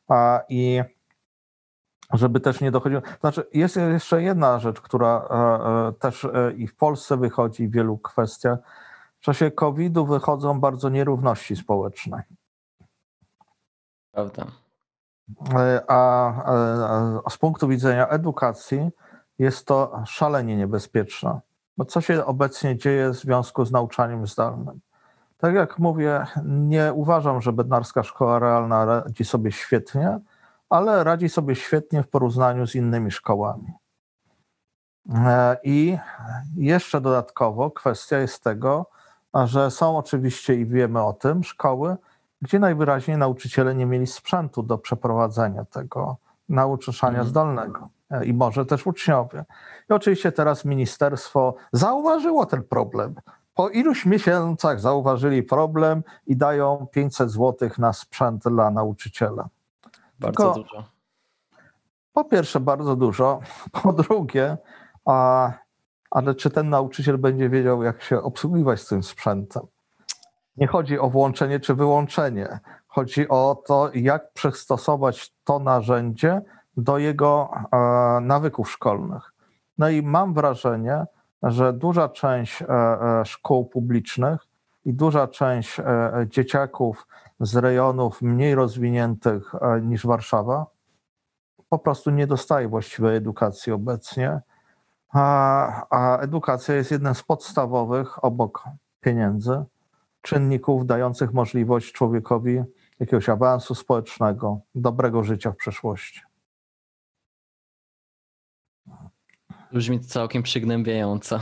[0.09, 0.83] a, i
[2.13, 3.03] żeby też nie dochodziło.
[3.21, 7.73] Znaczy, jest jeszcze jedna rzecz, która e, e, też e, i w Polsce wychodzi w
[7.73, 8.59] wielu kwestiach.
[9.21, 12.23] W czasie COVID-u wychodzą bardzo nierówności społeczne.
[14.13, 14.45] Prawda.
[15.89, 18.91] A z punktu widzenia edukacji
[19.39, 21.41] jest to szalenie niebezpieczne.
[21.77, 24.81] Bo co się obecnie dzieje w związku z nauczaniem zdalnym?
[25.39, 30.19] Tak jak mówię, nie uważam, że Bednarska Szkoła Realna radzi sobie świetnie,
[30.73, 33.73] ale radzi sobie świetnie w porównaniu z innymi szkołami.
[35.15, 35.99] E, I
[36.57, 38.87] jeszcze dodatkowo kwestia jest tego,
[39.45, 41.97] że są oczywiście i wiemy o tym szkoły,
[42.43, 46.17] gdzie najwyraźniej nauczyciele nie mieli sprzętu do przeprowadzenia tego
[46.49, 47.29] nauczania Mhm.
[47.29, 49.45] zdalnego e, i może też uczniowie.
[49.91, 53.15] I oczywiście teraz ministerstwo zauważyło ten problem.
[53.55, 59.49] Po iluś miesiącach zauważyli problem i dają 500 zł na sprzęt dla nauczyciela.
[60.23, 60.85] Bardzo Tylko- dużo.
[62.13, 63.41] Po pierwsze, bardzo dużo.
[63.83, 64.57] Po drugie,
[65.05, 65.53] a,
[66.11, 69.63] ale czy ten nauczyciel będzie wiedział, jak się obsługiwać z tym sprzętem?
[70.57, 72.59] Nie chodzi o włączenie czy wyłączenie.
[72.87, 76.43] Chodzi o to, jak przystosować to narzędzie
[76.77, 77.77] do jego e,
[78.21, 79.33] nawyków szkolnych.
[79.79, 81.05] No i mam wrażenie,
[81.43, 84.47] że duża część e, e, szkół publicznych
[84.85, 87.07] i duża część e, e, dzieciaków
[87.43, 90.67] z rejonów mniej rozwiniętych e, niż Warszawa
[91.73, 94.41] po prostu nie dostaje właściwej edukacji obecnie.
[95.09, 98.65] A, a edukacja jest jednym z podstawowych, obok
[99.01, 99.65] pieniędzy,
[100.23, 102.63] czynników dających możliwość człowiekowi
[103.01, 106.21] jakiegoś awansu społecznego, dobrego życia w przyszłości.
[109.73, 111.41] Brzmi to całkiem przygnębiająco.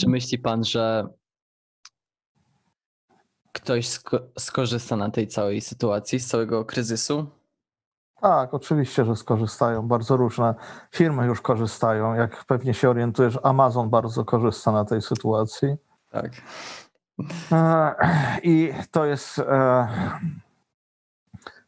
[0.00, 1.08] Czy myśli pan, że
[3.52, 7.26] ktoś sko- skorzysta na tej całej sytuacji, z całego kryzysu?
[8.20, 9.88] Tak, oczywiście, że skorzystają.
[9.88, 10.54] Bardzo różne
[10.90, 12.14] firmy już korzystają.
[12.14, 15.76] Jak pewnie się orientujesz, Amazon bardzo korzysta na tej sytuacji.
[16.10, 16.30] Tak.
[17.52, 17.94] E,
[18.42, 19.38] I to jest.
[19.38, 19.88] e,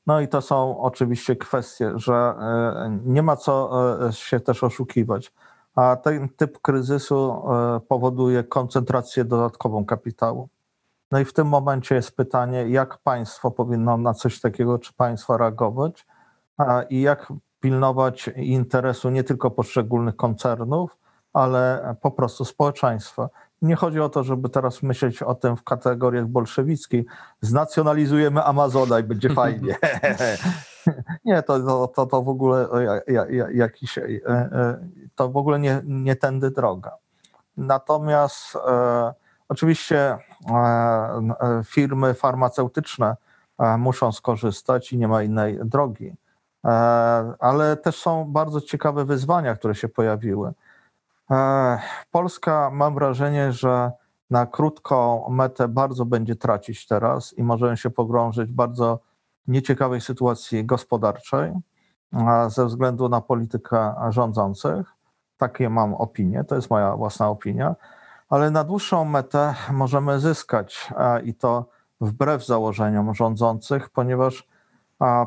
[0.06, 3.70] No i to są oczywiście kwestie, że e, nie ma co
[4.11, 5.32] się też oszukiwać.
[5.74, 7.43] A ten typ kryzysu
[7.89, 10.48] powoduje koncentrację dodatkową kapitału.
[11.15, 15.36] No i w tym momencie jest pytanie, jak państwo powinno na coś takiego, czy państwo
[15.36, 16.07] reagować
[16.91, 20.97] i jak pilnować interesu nie tylko poszczególnych koncernów,
[21.32, 23.28] ale po prostu społeczeństwa.
[23.62, 27.07] Nie chodzi o to, żeby teraz myśleć o tym w kategoriach bolszewickich.
[27.41, 29.77] Znacjonalizujemy Amazona i będzie fajnie.
[31.24, 32.69] nie, to, to, to, w ogóle
[33.07, 34.78] ja- ja- jakiś, e, e,
[35.15, 36.97] to w ogóle nie, nie tędy droga.
[37.57, 40.18] Natomiast e, oczywiście e,
[40.54, 43.16] e, firmy farmaceutyczne
[43.58, 46.14] e, muszą skorzystać i nie ma innej drogi.
[47.38, 50.52] Ale też są bardzo ciekawe wyzwania, które się pojawiły.
[52.10, 53.92] Polska, mam wrażenie, że
[54.30, 58.98] na krótką metę bardzo będzie tracić teraz i możemy się pogrążyć w bardzo
[59.46, 61.52] nieciekawej sytuacji gospodarczej
[62.48, 64.86] ze względu na politykę rządzących.
[65.36, 67.74] Takie mam opinie, to jest moja własna opinia,
[68.28, 70.92] ale na dłuższą metę możemy zyskać
[71.24, 71.66] i to
[72.01, 74.48] wbrew założeniom rządzących, ponieważ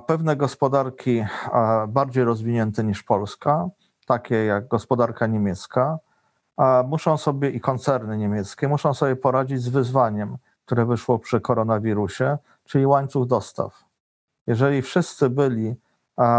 [0.07, 1.25] pewne gospodarki
[1.87, 3.69] bardziej rozwinięte niż Polska,
[4.05, 5.99] takie jak gospodarka niemiecka,
[6.87, 12.85] muszą sobie i koncerny niemieckie muszą sobie poradzić z wyzwaniem, które wyszło przy koronawirusie, czyli
[12.85, 13.83] łańcuch dostaw.
[14.47, 15.75] Jeżeli wszyscy byli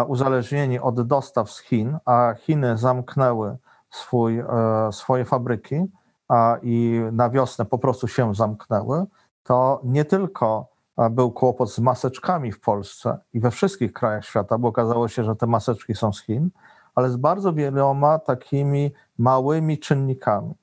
[0.07, 3.57] uzależnieni od dostaw z Chin, a Chiny zamknęły
[3.91, 4.47] swój, e,
[4.93, 5.87] swoje fabryki
[6.29, 9.07] a, i na wiosnę po prostu się zamknęły,
[9.43, 14.59] to nie tylko a, był kłopot z maseczkami w Polsce i we wszystkich krajach świata,
[14.59, 16.51] bo okazało się, że te maseczki są z Chin,
[16.95, 20.55] ale z bardzo wieloma takimi małymi czynnikami.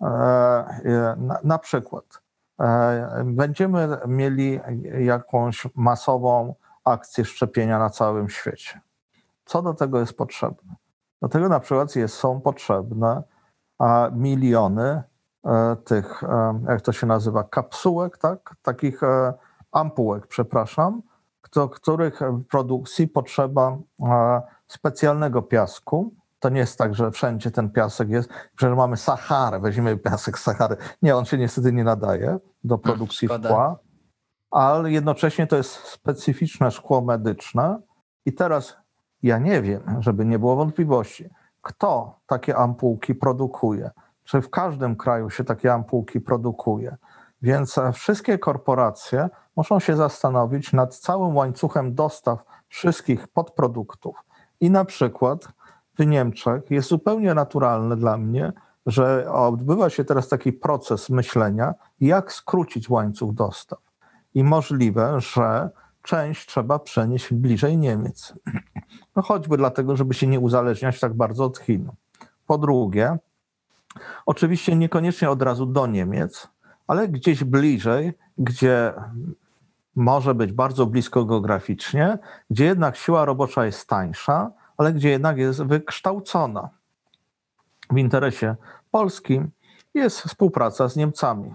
[0.00, 2.04] E, e, Na, przykład
[2.60, 4.60] e, będziemy mieli
[4.98, 6.54] jakąś masową
[6.84, 8.80] akcję szczepienia na całym świecie.
[9.44, 10.74] Co do tego jest potrzebne?
[11.22, 13.22] Do tego na przykład są potrzebne
[13.78, 15.02] a, miliony
[15.46, 18.54] e, tych, e, jak to się nazywa, kapsułek, tak?
[18.62, 19.34] takich e,
[19.72, 21.02] ampułek, przepraszam,
[21.54, 23.78] do których w produkcji potrzeba
[24.66, 26.14] specjalnego piasku.
[26.38, 30.42] To nie jest tak, że wszędzie ten piasek jest, że mamy Saharę, weźmiemy piasek z
[30.42, 30.76] Sahary.
[31.02, 33.48] Nie, on się niestety nie nadaje do produkcji szkoda.
[33.48, 33.78] szkła,
[34.50, 37.80] ale jednocześnie to jest specyficzne szkło medyczne.
[38.26, 38.76] I teraz
[39.22, 41.30] ja nie wiem, żeby nie było wątpliwości,
[41.64, 43.90] kto takie ampułki produkuje.
[44.24, 46.96] Czy w każdym kraju się takie ampułki produkuje?
[47.42, 54.16] Więc e, wszystkie korporacje muszą się zastanowić nad całym łańcuchem dostaw wszystkich podproduktów.
[54.60, 55.48] I na przykład
[55.98, 58.52] w Niemczech jest zupełnie naturalne dla mnie,
[58.86, 63.78] że odbywa się teraz taki proces myślenia, jak skrócić łańcuch dostaw.
[64.34, 65.70] I możliwe, że
[66.02, 68.34] część trzeba przenieść bliżej Niemiec.
[69.16, 71.90] No choćby dlatego, żeby się nie uzależniać tak bardzo od Chin.
[72.46, 73.16] Po drugie,
[74.26, 76.48] oczywiście niekoniecznie od razu do Niemiec,
[76.86, 78.94] ale gdzieś bliżej, gdzie
[79.96, 82.18] może być bardzo blisko geograficznie,
[82.50, 86.68] gdzie jednak siła robocza jest tańsza, ale gdzie jednak jest wykształcona.
[87.90, 88.56] W interesie
[88.90, 89.50] polskim
[89.94, 91.54] jest współpraca z Niemcami.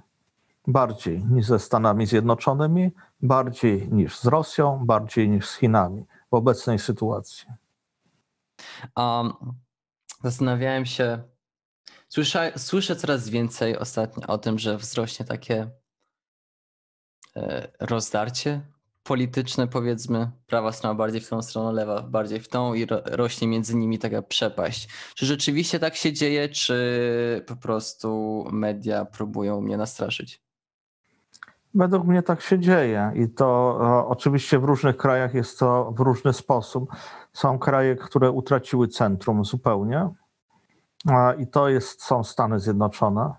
[0.67, 2.91] Bardziej niż ze Stanami Zjednoczonymi,
[3.21, 7.45] bardziej niż z Rosją, bardziej niż z Chinami w obecnej sytuacji.
[8.95, 9.33] Um,
[10.23, 11.23] zastanawiałem się,
[12.09, 15.69] słysza, słyszę coraz więcej ostatnio o tym, że wzrośnie takie
[17.35, 18.61] e, rozdarcie
[19.03, 20.31] polityczne, powiedzmy.
[20.47, 23.99] Prawa strona bardziej w tą stronę, lewa bardziej w tą i ro, rośnie między nimi
[23.99, 24.87] taka przepaść.
[25.15, 30.48] Czy rzeczywiście tak się dzieje, czy po prostu media próbują mnie nastraszyć?
[31.75, 35.99] Według mnie tak się dzieje i to e, oczywiście w różnych krajach jest to w
[35.99, 36.89] różny sposób.
[37.33, 40.09] Są kraje, które utraciły centrum zupełnie
[41.07, 43.33] a, i to jest, są Stany Zjednoczone.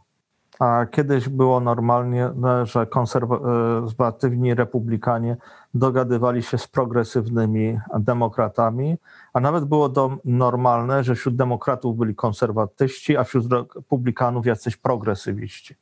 [0.59, 5.37] A kiedyś było normalnie, e, że konserwatywni republikanie
[5.75, 8.97] dogadywali się z progresywnymi demokratami,
[9.33, 15.77] a nawet było to normalne, że wśród demokratów byli konserwatyści, a wśród republikanów jacyś progresywiści.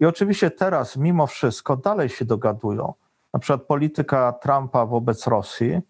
[0.00, 2.94] I oczywiście teraz, mimo wszystko, dalej się dogadują.
[3.32, 5.80] Na przykład polityka Trumpa wobec Rosji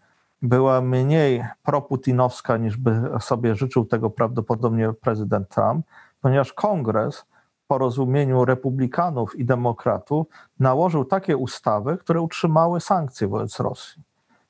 [0.43, 5.87] była mniej proputinowska, niż by sobie życzył tego prawdopodobnie prezydent Trump,
[6.20, 7.24] ponieważ kongres
[7.65, 10.27] w porozumieniu republikanów i demokratów
[10.61, 14.03] nałożył takie ustawy, które utrzymały sankcje wobec Rosji.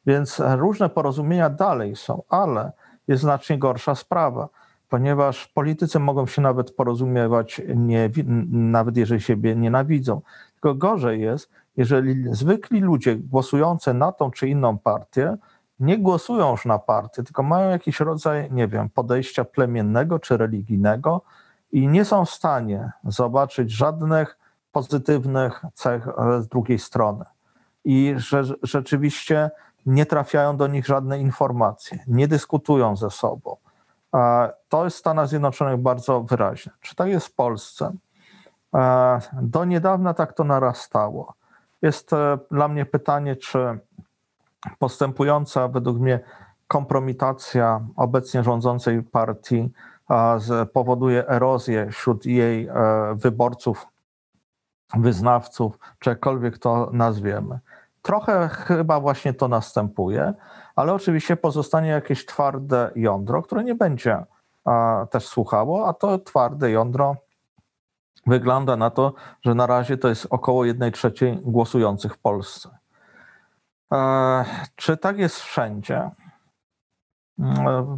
[0.07, 2.73] Więc różne porozumienia dalej są, ale
[3.09, 4.49] jest znacznie gorsza sprawa.
[4.88, 8.10] Ponieważ politycy mogą się nawet porozumiewać, nie,
[8.50, 10.20] nawet jeżeli siebie nienawidzą.
[10.52, 15.36] Tylko gorzej jest, jeżeli zwykli ludzie głosujący na tą czy inną partię
[15.80, 21.22] nie głosują już na partię, tylko mają jakiś rodzaj, nie wiem, podejścia plemiennego czy religijnego
[21.72, 24.38] i nie są w stanie zobaczyć żadnych
[24.72, 27.24] pozytywnych cech e, z drugiej strony.
[27.84, 29.50] I że rzeczywiście
[29.86, 33.56] nie trafiają do nich żadne informacje, nie dyskutują ze sobą.
[34.68, 36.72] To jest w Stanach Zjednoczonych bardzo wyraźne.
[36.80, 37.93] Czy tak jest w Polsce?
[38.74, 41.34] E, do niedawna tak to narastało.
[41.82, 43.78] Jest e, dla mnie pytanie, czy
[44.78, 46.20] postępująca według mnie
[46.68, 49.70] kompromitacja obecnie rządzącej partii
[50.72, 52.74] powoduje erozję wśród jej e,
[53.14, 53.86] wyborców,
[54.94, 57.59] wyznawców, czy jakkolwiek to nazwiemy.
[58.07, 60.35] Trochę chyba właśnie to następuje,
[60.77, 64.24] ale oczywiście pozostanie jakieś twarde jądro, które nie będzie
[65.11, 67.16] też słuchało, a to twarde jądro
[68.27, 72.78] wygląda na to, że na razie to jest około 1 trzeciej głosujących w Polsce.
[73.93, 74.45] E,
[74.77, 76.11] czy tak jest wszędzie?
[77.41, 77.97] E,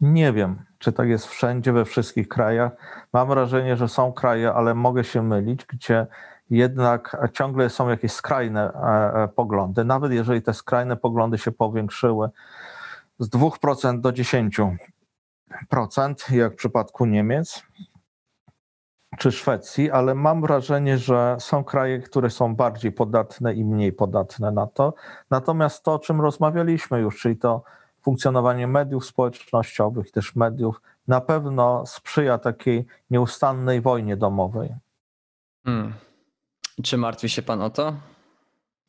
[0.00, 2.72] nie wiem, czy tak jest wszędzie, we wszystkich krajach.
[3.12, 6.06] Mam wrażenie, że są kraje, ale mogę się mylić, gdzie
[6.50, 9.84] jednak ciągle są jakieś skrajne e, poglądy.
[9.84, 12.28] Nawet jeżeli te skrajne poglądy się powiększyły
[13.18, 14.76] z 2% do 10%,
[16.34, 17.62] jak w przypadku Niemiec,
[19.18, 24.52] czy Szwecji, ale mam wrażenie, że są kraje, które są bardziej podatne i mniej podatne
[24.52, 24.94] na to.
[25.30, 27.62] Natomiast to, o czym rozmawialiśmy już, czyli to
[28.02, 34.74] funkcjonowanie mediów społecznościowych też mediów, na pewno sprzyja takiej nieustannej wojnie domowej.
[35.64, 35.92] Hmm.
[36.82, 37.92] Czy martwi się pan o to?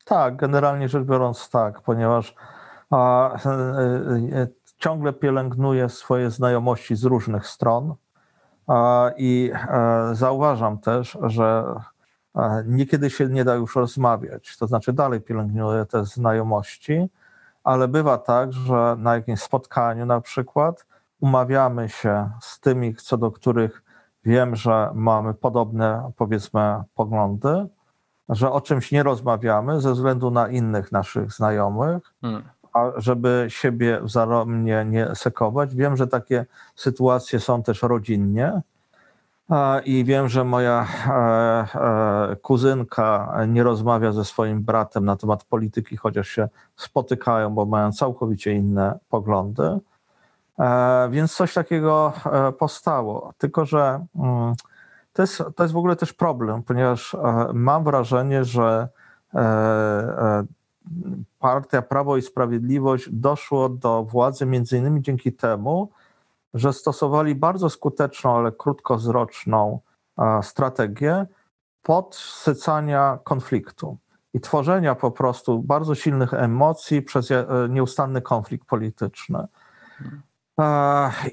[0.04, 2.34] Tak, generalnie rzecz biorąc, tak, ponieważ
[2.90, 3.50] a, a, a,
[4.32, 4.46] e,
[4.78, 7.94] ciągle pielęgnuję swoje znajomości z różnych stron
[9.16, 11.64] i e, zauważam też, że
[12.66, 14.56] niekiedy się nie da już rozmawiać.
[14.56, 17.08] To znaczy, dalej pielęgnuję te znajomości,
[17.64, 20.86] ale bywa tak, że na jakimś spotkaniu na przykład
[21.20, 23.82] umawiamy się z tymi, co do których
[24.24, 27.66] wiem, że mamy podobne, powiedzmy, poglądy,
[28.28, 32.02] że o czymś nie rozmawiamy ze względu na innych naszych znajomych.
[32.20, 32.42] Hmm
[32.72, 35.74] a żeby siebie wzajemnie nie sekować.
[35.74, 36.46] Wiem, że takie
[36.76, 38.62] sytuacje są też rodzinnie.
[39.84, 45.96] I wiem, że moja e, e, kuzynka nie rozmawia ze swoim bratem na temat polityki,
[45.96, 49.78] chociaż się spotykają, bo mają całkowicie inne poglądy.
[50.58, 52.12] E, więc coś takiego
[52.58, 53.32] powstało.
[53.38, 54.54] Tylko, że mm,
[55.18, 57.16] to jest, to jest w ogóle też problem, ponieważ
[57.54, 58.88] mam wrażenie, że
[61.38, 65.90] partia Prawo i Sprawiedliwość doszło do władzy między innymi dzięki temu,
[66.54, 69.80] że stosowali bardzo skuteczną, ale krótkowzroczną
[70.42, 71.26] strategię
[71.82, 73.96] podsycania konfliktu
[74.34, 79.46] i tworzenia po prostu bardzo silnych emocji przez e, nieustanny konflikt polityczny.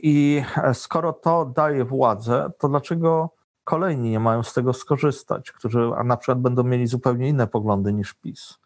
[0.02, 0.44] I
[0.74, 3.35] skoro to daje władzę, to dlaczego
[3.66, 8.14] kolejni nie mają z tego skorzystać, którzy na przykład będą mieli zupełnie inne poglądy niż
[8.14, 8.60] PiS?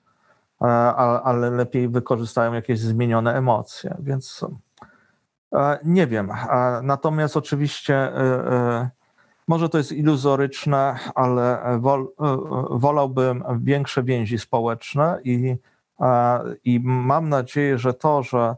[0.61, 0.65] E,
[1.23, 3.97] ale lepiej wykorzystają jakieś zmienione emocje.
[3.99, 4.45] Więc
[5.53, 6.31] e, nie wiem.
[6.31, 8.11] E, natomiast oczywiście
[9.47, 12.07] może to jest iluzoryczne, ale wol,
[12.69, 15.55] wolałbym większe więzi społeczne i,
[16.63, 18.55] i mam nadzieję, że to, że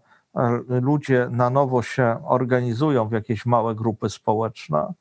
[0.68, 4.93] ludzie na nowo się organizują w jakieś małe grupy społeczne,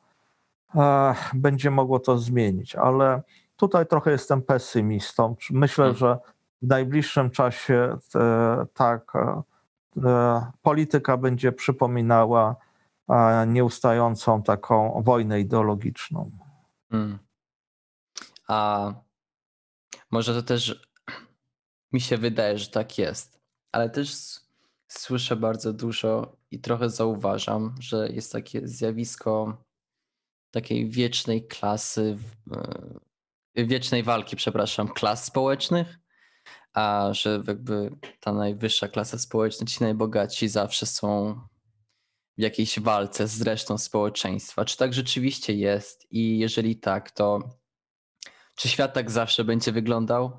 [1.34, 2.76] będzie mogło to zmienić.
[2.76, 3.22] Ale
[3.56, 5.36] tutaj trochę jestem pesymistą.
[5.50, 5.96] Myślę, hmm.
[5.96, 6.18] że
[6.62, 9.42] w najbliższym czasie e, tak e,
[10.06, 12.56] e, polityka będzie przypominała
[13.46, 16.30] nieustającą taką wojnę ideologiczną.
[16.90, 17.18] Hmm.
[18.48, 18.92] A
[20.10, 20.88] może to też
[21.92, 23.40] mi się wydaje, że tak jest,
[23.72, 24.14] ale też
[24.88, 29.56] słyszę bardzo dużo i trochę zauważam, że jest takie zjawisko
[30.50, 32.18] takiej wiecznej klasy,
[33.54, 36.00] wiecznej walki, przepraszam, klas społecznych
[36.72, 37.90] a że jakby
[38.20, 41.40] ta najwyższa klasa społeczna, ci najbogatsi zawsze są
[42.38, 44.64] w jakiejś walce z resztą społeczeństwa.
[44.64, 46.06] Czy tak rzeczywiście jest?
[46.10, 47.40] I jeżeli tak, to
[48.54, 50.30] czy świat tak zawsze będzie wyglądał?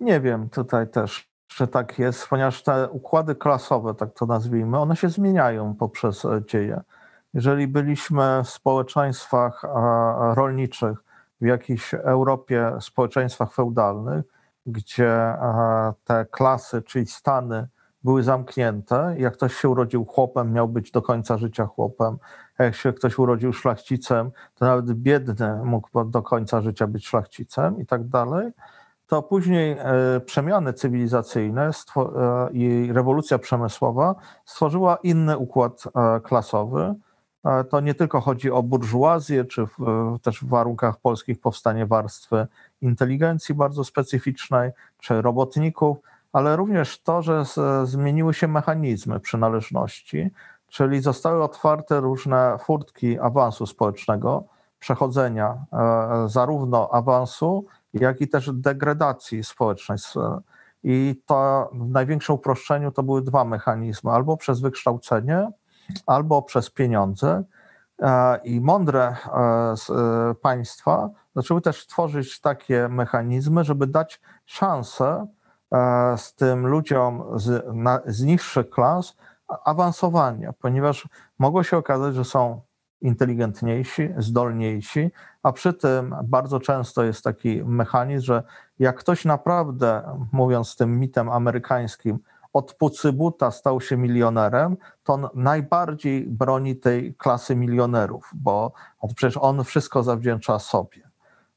[0.00, 4.96] Nie wiem, tutaj też, że tak jest, ponieważ te układy klasowe, tak to nazwijmy, one
[4.96, 6.80] się zmieniają poprzez e, dzieje.
[7.36, 9.62] Jeżeli byliśmy w społeczeństwach
[10.34, 11.04] rolniczych,
[11.40, 14.24] w jakiejś Europie, społeczeństwach feudalnych,
[14.66, 15.34] gdzie
[16.04, 17.68] te klasy, czyli stany
[18.04, 19.14] były zamknięte.
[19.18, 22.18] Jak ktoś się urodził chłopem, miał być do końca życia chłopem.
[22.58, 27.86] Jak się ktoś urodził szlachcicem, to nawet biedny mógł do końca życia być szlachcicem i
[27.86, 28.52] tak dalej.
[29.06, 32.02] To później e, przemiany cywilizacyjne e,
[32.52, 34.14] i rewolucja przemysłowa
[34.44, 36.94] stworzyła inny układ e, klasowy.
[37.70, 39.78] To nie tylko chodzi o burżuazję, czy w,
[40.22, 42.46] też w warunkach polskich powstanie warstwy
[42.80, 45.98] inteligencji bardzo specyficznej, czy robotników,
[46.32, 47.44] ale również to, że
[47.84, 50.30] zmieniły się mechanizmy przynależności,
[50.68, 54.44] czyli zostały otwarte różne furtki awansu społecznego,
[54.78, 59.98] przechodzenia e, zarówno awansu, jak i też degradacji społecznej.
[60.84, 65.50] I to w największym uproszczeniu to były dwa mechanizmy: albo przez wykształcenie,
[66.06, 67.44] albo przez pieniądze.
[68.02, 75.26] E, I mądre e, państwa zaczęły też tworzyć takie mechanizmy, żeby dać szansę
[76.16, 79.16] z tym ludziom z, na, z niższych klas
[79.64, 81.08] awansowania, ponieważ
[81.38, 82.60] mogło się okazać, że są
[83.00, 85.10] inteligentniejsi, zdolniejsi,
[85.42, 88.42] a przy tym bardzo często jest taki mechanizm, że
[88.78, 90.02] jak ktoś naprawdę,
[90.32, 92.18] mówiąc tym mitem amerykańskim,
[92.56, 98.72] od pucybuta stał się milionerem, to on najbardziej broni tej klasy milionerów, bo
[99.16, 101.10] przecież on wszystko zawdzięcza sobie.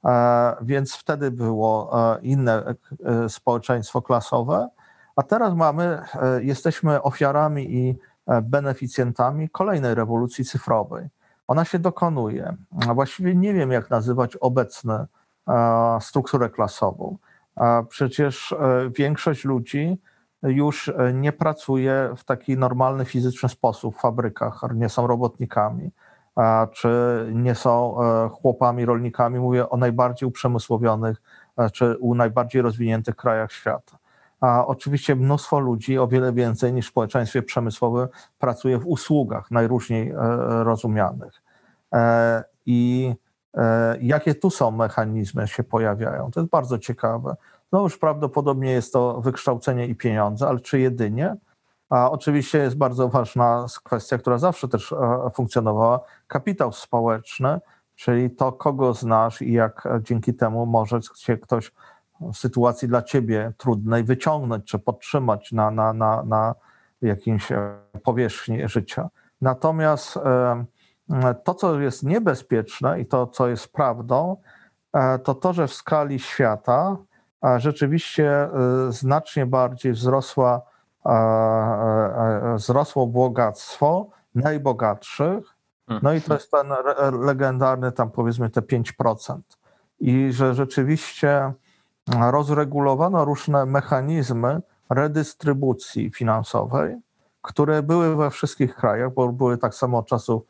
[0.06, 4.70] E, więc wtedy było e, inne e, społeczeństwo klasowe,
[5.16, 6.02] a teraz mamy,
[6.42, 7.98] jesteśmy ofiarami i
[8.44, 11.10] beneficjentami kolejnej rewolucji cyfrowej.
[11.48, 12.56] Ona się dokonuje.
[12.94, 15.06] Właściwie nie wiem, jak nazywać obecną
[16.02, 17.18] strukturę klasową.
[17.90, 18.56] Przecież
[18.98, 19.98] większość ludzi
[20.44, 25.92] już nie pracuje w taki normalny, fizyczny sposób w fabrykach, nie są robotnikami
[26.72, 26.90] czy
[27.34, 29.40] nie są e, chłopami, rolnikami.
[29.40, 31.22] Mówię o najbardziej uprzemysłowionych
[31.58, 33.98] e, czy u najbardziej rozwiniętych krajach świata.
[34.42, 38.08] A oczywiście mnóstwo ludzi, o wiele więcej niż w społeczeństwie przemysłowym,
[38.40, 40.16] pracuje w usługach najróżniej e,
[40.64, 41.42] rozumianych.
[42.66, 43.14] I
[44.02, 46.32] jakie tu są mechanizmy się pojawiają?
[46.32, 47.36] To jest bardzo ciekawe.
[47.72, 51.36] No już prawdopodobnie jest to wykształcenie i pieniądze, ale czy jedynie?
[51.90, 57.60] A oczywiście jest bardzo ważna kwestia, która zawsze też e, funkcjonowała, kapitał społeczny,
[57.96, 61.72] czyli to, kogo znasz i jak dzięki temu może się ktoś
[62.22, 66.56] w sytuacji dla ciebie trudnej wyciągnąć czy podtrzymać na, na, na, na
[67.02, 69.10] jakimś e, powierzchni życia.
[69.42, 70.66] Natomiast e,
[71.44, 74.38] to, co jest niebezpieczne i to, co jest prawdą,
[75.24, 76.98] to to, że w skali świata
[77.58, 78.50] rzeczywiście
[78.90, 80.62] znacznie bardziej wzrosła
[82.56, 85.56] wzrosło bogactwo najbogatszych,
[86.04, 86.68] no i to jest ten
[87.22, 89.40] legendarny tam powiedzmy te 5%.
[90.00, 91.54] I że rzeczywiście
[92.22, 96.98] rozregulowano różne mechanizmy redystrybucji finansowej,
[97.42, 100.44] które były we wszystkich krajach, bo były tak samo od czasów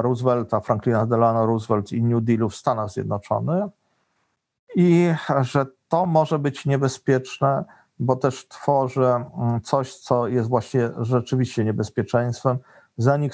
[0.00, 3.64] Roosevelta, Franklina Delano Roosevelt i New Dealu w Stanach Zjednoczonych.
[4.76, 7.64] I że to może być niebezpieczne
[7.98, 12.58] bo też tworzy mm, coś, co jest właśnie rzeczywiście niebezpieczeństwem,
[12.96, 13.32] zanik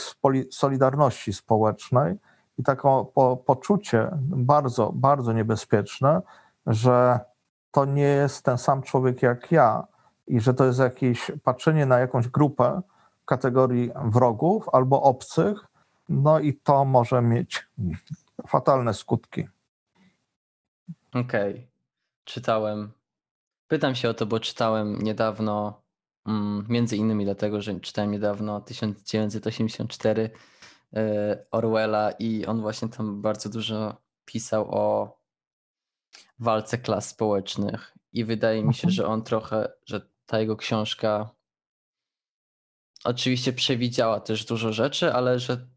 [0.51, 2.17] solidarności społecznej
[2.59, 2.83] i takie
[3.15, 6.23] po, poczucie bardzo, bardzo niebezpieczne,
[6.67, 7.21] że
[7.71, 9.87] to nie jest ten sam człowiek jak ja
[10.27, 12.81] i że to jest jakieś patrzenie na jakąś grupę
[13.23, 15.67] w kategorii wrogów albo obcych,
[16.09, 17.69] no i to może mieć
[18.47, 19.49] fatalne skutki.
[21.15, 21.53] Okej.
[21.53, 21.68] Okay.
[22.29, 22.93] Czytałem.
[23.69, 25.83] Pytam się o to, bo czytałem niedawno,
[26.27, 30.31] mm, między innymi dlatego, że czytałem niedawno 1984
[30.97, 35.17] e, Orwella i on właśnie tam bardzo dużo pisał o
[36.39, 37.95] walce klas społecznych.
[38.13, 38.93] I wydaje mi się, mhm.
[38.95, 41.31] że on trochę, że ta jego książka
[43.05, 45.69] oczywiście przewidziała też dużo rzeczy, ale że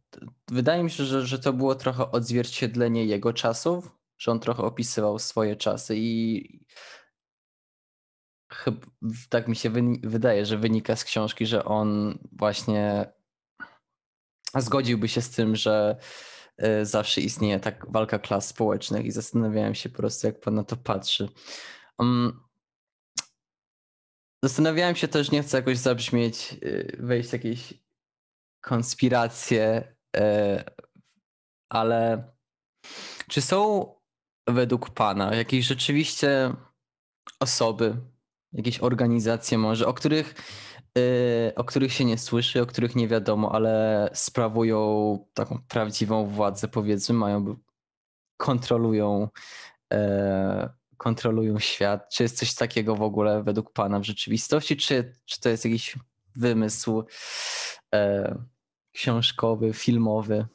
[0.48, 5.19] wydaje mi się, że, że to było trochę odzwierciedlenie jego czasów, że on trochę opisywał
[5.19, 6.65] swoje czasy i
[8.53, 8.88] Chyba,
[9.30, 9.72] tak mi się
[10.03, 13.14] wydaje, że wynika z książki, że on właśnie
[14.56, 15.98] zgodziłby się z tym, że
[16.64, 20.64] y, zawsze istnieje tak walka klas społecznych i zastanawiałem się po prostu, jak pan na
[20.64, 21.30] to patrzy.
[21.98, 22.43] Um,
[24.43, 27.73] zastanawiałem się też, nie chcę jakoś zabrzmieć, y, wejść w jakieś
[28.61, 30.22] konspiracje, y,
[31.69, 32.31] ale
[33.27, 34.01] czy są
[34.47, 36.53] według pana jakieś rzeczywiście
[37.39, 37.97] osoby,
[38.53, 40.35] jakieś organizacje może, o których,
[40.95, 46.68] yy, o których się nie słyszy, o których nie wiadomo, ale sprawują taką prawdziwą władzę,
[46.68, 47.55] powiedzmy, mają,
[48.38, 49.30] kontrolują,
[49.91, 49.99] yy,
[50.97, 52.09] kontrolują świat.
[52.09, 55.97] Czy jest coś takiego w ogóle według Pana w rzeczywistości, czy, czy to jest jakiś
[56.35, 57.03] wymysł
[57.95, 58.35] e,
[58.91, 60.45] książkowy, filmowy?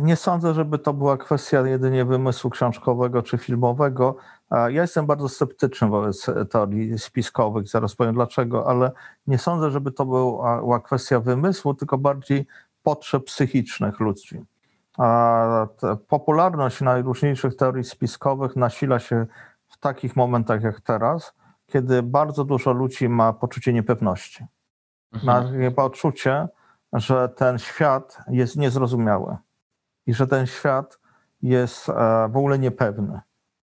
[0.00, 4.16] Nie sądzę, żeby to była kwestia jedynie wymysłu książkowego czy filmowego.
[4.50, 8.92] Ja jestem bardzo sceptyczny wobec teorii spiskowych, zaraz powiem dlaczego, ale
[9.26, 12.46] nie sądzę, żeby to była kwestia wymysłu, tylko bardziej
[12.82, 14.44] potrzeb psychicznych ludzi.
[16.08, 19.26] Popularność najróżniejszych teorii spiskowych nasila się
[19.68, 21.34] w takich momentach jak teraz,
[21.66, 24.46] kiedy bardzo dużo ludzi ma poczucie niepewności.
[25.12, 25.62] Mhm.
[25.64, 26.48] Ma poczucie,
[26.92, 29.36] że ten świat jest niezrozumiały
[30.06, 30.98] i że ten świat
[31.42, 31.92] jest e,
[32.28, 33.20] w ogóle niepewny.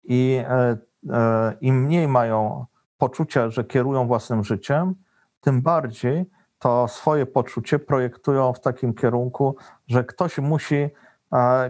[0.04, 0.76] I e,
[1.10, 2.66] e, im mniej mają
[2.98, 4.94] poczucia, że kierują własnym życiem,
[5.40, 10.88] tym bardziej to swoje poczucie projektują w takim kierunku, że ktoś musi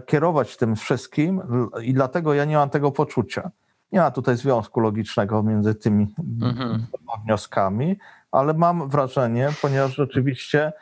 [0.05, 1.41] kierować tym wszystkim
[1.81, 3.51] i dlatego ja nie mam tego poczucia.
[3.91, 6.85] Nie ma tutaj związku logicznego między tymi mhm.
[7.25, 7.97] wnioskami,
[8.31, 10.73] ale mam wrażenie, ponieważ rzeczywiście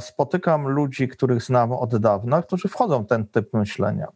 [0.00, 4.08] spotykam ludzi, których znam od dawna, którzy wchodzą w ten typ myślenia.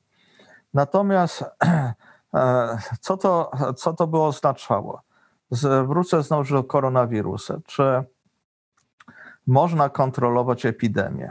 [0.74, 1.44] Natomiast
[2.34, 5.02] e, co to, co to by oznaczało?
[5.86, 7.54] Wrócę znowu do koronawirusa.
[7.66, 8.04] Czy
[9.46, 11.30] można kontrolować epidemię?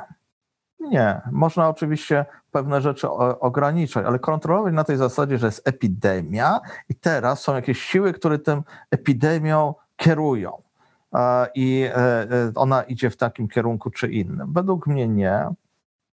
[0.79, 1.21] Nie.
[1.31, 7.41] Można oczywiście pewne rzeczy ograniczać, ale kontrolować na tej zasadzie, że jest epidemia i teraz
[7.41, 10.66] są jakieś siły, które tym epidemią kierują
[11.55, 14.53] i e, e, ona idzie w takim kierunku czy innym.
[14.53, 15.49] Według mnie nie.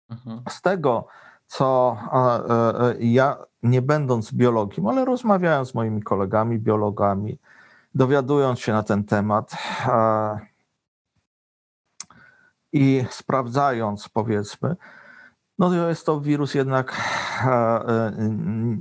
[0.10, 0.42] Mhm.
[0.50, 1.08] Z tego,
[1.48, 7.38] co e, ja, nie będąc biologiem, ale rozmawiając z moimi kolegami, biologami,
[7.96, 9.52] dowiadując się na ten temat
[12.74, 14.76] i sprawdzając, powiedzmy,
[15.60, 17.02] no to jest to wirus jednak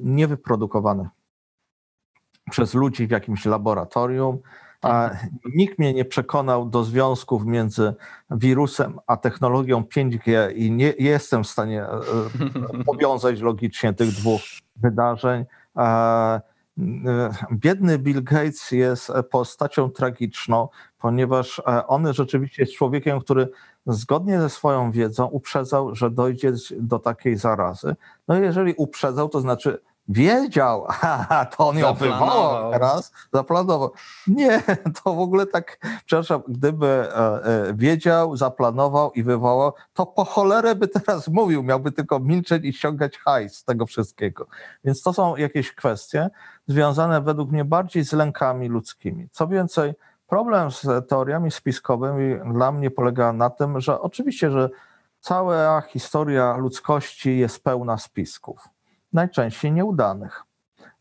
[0.02, 1.09] niewyprodukowany
[2.51, 4.38] przez ludzi w jakimś laboratorium,
[4.86, 5.10] a
[5.54, 7.94] nikt mnie nie przekonał do związków między
[8.30, 11.90] wirusem a technologią 5G i nie jestem w stanie e,
[12.80, 14.40] e, powiązać logicznie tych dwóch
[14.76, 15.44] wydarzeń.
[15.76, 16.40] E,
[17.52, 20.68] biedny Bill Gates jest postacią tragiczną,
[20.98, 23.48] ponieważ on rzeczywiście jest człowiekiem, który
[23.86, 27.96] zgodnie ze swoją wiedzą uprzedzał, że dojdzie do takiej zarazy.
[28.28, 30.86] No jeżeli uprzedzał, to znaczy wiedział,
[31.56, 33.90] to on ją wywołał teraz, zaplanował.
[34.26, 34.62] Nie,
[35.02, 40.74] to w ogóle tak, przepraszam, gdyby e, e, wiedział, zaplanował i wywołał, to po cholerę
[40.74, 44.46] by teraz mówił, miałby tylko milczeć i ściągać hajs z tego wszystkiego.
[44.84, 46.30] Więc to są jakieś kwestie
[46.66, 49.28] związane według mnie bardziej z lękami ludzkimi.
[49.32, 49.94] Co więcej,
[50.26, 54.70] problem z teoriami spiskowymi dla mnie polega na tym, że oczywiście, że
[55.20, 58.76] cała historia ludzkości jest pełna spisków
[59.16, 60.43] najczęściej nieudanych.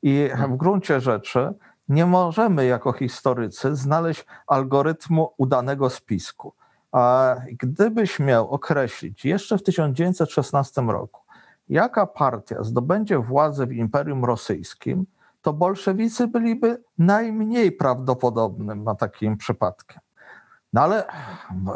[0.02, 1.54] I w gruncie rzeczy
[1.90, 6.54] nie możemy jako historycy znaleźć algorytmu udanego spisku.
[6.92, 11.22] A gdybyś miał określić jeszcze w 1916 roku,
[11.70, 15.06] jaka partia zdobędzie władzę w Imperium Rosyjskim,
[15.42, 20.00] to bolszewicy byliby najmniej prawdopodobnym na takim przypadkiem.
[20.74, 21.04] No ale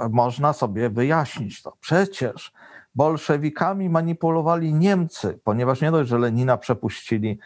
[0.10, 1.74] można sobie wyjaśnić to.
[1.80, 2.53] Przecież
[3.00, 7.40] bolszewikami manipulowali Niemcy, ponieważ nie dość, że Lenina przepuścili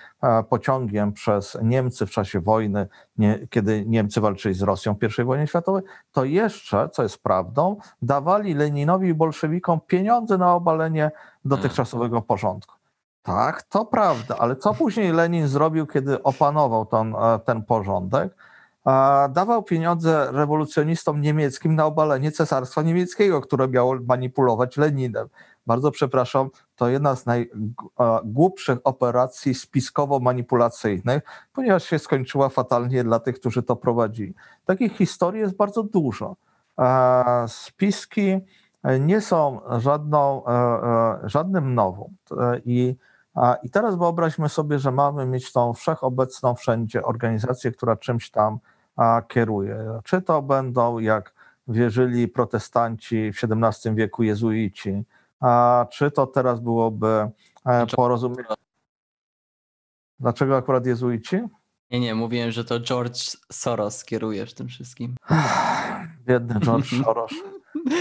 [0.49, 5.47] pociągiem przez Niemcy w czasie wojny, nie, kiedy Niemcy walczyli z Rosją w I wojnie
[5.47, 11.11] światowej, to jeszcze, co jest prawdą, dawali Leninowi i bolszewikom pieniądze na obalenie
[11.45, 12.75] dotychczasowego porządku.
[13.23, 17.15] Tak, to prawda, ale co później Lenin zrobił, kiedy opanował ten,
[17.45, 18.35] ten porządek?
[19.29, 25.27] Dawał pieniądze rewolucjonistom niemieckim na obalenie cesarstwa niemieckiego, które miało manipulować Leninem.
[25.67, 31.21] Bardzo przepraszam, to jedna z najgłupszych operacji spiskowo-manipulacyjnych,
[31.53, 34.33] ponieważ się skończyła fatalnie dla tych, którzy to prowadzili.
[34.65, 36.35] Takich historii jest bardzo dużo.
[37.47, 38.39] Spiski
[38.99, 42.15] nie są żadną, e, e, żadnym nowum.
[42.65, 42.95] I
[43.63, 48.59] i teraz wyobraźmy sobie, że mamy mieć tą wszechobecną wszędzie organizację, która czymś tam
[49.27, 49.99] kieruje.
[50.03, 51.33] Czy to będą, jak
[51.67, 55.03] wierzyli protestanci w XVII wieku jezuici,
[55.39, 57.29] a czy to teraz byłoby
[57.65, 58.43] e, porozumienie.
[60.19, 61.37] Dlaczego akurat jezuici?
[61.91, 65.15] Nie, nie, mówiłem, że to George Soros kieruje w tym wszystkim.
[66.25, 67.31] Biedny George Soros.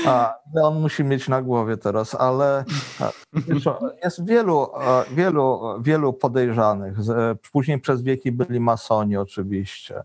[0.07, 2.65] A, on musi mieć na głowie teraz, ale
[4.05, 4.69] jest wielu,
[5.11, 6.97] wielu, wielu podejrzanych.
[7.53, 10.03] Później przez wieki byli masoni oczywiście.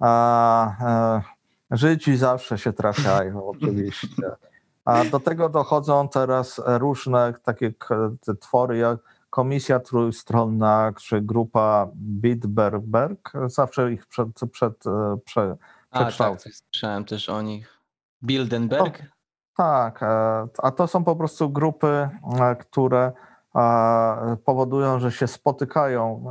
[0.00, 1.22] A, e,
[1.70, 4.22] Żydzi zawsze się trafiają, oczywiście.
[4.84, 7.72] A do tego dochodzą teraz różne takie
[8.40, 8.98] twory jak
[9.30, 15.56] komisja trójstronna czy grupa Bitberberg, zawsze ich przed, przed, e, prze,
[15.90, 17.80] A tak, coś słyszałem też o nich.
[18.22, 18.98] Bildenberg?
[18.98, 19.04] To,
[19.56, 20.00] tak,
[20.58, 22.08] a to są po prostu grupy,
[22.60, 23.12] które
[24.44, 26.24] powodują, że się spotykają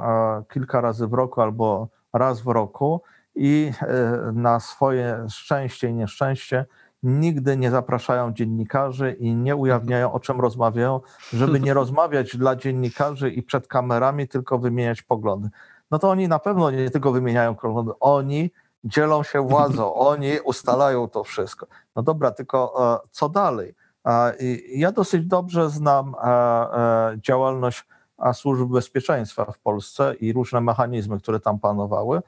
[0.54, 3.02] kilka razy w roku albo raz w roku
[3.40, 3.72] i
[4.34, 6.66] na swoje szczęście i nieszczęście
[7.04, 11.02] nigdy nie zapraszają dziennikarzy i nie ujawniają, o czym rozmawiają,
[11.34, 15.50] żeby nie rozmawiać dla dziennikarzy i przed kamerami, tylko wymieniać poglądy.
[15.92, 18.52] No to oni na pewno nie tylko wymieniają poglądy, oni
[18.84, 21.68] dzielą się władzą, oni ustalają to wszystko.
[21.96, 23.76] No dobra, tylko e, co dalej?
[24.76, 27.86] Ja dosyć dobrze znam e, e, działalność
[28.34, 32.22] służb bezpieczeństwa w Polsce i różne mechanizmy, które tam panowały.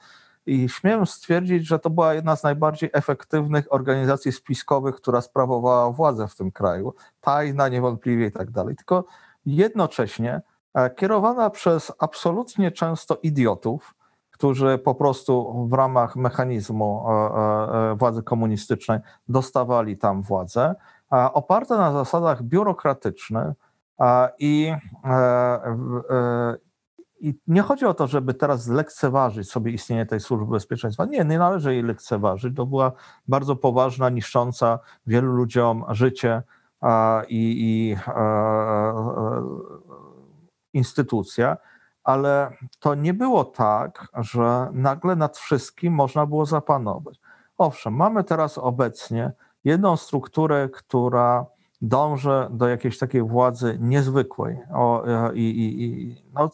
[0.46, 6.28] I śmiem stwierdzić, że to była jedna z najbardziej efektywnych organizacji spiskowych, która sprawowała władzę
[6.28, 6.94] w tym kraju.
[7.20, 8.76] Tajna niewątpliwie i tak dalej.
[8.76, 9.04] Tylko
[9.46, 10.42] jednocześnie
[10.74, 13.94] e, kierowana przez absolutnie często idiotów,
[14.30, 17.12] którzy po prostu w ramach mechanizmu e,
[17.90, 18.98] e, władzy komunistycznej
[19.28, 20.74] dostawali tam władzę,
[21.10, 23.54] oparte na zasadach biurokratycznych
[24.38, 24.72] i
[27.22, 31.04] i nie chodzi o to, żeby teraz lekceważyć sobie istnienie tej służby bezpieczeństwa.
[31.04, 32.56] Nie, nie należy jej lekceważyć.
[32.56, 32.92] To była
[33.28, 36.42] bardzo poważna, niszcząca wielu ludziom życie
[37.28, 37.96] i, i
[40.72, 41.56] instytucja,
[42.04, 47.20] ale to nie było tak, że nagle nad wszystkim można było zapanować.
[47.58, 49.32] Owszem, mamy teraz obecnie
[49.64, 51.46] jedną strukturę, która
[51.82, 55.04] dąży do jakiejś takiej władzy niezwykłej o,
[55.34, 56.50] i, i, i no,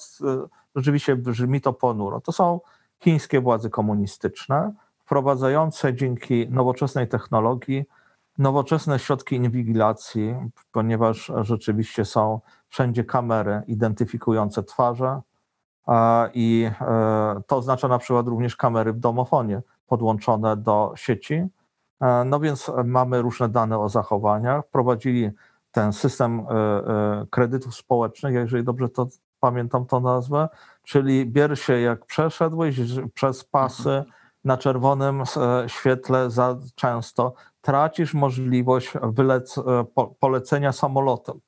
[0.77, 2.21] rzeczywiście brzmi to ponuro.
[2.21, 2.61] To są
[3.01, 7.85] chińskie władze komunistyczne, wprowadzające dzięki nowoczesnej technologii
[8.39, 10.35] nowoczesne środki inwigilacji,
[10.73, 15.21] ponieważ rzeczywiście są wszędzie kamery identyfikujące twarze
[16.35, 21.47] i e, to oznacza na przykład również kamery w domofonie podłączone do sieci.
[22.01, 24.65] E, no więc mamy różne dane o zachowaniach.
[24.67, 25.31] Wprowadzili
[25.73, 29.09] ten system e, kredytów społecznych, jeżeli dobrze to
[29.41, 30.49] pamiętam tą nazwę,
[30.83, 32.81] czyli bierz się jak przeszedłeś
[33.15, 34.05] przez pasy
[34.45, 39.63] na czerwonym e, świetle za często, tracisz możliwość wylec, e,
[40.21, 41.41] polecenia samolotem,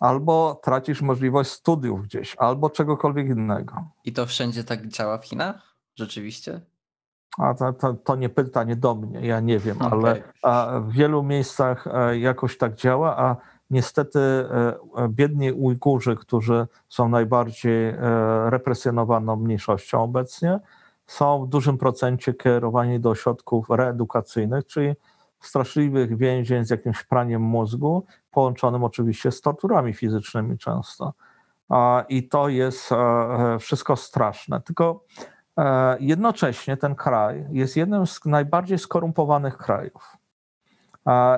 [0.00, 3.84] albo tracisz możliwość studiów gdzieś, albo czegokolwiek innego.
[4.04, 5.76] I to wszędzie tak działa w Chinach?
[5.94, 6.60] Rzeczywiście?
[7.38, 9.90] A to, to, to nie pytanie do mnie, ja nie wiem, okay.
[9.90, 10.22] ale
[10.80, 13.36] w wielu miejscach e, jakoś tak działa, a
[13.70, 17.94] Niestety e, e, biedni Ujgurzy, którzy są najbardziej
[18.46, 20.60] represjonowaną mniejszością obecnie,
[21.06, 24.94] są w dużym procencie kierowani do ośrodków reedukacyjnych, czyli
[25.40, 31.12] straszliwych więzień z jakimś praniem mózgu, połączonym oczywiście z torturami fizycznymi często.
[32.08, 32.90] I to jest
[33.60, 34.60] wszystko straszne.
[34.60, 35.04] Tylko
[36.00, 40.16] jednocześnie ten kraj jest jednym z najbardziej skorumpowanych krajów.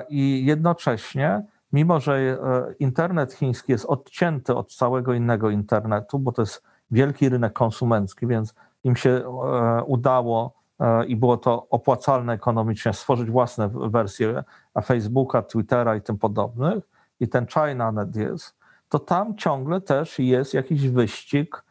[0.09, 1.43] I jednocześnie
[1.73, 2.37] mimo że e,
[2.79, 8.53] internet chiński jest odcięty od całego innego internetu, bo to jest wielki rynek konsumencki, więc
[8.83, 14.43] im się e, udało e, i było to opłacalne ekonomicznie stworzyć własne wersje
[14.85, 16.83] Facebooka, Twittera i tym podobnych,
[17.19, 18.55] i ten ChinaNet jest,
[18.89, 21.63] to tam ciągle też jest jakiś wyścig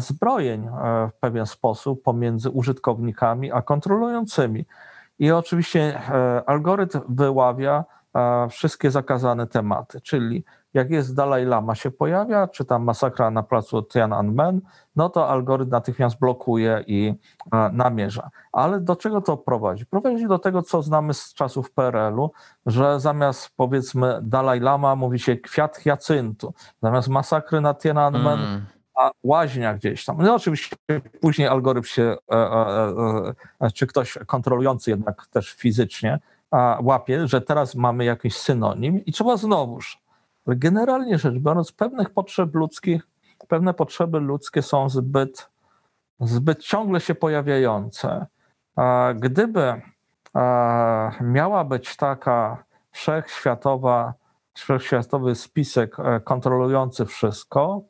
[0.00, 0.68] zbrojeń
[1.10, 4.66] w pewien sposób pomiędzy użytkownikami a kontrolującymi.
[5.18, 6.00] I oczywiście
[6.46, 7.84] algorytm wyławia
[8.50, 10.44] wszystkie zakazane tematy, czyli
[10.74, 14.60] jak jest Dalaj Lama się pojawia, czy tam masakra na placu Tiananmen,
[14.96, 17.14] no to algorytm natychmiast blokuje i
[17.72, 18.30] namierza.
[18.52, 19.86] Ale do czego to prowadzi?
[19.86, 22.30] Prowadzi do tego, co znamy z czasów PRL-u,
[22.66, 28.66] że zamiast powiedzmy Dalaj Lama mówi się kwiat hiacyntu, zamiast masakry na Tiananmen mm.
[29.24, 30.16] Łaźnia gdzieś tam.
[30.18, 30.76] No oczywiście
[31.20, 36.18] później algorytm się, e, e, e, czy ktoś kontrolujący jednak też fizycznie,
[36.82, 39.98] łapie, że teraz mamy jakiś synonim i trzeba znowuż.
[40.46, 43.06] Generalnie rzecz biorąc, pewnych potrzeb ludzkich,
[43.48, 45.48] pewne potrzeby ludzkie są zbyt,
[46.20, 48.26] zbyt ciągle się pojawiające.
[49.14, 49.82] Gdyby
[51.20, 54.14] miała być taka wszechświatowa,
[54.54, 57.82] wszechświatowy spisek kontrolujący wszystko,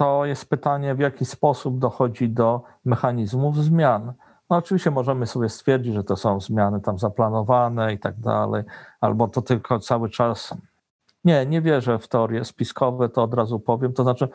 [0.00, 4.12] to jest pytanie, w jaki sposób dochodzi do mechanizmów zmian.
[4.50, 8.64] No oczywiście możemy sobie stwierdzić, że to są zmiany tam zaplanowane i tak dalej,
[9.00, 10.54] albo to tylko cały czas.
[11.24, 13.92] Nie, nie wierzę w teorie spiskowe, to od razu powiem.
[13.92, 14.28] To znaczy,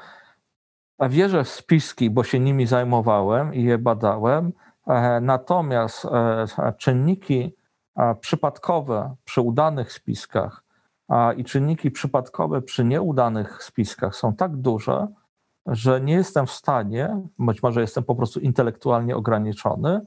[1.00, 4.54] wierzę w spiski, bo się nimi zajmowałem i je badałem,
[4.88, 7.56] e, natomiast e, czynniki
[7.98, 10.64] e, przypadkowe przy udanych spiskach
[11.38, 15.08] i czynniki przypadkowe przy nieudanych spiskach są tak duże,
[15.66, 20.02] że nie jestem w stanie, być może jestem po prostu intelektualnie ograniczony,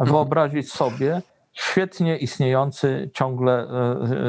[0.00, 0.16] Mhm.
[0.16, 1.22] wyobrazić sobie
[1.52, 3.66] świetnie istniejący, ciągle e,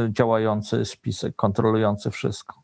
[0.04, 2.62] e, działający spisek, kontrolujący wszystko.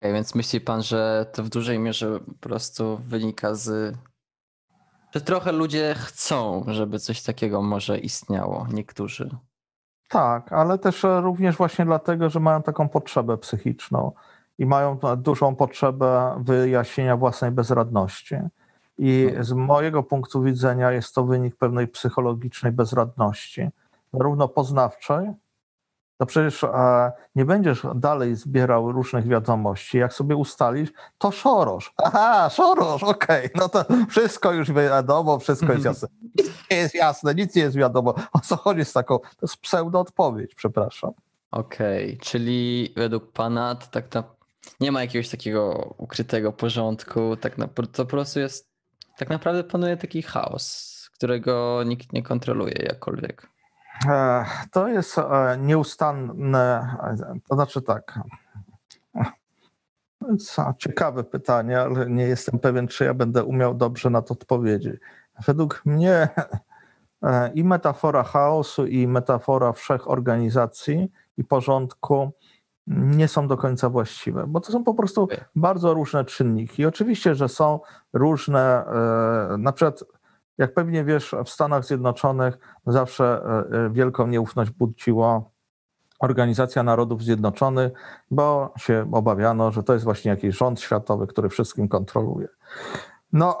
[0.00, 3.96] Okay, więc myśli pan, że to w dużej mierze po prostu wynika z.
[5.14, 9.30] że trochę ludzie chcą, żeby coś takiego może istniało, niektórzy.
[10.08, 14.12] Tak, ale też e, również właśnie dlatego, że mają taką potrzebę psychiczną
[14.58, 18.36] i mają dużą potrzebę wyjaśnienia własnej bezradności.
[18.98, 23.68] I z mojego punktu widzenia jest to wynik pewnej psychologicznej bezradności,
[24.12, 25.32] zarówno poznawczej,
[26.22, 29.98] to przecież e, nie będziesz dalej zbierał różnych wiadomości.
[29.98, 31.92] Jak sobie ustalisz, to Szorosz.
[32.04, 33.50] Aha, Szorosz, okej, okay.
[33.54, 36.08] no to wszystko już wiadomo, wszystko jest jasne.
[36.38, 38.14] Nic nie jest jasne, nic nie jest wiadomo.
[38.32, 41.10] O co chodzi z taką, to jest pseudo-odpowiedź, przepraszam.
[41.50, 42.18] Okej, okay.
[42.20, 44.24] czyli według pana to tak na,
[44.80, 48.70] nie ma jakiegoś takiego ukrytego porządku, tak na, to po prostu jest,
[49.16, 53.48] tak naprawdę panuje taki chaos, którego nikt nie kontroluje jakkolwiek.
[54.72, 55.16] To jest
[55.58, 56.96] nieustanne,
[57.48, 58.18] to znaczy tak.
[60.78, 65.00] Ciekawe pytanie, ale nie jestem pewien, czy ja będę umiał dobrze na to odpowiedzieć.
[65.46, 66.28] Według mnie
[67.54, 72.30] i metafora chaosu, i metafora wszechorganizacji i porządku
[72.86, 76.82] nie są do końca właściwe, bo to są po prostu bardzo różne czynniki.
[76.82, 77.80] I oczywiście, że są
[78.12, 78.84] różne,
[79.58, 80.04] na przykład
[80.58, 83.42] jak pewnie wiesz, w Stanach Zjednoczonych zawsze
[83.90, 85.42] wielką nieufność budziła
[86.22, 87.92] Organizacja Narodów Zjednoczonych,
[88.30, 92.48] bo się obawiano, że to jest właśnie jakiś rząd światowy, który wszystkim kontroluje.
[93.32, 93.58] No,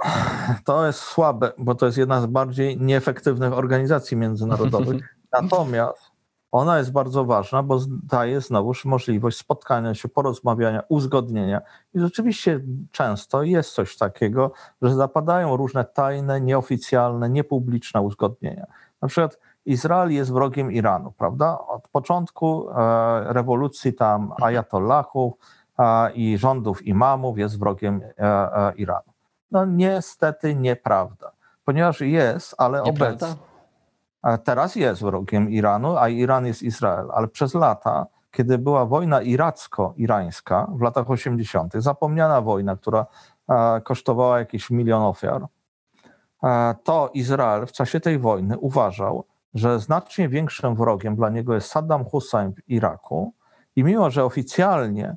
[0.64, 5.16] to jest słabe, bo to jest jedna z bardziej nieefektywnych organizacji międzynarodowych.
[5.32, 6.11] Natomiast
[6.52, 11.60] ona jest bardzo ważna, bo daje znowuż możliwość spotkania się, porozmawiania, uzgodnienia.
[11.94, 12.60] I rzeczywiście
[12.90, 14.52] często jest coś takiego,
[14.82, 18.66] że zapadają różne tajne, nieoficjalne, niepubliczne uzgodnienia.
[19.02, 21.58] Na przykład Izrael jest wrogiem Iranu, prawda?
[21.66, 25.32] Od początku e, rewolucji tam ajatollahów
[25.78, 29.12] e, i rządów imamów jest wrogiem e, Iranu.
[29.50, 31.32] No niestety nieprawda,
[31.64, 33.51] ponieważ jest, ale obecnie
[34.44, 40.66] Teraz jest wrogiem Iranu, a Iran jest Izrael, ale przez lata, kiedy była wojna iracko-irańska
[40.76, 43.06] w latach 80., zapomniana wojna, która
[43.84, 45.46] kosztowała jakiś milion ofiar,
[46.84, 49.24] to Izrael w czasie tej wojny uważał,
[49.54, 53.34] że znacznie większym wrogiem dla niego jest Saddam Hussein w Iraku
[53.76, 55.16] i mimo, że oficjalnie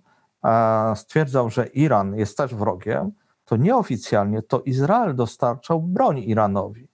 [0.95, 3.11] stwierdzał, że Iran jest też wrogiem,
[3.45, 6.88] to nieoficjalnie to Izrael dostarczał broń Iranowi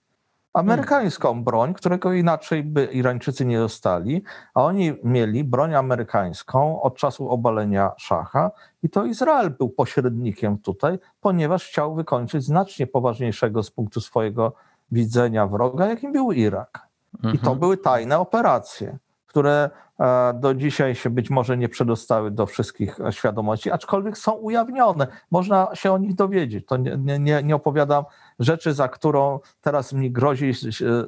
[0.54, 4.22] amerykańską broń, którego inaczej by Irańczycy nie dostali,
[4.54, 8.50] a oni mieli broń amerykańską od czasu obalenia szacha
[8.82, 14.52] i to Izrael był pośrednikiem tutaj, ponieważ chciał wykończyć znacznie poważniejszego z punktu swojego
[14.92, 16.88] widzenia wroga, jakim był Irak.
[17.18, 17.58] I to mhm.
[17.58, 18.98] były tajne operacje,
[19.32, 25.06] które e, do dzisiaj się być może nie przedostały do wszystkich świadomości, aczkolwiek są ujawnione.
[25.30, 26.66] Można się o nich dowiedzieć.
[26.66, 28.04] To nie, nie, nie opowiadam
[28.38, 30.52] rzeczy, za którą teraz mi grozi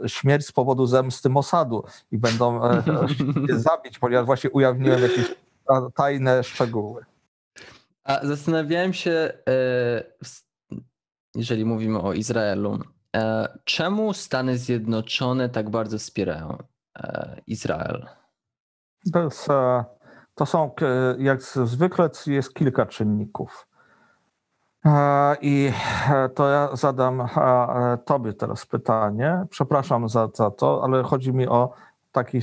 [0.06, 2.82] śmierć z powodu zemsty Mossadu i będą e,
[3.68, 5.34] zabić, ponieważ właśnie ujawniłem jakieś
[5.94, 7.05] tajne szczegóły.
[8.05, 10.05] A zastanawiałem się, e,
[11.34, 12.78] jeżeli mówimy o Izraelu,
[13.16, 16.59] e, czemu Stany Zjednoczone tak bardzo wspierają
[17.47, 18.07] Izrael?
[19.12, 19.49] To, jest,
[20.35, 20.71] to są,
[21.19, 23.66] jak zwykle, jest kilka czynników.
[25.41, 25.73] I
[26.11, 29.45] e, to ja zadam e, Tobie teraz pytanie.
[29.51, 31.73] Przepraszam za, za to, ale chodzi mi o
[32.12, 32.41] takie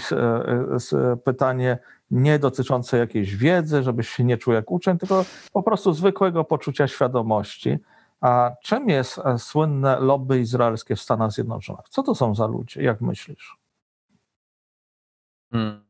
[1.23, 1.77] pytanie
[2.11, 6.87] nie dotyczące jakiejś wiedzy, żebyś się nie czuł jak uczeń, tylko po prostu zwykłego poczucia
[6.87, 7.77] świadomości.
[8.21, 11.89] A czym jest e, słynne lobby izraelskie w Stanach Zjednoczonych?
[11.89, 12.83] Co to są za ludzie?
[12.83, 13.60] Jak myślisz?
[15.51, 15.85] Hmm.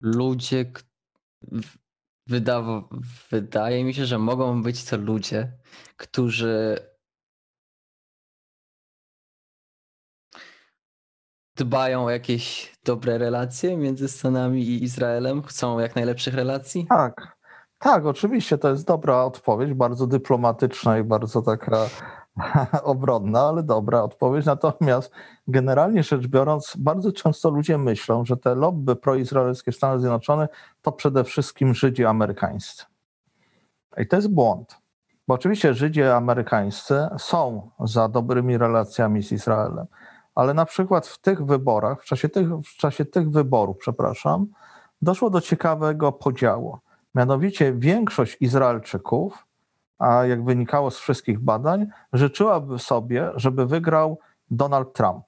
[0.00, 0.72] Ludzie,
[2.26, 2.88] Wydawa
[3.30, 5.52] wydaje mi się, że mogą być to ludzie,
[5.96, 6.78] którzy
[11.56, 16.86] dbają o jakieś dobre relacje między Stanami i Izraelem, chcą jak najlepszych relacji?
[16.88, 17.38] Tak,
[17.84, 21.76] tak, oczywiście to jest dobra odpowiedź, bardzo dyplomatyczna i bardzo taka
[22.82, 24.46] obronna, ale dobra odpowiedź.
[24.46, 25.12] Natomiast
[25.48, 30.50] generalnie rzecz biorąc, bardzo często ludzie myślą, że te lobby proizraelskie w Stanach Zjednoczonych
[30.82, 32.84] to przede wszystkim Żydzi amerykańscy.
[33.98, 34.78] I to jest błąd.
[35.28, 39.86] Bo oczywiście Żydzi amerykańscy są za dobrymi relacjami z Izraelem,
[40.34, 44.46] ale na przykład w tych wyborach, w czasie tych, w czasie tych wyborów, przepraszam,
[45.02, 46.78] doszło do ciekawego podziału.
[47.14, 49.46] Mianowicie większość Izraelczyków,
[49.98, 54.18] a jak wynikało z wszystkich badań, życzyłaby sobie, żeby wygrał
[54.50, 55.24] Donald Trump,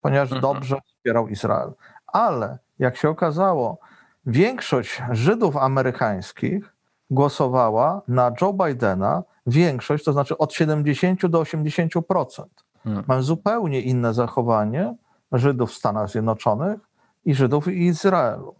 [0.00, 0.40] ponieważ Mhm.
[0.42, 1.72] dobrze wspierał Izrael.
[2.06, 3.78] Ale jak się okazało,
[4.26, 6.74] większość Żydów amerykańskich
[7.10, 12.44] głosowała na Joe Bidena, większość, to znaczy od 70 do 80%.
[12.84, 13.04] Hmm.
[13.06, 14.94] Mają zupełnie inne zachowanie
[15.32, 16.80] Żydów w Stanach Zjednoczonych
[17.24, 18.54] i Żydów w Izraelu.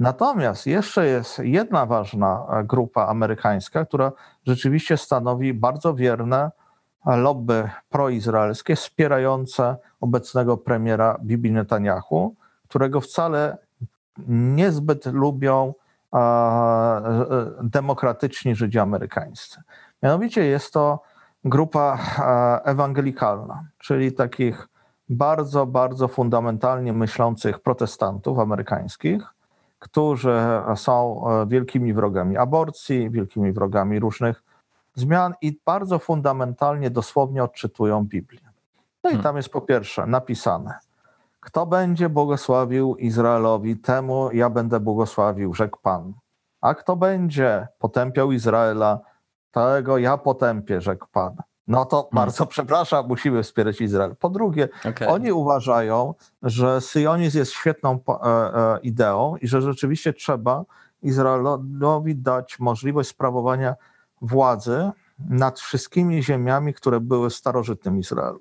[0.00, 4.12] Natomiast jeszcze jest jedna ważna e, grupa amerykańska, która
[4.46, 6.50] rzeczywiście stanowi bardzo wierne
[7.06, 12.34] e, lobby proizraelskie wspierające obecnego premiera Bibi Netanyahu,
[12.68, 13.58] którego wcale
[14.28, 15.74] niezbyt lubią
[16.14, 16.20] e,
[17.62, 19.62] demokratyczni Żydzi amerykańscy.
[20.02, 21.02] Mianowicie jest to
[21.44, 21.98] grupa
[22.64, 24.68] ewangelikalna, czyli takich
[25.08, 29.22] bardzo, bardzo fundamentalnie myślących protestantów amerykańskich,
[29.80, 30.34] którzy
[30.76, 34.42] są e, wielkimi wrogami aborcji, wielkimi wrogami różnych
[34.94, 38.50] zmian i bardzo fundamentalnie, dosłownie odczytują Biblię.
[39.04, 39.22] No i Hmm.
[39.22, 40.78] tam jest po pierwsze napisane,
[41.40, 46.12] kto będzie błogosławił Izraelowi, temu ja będę błogosławił, rzekł Pan.
[46.60, 49.00] A kto będzie potępiał Izraela,
[49.50, 51.36] tego ja potępię, rzekł Pan.
[51.70, 54.16] No to bardzo przepraszam, musimy wspierać Izrael.
[54.16, 55.08] Po drugie, Okej.
[55.08, 60.64] oni uważają, że syjonizm jest świetną e, e, ideą i że rzeczywiście trzeba
[61.02, 63.74] Izraelowi dać możliwość sprawowania
[64.22, 64.90] władzy
[65.28, 68.40] nad wszystkimi ziemiami, które były w starożytnym Izraelu.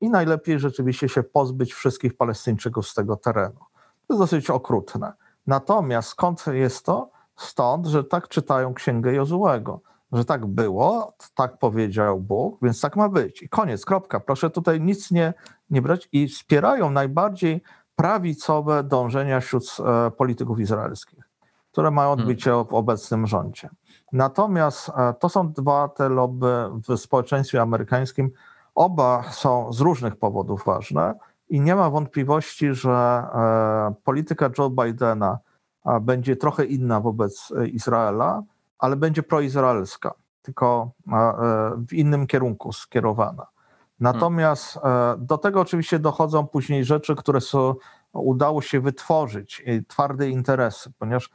[0.00, 3.60] I najlepiej rzeczywiście się pozbyć wszystkich Palestyńczyków z tego terenu.
[4.06, 5.12] To jest dosyć okrutne.
[5.46, 7.10] Natomiast skąd jest to?
[7.36, 9.80] Stąd, że tak czytają księgę Jozułego,
[10.12, 13.42] że tak było, tak powiedział Bóg, więc tak ma być.
[13.42, 14.20] I koniec, kropka.
[14.20, 15.34] Proszę tutaj nic nie,
[15.70, 17.62] nie brać i wspierają najbardziej
[17.96, 19.76] prawicowe dążenia wśród
[20.06, 21.28] e, polityków izraelskich,
[21.72, 22.20] które mają Hmm.
[22.20, 23.68] odbicie w obecnym rządzie.
[24.12, 28.30] Natomiast e, to są dwa te lobby w społeczeństwie amerykańskim.
[28.74, 31.14] Oba są z różnych powodów ważne
[31.48, 35.38] i nie ma wątpliwości, że e, polityka Joe Bidena
[36.00, 38.42] będzie trochę inna wobec Izraela,
[38.80, 43.46] ale będzie proizraelska, tylko a, e, w innym kierunku skierowana.
[44.00, 44.80] Natomiast e,
[45.18, 47.74] do tego oczywiście dochodzą później rzeczy, które są,
[48.12, 51.30] udało się wytworzyć, twarde interesy, ponieważ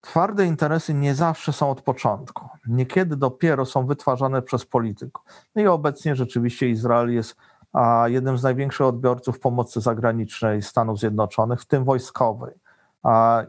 [0.00, 2.48] twarde interesy nie zawsze są od początku.
[2.66, 5.24] Niekiedy dopiero są wytwarzane przez polityków.
[5.54, 7.36] No i obecnie rzeczywiście Izrael jest
[8.06, 12.54] jednym z największych odbiorców pomocy zagranicznej Stanów Zjednoczonych, w tym wojskowej.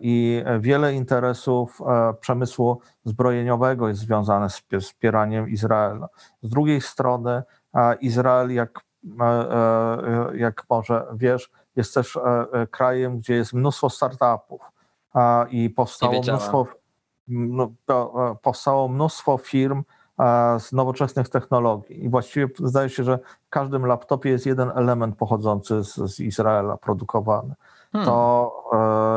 [0.02, 6.08] I wiele interesów e, przemysłu zbrojeniowego jest związane z wspie- wspieraniem Izraela.
[6.42, 7.44] Z drugiej strony,
[8.02, 8.80] Izrael, jak,
[9.22, 12.20] e, e, jak może wiesz, jest też
[12.72, 14.62] krajem, gdzie jest mnóstwo startupów
[15.50, 16.68] i powstało mnóstwo,
[17.28, 17.72] no,
[18.42, 19.84] powstało mnóstwo firm
[20.60, 22.04] z nowoczesnych technologii.
[22.06, 26.78] I właściwie zdaje się, że w każdym laptopie jest jeden element pochodzący z, z Izraela
[26.78, 27.54] produkowany.
[27.92, 28.52] To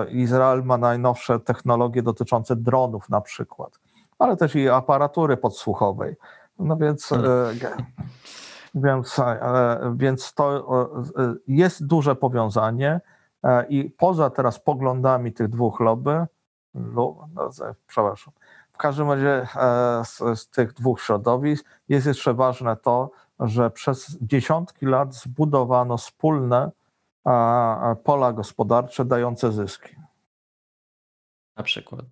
[0.08, 3.80] e, Izrael ma najnowsze technologie dotyczące dronów na przykład,
[4.18, 6.16] ale też i aparatury podsłuchowej.
[6.58, 7.18] No więc, e,
[8.74, 10.90] więc, e, więc to
[11.48, 13.00] jest duże powiązanie
[13.68, 16.26] i poza teraz poglądami tych dwóch lobby,
[16.74, 17.28] no,
[17.86, 18.34] przepraszam,
[18.72, 19.46] w każdym razie
[20.04, 23.10] z, z tych dwóch środowisk jest jeszcze ważne to,
[23.40, 26.70] że przez dziesiątki lat zbudowano wspólne
[28.04, 29.96] pola gospodarcze dające zyski.
[31.56, 32.04] Na przykład.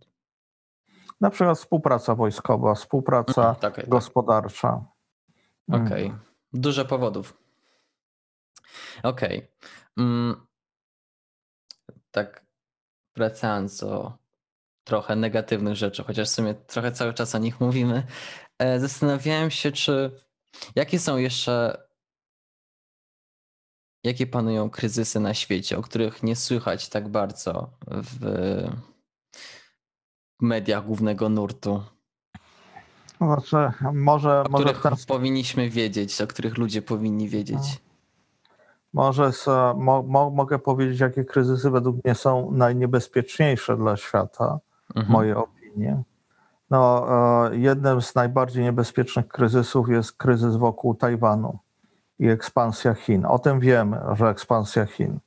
[1.20, 3.89] Na przykład współpraca wojskowa, współpraca Mhm, tak, tak.
[3.89, 4.84] gospodarcza.
[5.68, 5.86] Mm.
[5.86, 6.12] Okej.
[6.52, 7.39] Dużo powodów.
[9.02, 9.48] Okej.
[9.98, 10.47] Mm.
[12.10, 12.44] Tak,
[13.16, 14.12] wracając do
[14.84, 18.06] trochę negatywnych rzeczy, chociaż w sumie trochę cały czas o nich mówimy,
[18.59, 20.20] e, zastanawiałem się, czy
[20.74, 21.82] jakie są jeszcze,
[24.05, 28.27] jakie panują kryzysy na świecie, o których nie słychać tak bardzo w
[30.41, 31.83] mediach głównego nurtu,
[33.19, 33.57] To Znaczy,
[33.93, 37.81] może, o może, których ten, powinniśmy wiedzieć, o których ludzie powinni wiedzieć.
[38.93, 39.47] może s-
[39.77, 44.59] mo, mo, mogę powiedzieć, jakie kryzysy według mnie są najniebezpieczniejsze dla świata,
[44.95, 45.12] Mhm.
[45.12, 46.03] moje opinie.
[46.70, 47.07] No,
[47.51, 51.59] e, jednym z najbardziej niebezpiecznych kryzysów jest kryzys wokół Tajwanu
[52.23, 53.27] i ekspansja Chin.
[53.27, 55.19] O tym wiemy, że ekspansja Chin,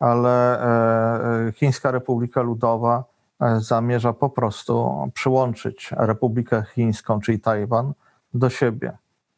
[0.00, 3.04] ale e, e, Chińska Republika Ludowa
[3.40, 7.92] e, zamierza po prostu przyłączyć Republikę Chińską, czyli Tajwan,
[8.34, 8.92] do siebie.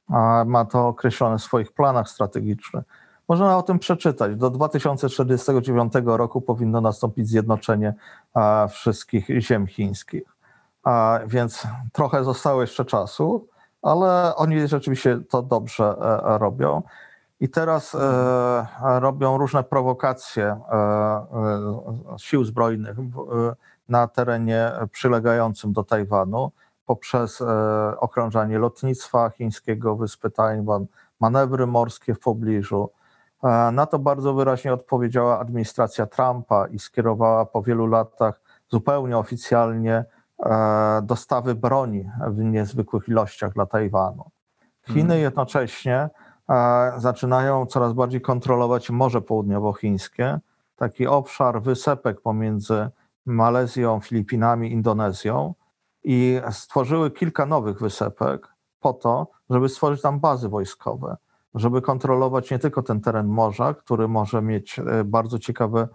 [0.09, 2.85] A ma to określone w swoich planach strategicznych.
[3.29, 4.37] Można o tym przeczytać.
[4.37, 7.95] Do 2049 roku powinno nastąpić zjednoczenie
[8.71, 10.23] wszystkich ziem chińskich.
[11.27, 13.47] Więc trochę zostało jeszcze czasu,
[13.83, 16.83] ale oni rzeczywiście to dobrze e, robią.
[17.41, 17.99] I teraz e,
[19.01, 21.27] robią różne prowokacje e,
[22.19, 22.97] sił zbrojnych
[23.89, 26.53] na terenie przylegającym do Tajwanu
[26.87, 27.43] poprzez
[27.99, 30.87] okrążanie lotnictwa chińskiego, wyspy Tajwan,
[31.21, 32.91] manewry morskie w pobliżu.
[33.73, 40.18] Na to bardzo wyraźnie odpowiedziała administracja Trumpa i skierowała po wielu latach zupełnie oficjalnie E,
[41.03, 44.31] dostawy broni w niezwykłych ilościach dla Tajwanu.
[44.87, 45.21] Chiny hmm.
[45.21, 46.09] jednocześnie
[46.49, 50.39] e, zaczynają coraz bardziej kontrolować Morze Południowochińskie,
[50.77, 52.89] taki obszar wysepek pomiędzy
[53.27, 55.55] Malezją, Filipinami, Indonezją
[56.05, 58.49] i stworzyły kilka nowych wysepek
[58.81, 61.17] po to, żeby stworzyć tam bazy wojskowe,
[61.55, 65.89] żeby kontrolować nie tylko ten teren morza, który może mieć e, bardzo ciekawe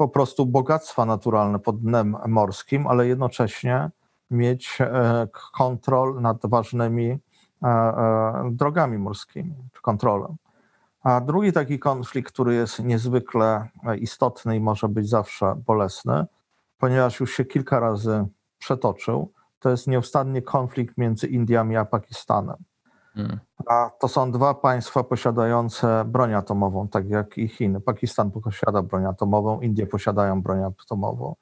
[0.00, 3.90] po prostu bogactwa naturalne pod dnem morskim, ale jednocześnie
[4.30, 7.18] mieć e, kontrol nad ważnymi e,
[7.66, 10.34] e, drogami morskimi, czy kontrolę.
[11.02, 13.68] A drugi taki konflikt, który jest niezwykle
[13.98, 16.24] istotny i może być zawsze bolesny,
[16.78, 18.26] ponieważ już się kilka razy
[18.58, 22.56] przetoczył, to jest nieustannie konflikt między Indiami a Pakistanem.
[23.66, 27.80] A to są dwa państwa posiadające broń atomową, tak jak i Chiny.
[27.80, 31.34] Pakistan posiada broń atomową, Indie posiadają broń atomową.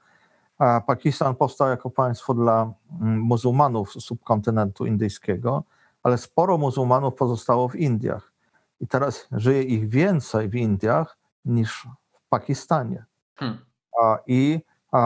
[0.59, 5.65] A Pakistan powstał jako państwo dla mm, muzułmanów subkontynentu indyjskiego,
[6.03, 8.33] ale sporo muzułmanów pozostało w Indiach.
[8.81, 13.05] I teraz żyje ich więcej w Indiach niż w Pakistanie.
[13.35, 13.59] Hmm.
[14.03, 14.61] A, I,
[14.93, 15.01] a,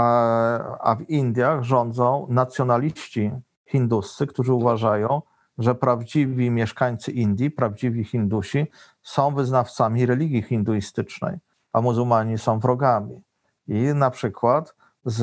[0.78, 3.30] a w Indiach rządzą nacjonaliści
[3.66, 5.22] hinduscy, którzy uważają,
[5.58, 8.66] że prawdziwi mieszkańcy Indii, prawdziwi Hindusi
[9.02, 11.38] są wyznawcami religii hinduistycznej,
[11.72, 13.22] a muzułmanie są wrogami.
[13.68, 14.74] I na przykład
[15.04, 15.22] z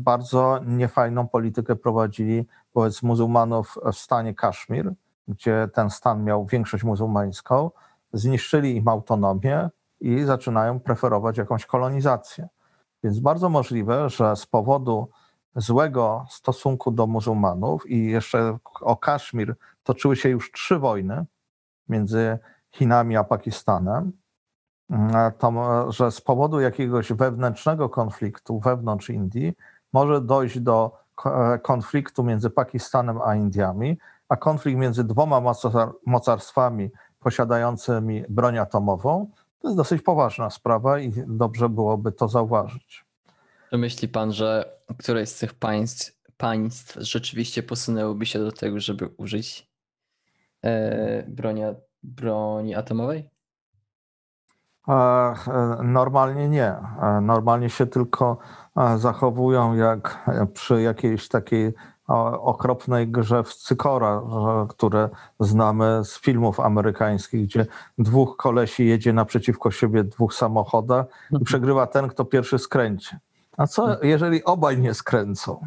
[0.00, 4.92] bardzo niefajną politykę prowadzili wobec muzułmanów w stanie Kaszmir,
[5.28, 7.70] gdzie ten stan miał większość muzułmańską,
[8.12, 9.70] zniszczyli im autonomię
[10.00, 12.48] i zaczynają preferować jakąś kolonizację.
[13.04, 15.08] Więc bardzo możliwe, że z powodu
[15.56, 21.26] złego stosunku do muzułmanów i jeszcze o Kaszmir toczyły się już trzy wojny
[21.88, 22.38] między
[22.70, 24.12] Chinami a Pakistanem,
[24.90, 29.56] mm, to, że z powodu jakiegoś wewnętrznego konfliktu wewnątrz Indii
[29.92, 33.98] może dojść do e, konfliktu między Pakistanem a Indiami,
[34.28, 35.42] a konflikt między dwoma
[36.06, 43.09] mocarstwami posiadającymi broń atomową to jest dosyć poważna sprawa i dobrze byłoby to zauważyć.
[43.70, 49.06] Czy myśli pan, że któreś z tych państw, państw rzeczywiście posunęłoby się do tego, żeby
[49.16, 49.70] użyć
[50.64, 51.62] e, broni,
[52.02, 53.30] broni atomowej?
[54.88, 55.34] E,
[55.82, 56.66] normalnie nie.
[57.02, 58.38] E, normalnie się tylko
[58.76, 61.74] e, zachowują jak przy jakiejś takiej
[62.42, 64.22] okropnej grze w cykora,
[64.68, 65.08] które
[65.40, 67.66] znamy z filmów amerykańskich, gdzie
[67.98, 71.44] dwóch kolesi jedzie naprzeciwko siebie dwóch samochodach i mhm.
[71.44, 73.16] przegrywa ten, kto pierwszy skręci.
[73.56, 74.08] A co mhm.
[74.08, 75.60] jeżeli obaj nie skręcą?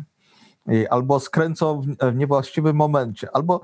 [0.90, 3.62] Albo skręcą w niewłaściwym momencie, albo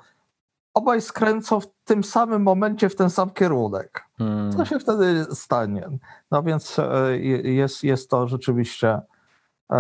[0.73, 4.03] obaj skręcą w tym samym momencie w ten sam kierunek.
[4.17, 4.51] Hmm.
[4.51, 5.89] Co się wtedy stanie?
[6.31, 9.01] No więc e, jest, jest to rzeczywiście.
[9.71, 9.75] E,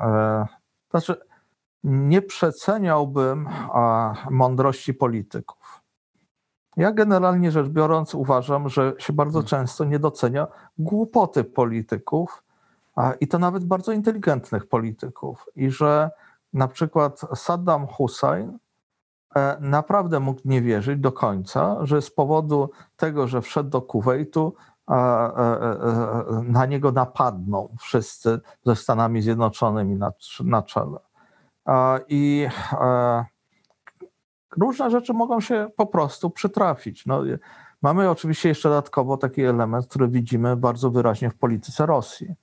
[0.00, 0.46] e,
[0.90, 1.20] znaczy,
[1.84, 3.48] nie przeceniałbym
[4.30, 5.82] mądrości polityków.
[6.76, 9.48] Ja generalnie rzecz biorąc uważam, że się bardzo hmm.
[9.48, 10.46] często nie docenia
[10.78, 12.42] głupoty polityków
[13.20, 15.46] i to nawet bardzo inteligentnych polityków.
[15.56, 16.10] I że
[16.52, 18.58] na przykład Saddam Hussein
[19.36, 24.54] e, naprawdę mógł nie wierzyć do końca, że z powodu tego, że wszedł do Kuwejtu,
[24.90, 30.12] e, e, na niego napadną wszyscy ze Stanami Zjednoczonymi na,
[30.44, 30.98] na czele.
[32.08, 32.48] I
[34.56, 37.06] różne rzeczy mogą się po prostu przytrafić.
[37.06, 37.22] No,
[37.82, 42.34] mamy oczywiście jeszcze dodatkowo taki element, który widzimy bardzo wyraźnie w polityce Rosji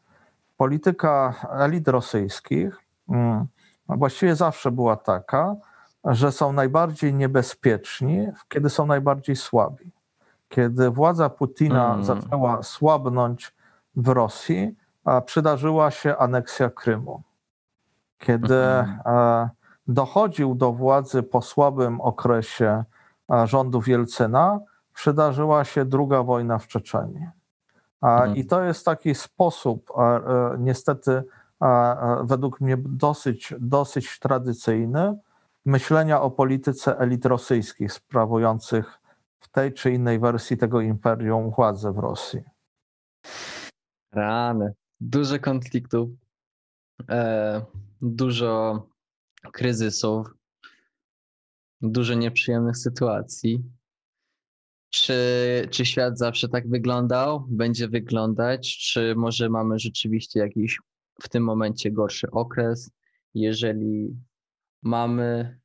[0.57, 3.47] polityka elit rosyjskich mm,
[3.89, 5.55] właściwie zawsze była taka,
[6.05, 9.91] że są najbardziej niebezpieczni, kiedy są najbardziej słabi.
[10.49, 12.05] Kiedy władza Putina mm.
[12.05, 13.55] zaczęła słabnąć
[13.95, 14.75] w Rosji,
[15.25, 17.21] przydarzyła się aneksja Krymu.
[18.17, 19.49] Kiedy mm.
[19.87, 22.83] dochodził do władzy po słabym okresie
[23.45, 24.59] rządów Jelcyna,
[24.93, 27.29] przydarzyła się druga wojna w Czeczeniu.
[28.03, 28.35] Mhm.
[28.35, 29.91] I to jest taki sposób,
[30.59, 31.23] niestety,
[32.23, 35.17] według mnie dosyć, dosyć tradycyjny,
[35.65, 38.99] myślenia o polityce elit rosyjskich sprawujących
[39.39, 42.43] w tej czy innej wersji tego imperium władzę w Rosji.
[44.11, 44.73] Rany.
[45.01, 46.09] Dużo konfliktów,
[47.09, 47.61] e,
[48.01, 48.83] dużo
[49.51, 50.27] kryzysów,
[51.81, 53.63] dużo nieprzyjemnych sytuacji.
[54.93, 55.17] Czy,
[55.71, 57.45] czy świat zawsze tak wyglądał?
[57.49, 58.77] Będzie wyglądać?
[58.77, 60.79] Czy może mamy rzeczywiście jakiś
[61.21, 62.91] w tym momencie gorszy okres?
[63.33, 64.17] Jeżeli
[64.83, 65.59] mamy,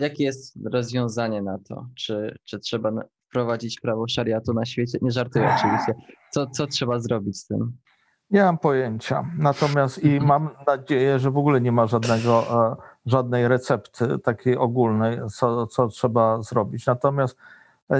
[0.00, 1.86] jakie jest rozwiązanie na to?
[1.94, 2.92] Czy, czy trzeba
[3.28, 4.98] wprowadzić prawo szariatu na świecie?
[5.02, 5.94] Nie żartuję oczywiście.
[6.30, 7.76] Co, co trzeba zrobić z tym?
[8.30, 9.30] Nie mam pojęcia.
[9.38, 15.18] Natomiast i mam nadzieję, że w ogóle nie ma żadnego, e, żadnej recepty takiej ogólnej,
[15.34, 16.86] co, co trzeba zrobić.
[16.86, 17.36] Natomiast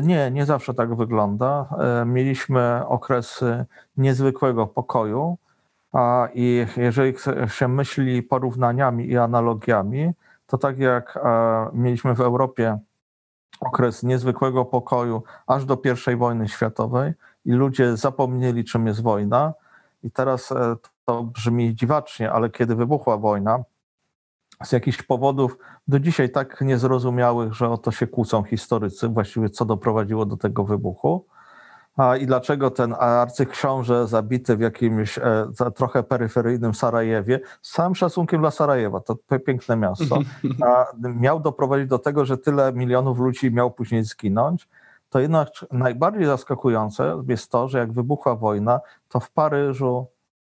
[0.03, 1.69] nie, nie zawsze tak wygląda.
[1.79, 3.65] E, mieliśmy okresy
[3.97, 5.39] niezwykłego pokoju
[6.35, 7.15] i jeżeli
[7.47, 10.13] się myśli porównaniami i analogiami,
[10.47, 11.19] to tak jak
[11.73, 12.79] mieliśmy w Europie
[13.61, 15.79] okres niezwykłego pokoju aż do
[16.13, 17.13] I wojny światowej
[17.45, 19.55] i ludzie zapomnieli, czym jest wojna,
[20.03, 23.65] i teraz e, to brzmi dziwacznie, ale kiedy wybuchła wojna,
[24.65, 25.59] z jakichś powodów
[25.91, 30.65] do dzisiaj tak niezrozumiałych, że o to się kłócą historycy, właściwie co doprowadziło do tego
[30.65, 31.27] wybuchu.
[32.21, 38.51] I dlaczego ten arcyksiąże zabity w jakimś e, trochę peryferyjnym Sarajewie, z całym szacunkiem dla
[38.51, 40.19] Sarajewa, to piękne miasto,
[41.25, 44.69] miał doprowadzić do tego, że tyle milionów ludzi miał później zginąć,
[45.09, 50.07] to jednak najbardziej zaskakujące jest to, że jak wybuchła wojna, to w Paryżu,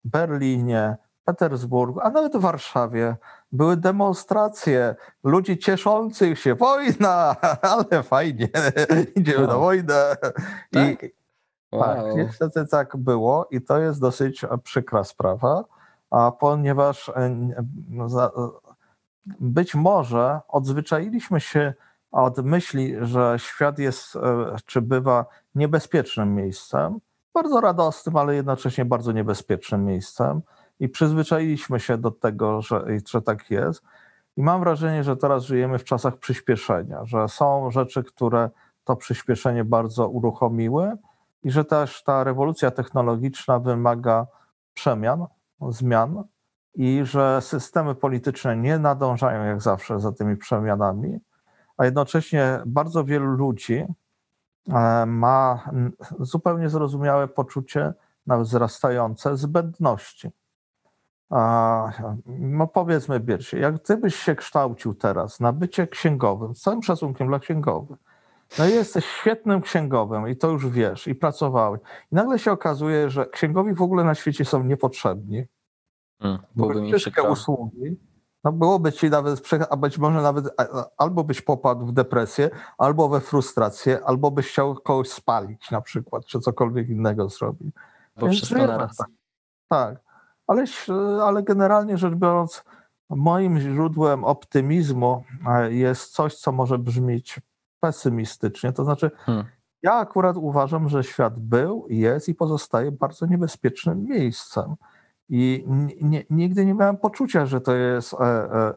[0.03, 3.15] Berlinie, Petersburgu, a nawet w Warszawie
[3.55, 6.55] były demonstracje ludzi cieszących się.
[6.55, 7.35] Wojna,
[7.89, 8.49] ale fajnie,
[9.15, 10.15] idziemy na wojnę.
[10.71, 11.05] I, tak?
[11.71, 11.83] Wow.
[11.83, 15.63] tak, niestety tak było i to jest dosyć przykra sprawa,
[16.11, 17.51] a ponieważ e,
[19.25, 21.73] być może odzwyczailiśmy się
[22.11, 24.19] od myśli, że świat jest e,
[24.65, 25.25] czy bywa
[25.55, 26.99] niebezpiecznym miejscem,
[27.33, 30.41] bardzo radosnym, ale jednocześnie bardzo niebezpiecznym miejscem
[30.79, 33.83] i przyzwyczailiśmy się do tego, że, że tak jest.
[34.37, 38.49] I mam wrażenie, że teraz żyjemy w czasach przyspieszenia, że są rzeczy, które
[38.83, 40.93] to przyspieszenie bardzo uruchomiły
[41.43, 44.27] i że też ta rewolucja technologiczna wymaga
[44.73, 45.25] przemian,
[45.69, 46.23] zmian
[46.73, 51.19] i że systemy polityczne nie nadążają jak zawsze za tymi przemianami
[51.77, 53.85] a jednocześnie bardzo wielu ludzi
[54.69, 55.69] e, ma
[56.19, 57.93] zupełnie zrozumiałe poczucie,
[58.27, 60.31] nawet wzrastające, zbędności.
[62.27, 67.39] No powiedzmy, Biersie, jak gdybyś się kształcił teraz na bycie księgowym, z całym szacunkiem dla
[67.39, 67.97] księgowych,
[68.59, 71.81] no jesteś świetnym księgowym i to już wiesz, i pracowałeś.
[72.11, 75.45] I nagle się okazuje, że księgowi w ogóle na świecie są niepotrzebni.
[76.21, 77.31] Hmm, byłoby mi przykro.
[77.31, 77.97] usługi
[78.45, 80.45] no byłoby ci nawet, a być może nawet
[80.97, 86.25] albo byś popadł w depresję, albo we frustrację, albo byś chciał kogoś spalić na przykład,
[86.25, 87.75] czy cokolwiek innego zrobić.
[88.15, 88.97] Bo Więc wszystko naraz.
[88.97, 89.07] Tak,
[89.69, 90.04] tak.
[90.47, 90.65] Ale,
[91.23, 92.63] ale generalnie rzecz biorąc,
[93.09, 97.41] moim źródłem optymizmu e, jest coś, co może brzmieć
[97.79, 98.73] pesymistycznie.
[98.73, 99.45] To znaczy, hmm.
[99.83, 104.75] ja akurat uważam, że świat był, jest i pozostaje bardzo niebezpiecznym miejscem.
[105.29, 105.65] I
[106.01, 108.73] nie, nigdy nie miałem poczucia, że to jest e, e,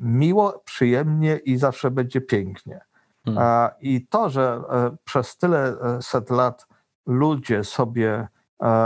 [0.00, 2.80] miło, przyjemnie i zawsze będzie pięknie.
[3.24, 3.70] Hmm.
[3.80, 6.66] I to, że e, przez tyle set lat
[7.06, 8.28] ludzie sobie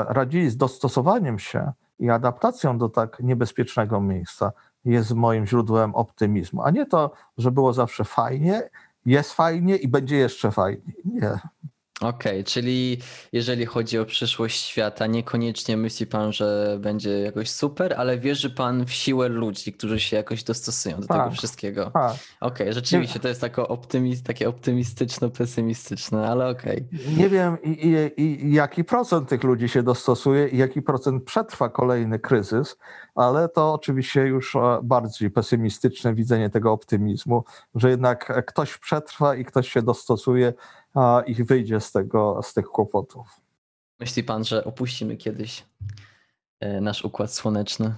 [0.09, 4.53] radzili z dostosowaniem się i adaptacją do tak niebezpiecznego miejsca,
[4.85, 6.63] jest moim źródłem optymizmu.
[6.63, 8.71] A nie to, że było zawsze fajnie,
[9.07, 10.97] jest fajnie i będzie jeszcze fajniej.
[11.05, 11.39] Nie.
[12.01, 12.99] Okej, czyli
[13.33, 18.87] jeżeli chodzi o przyszłość świata, niekoniecznie myśli pan, że będzie jakoś super, ale wierzy pan
[18.87, 21.91] w siłę ludzi, którzy się jakoś dostosują do tego tak, wszystkiego.
[21.95, 22.17] tak.
[22.41, 26.89] Okej, rzeczywiście to jest tako optymi- takie optymistyczno-pesymistyczne, ale okej.
[27.17, 27.71] Nie wiem, i,
[28.17, 32.77] i, i jaki procent tych ludzi się dostosuje i jaki procent przetrwa kolejny kryzys,
[33.15, 37.45] ale to oczywiście już e, bardziej pesymistyczne widzenie tego optymizmu,
[37.75, 40.53] że jednak ktoś przetrwa i ktoś się dostosuje
[41.27, 43.41] i wyjdzie z, tego, z tych kłopotów.
[44.01, 45.67] Myśli pan, że opuścimy kiedyś
[46.61, 47.95] e, nasz układ słoneczny?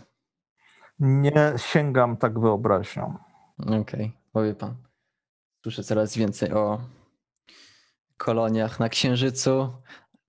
[0.99, 3.17] Nie sięgam tak wyobraźnią.
[3.59, 4.11] Okej, okay.
[4.33, 4.75] powie pan.
[5.63, 6.81] Słyszę coraz więcej o
[8.17, 9.73] koloniach na Księżycu,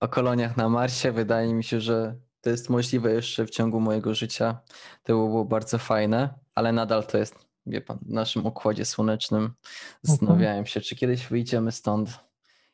[0.00, 1.12] o koloniach na Marsie.
[1.12, 4.60] Wydaje mi się, że to jest możliwe jeszcze w ciągu mojego życia.
[5.02, 7.34] To było bardzo fajne, ale nadal to jest,
[7.66, 9.42] wie pan, w naszym układzie słonecznym.
[9.42, 9.56] Mhm.
[10.02, 12.29] Zastanawiałem się, czy kiedyś wyjdziemy stąd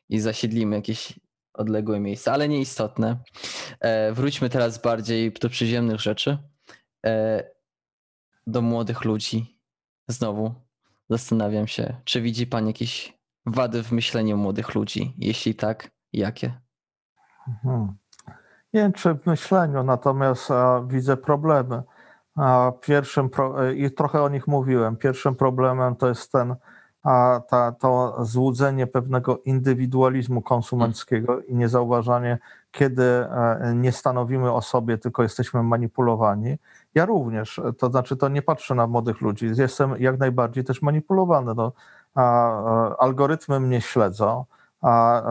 [0.09, 1.19] i zasiedlimy jakieś
[1.53, 3.17] odległe miejsca, ale nieistotne.
[3.79, 6.37] E, wróćmy teraz bardziej do przyziemnych rzeczy.
[7.05, 7.43] E,
[8.47, 9.59] do młodych ludzi.
[10.07, 10.53] Znowu
[11.09, 15.13] zastanawiam się, czy widzi Pan jakieś wady w myśleniu młodych ludzi?
[15.17, 16.59] Jeśli tak, jakie?
[17.63, 17.97] Hmm.
[18.73, 21.83] Nie wiem, czy w myśleniu, natomiast a, widzę problemy.
[22.35, 26.55] A, pierwszym, pro, i trochę o nich mówiłem, pierwszym problemem to jest ten,
[27.07, 32.37] a, ta, to złudzenie pewnego indywidualizmu konsumenckiego i niezauważanie,
[32.71, 36.57] kiedy e, nie stanowimy o sobie, tylko jesteśmy manipulowani.
[36.95, 41.53] Ja również, to znaczy to nie patrzę na młodych ludzi, jestem jak najbardziej też manipulowany.
[41.55, 41.71] No,
[42.15, 44.45] a, algorytmy mnie śledzą
[44.81, 45.21] a,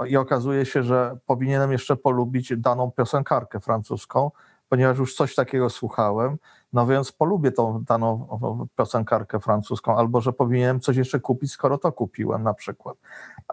[0.00, 4.30] a, i okazuje się, że powinienem jeszcze polubić daną piosenkarkę francuską,
[4.68, 6.36] ponieważ już coś takiego słuchałem,
[6.76, 8.28] no więc polubię tą daną
[8.76, 12.96] piosenkarkę francuską, albo że powinienem coś jeszcze kupić, skoro to kupiłem na przykład.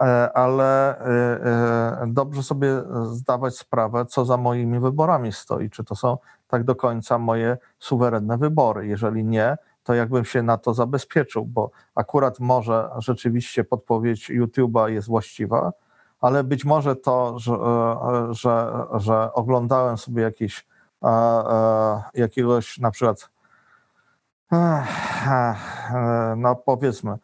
[0.00, 1.06] E, ale e,
[2.02, 2.68] e, dobrze sobie
[3.12, 6.18] zdawać sprawę, co za moimi wyborami stoi, czy to są
[6.48, 8.86] tak do końca moje suwerenne wybory.
[8.86, 15.08] Jeżeli nie, to jakbym się na to zabezpieczył, bo akurat może rzeczywiście podpowiedź YouTube'a jest
[15.08, 15.72] właściwa,
[16.20, 17.52] ale być może to, że,
[18.30, 20.66] że, że oglądałem sobie jakieś,
[22.14, 23.30] jakiegoś na przykład,
[26.36, 27.18] no powiedzmy,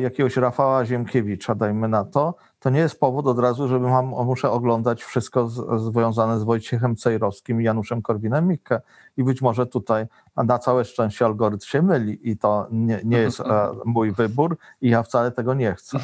[0.00, 2.34] jakiegoś Rafała Ziemkiewicza, dajmy na to,
[2.64, 5.48] to nie jest powód od razu, żeby mam, muszę oglądać wszystko
[5.78, 8.80] związane z Wojciechem Cejrowskim i Januszem Korwinem-Mikke.
[9.16, 10.06] I być może tutaj
[10.36, 14.90] na całe szczęście algorytm się myli i to nie, nie jest e, mój wybór i
[14.90, 15.98] ja wcale tego nie chcę.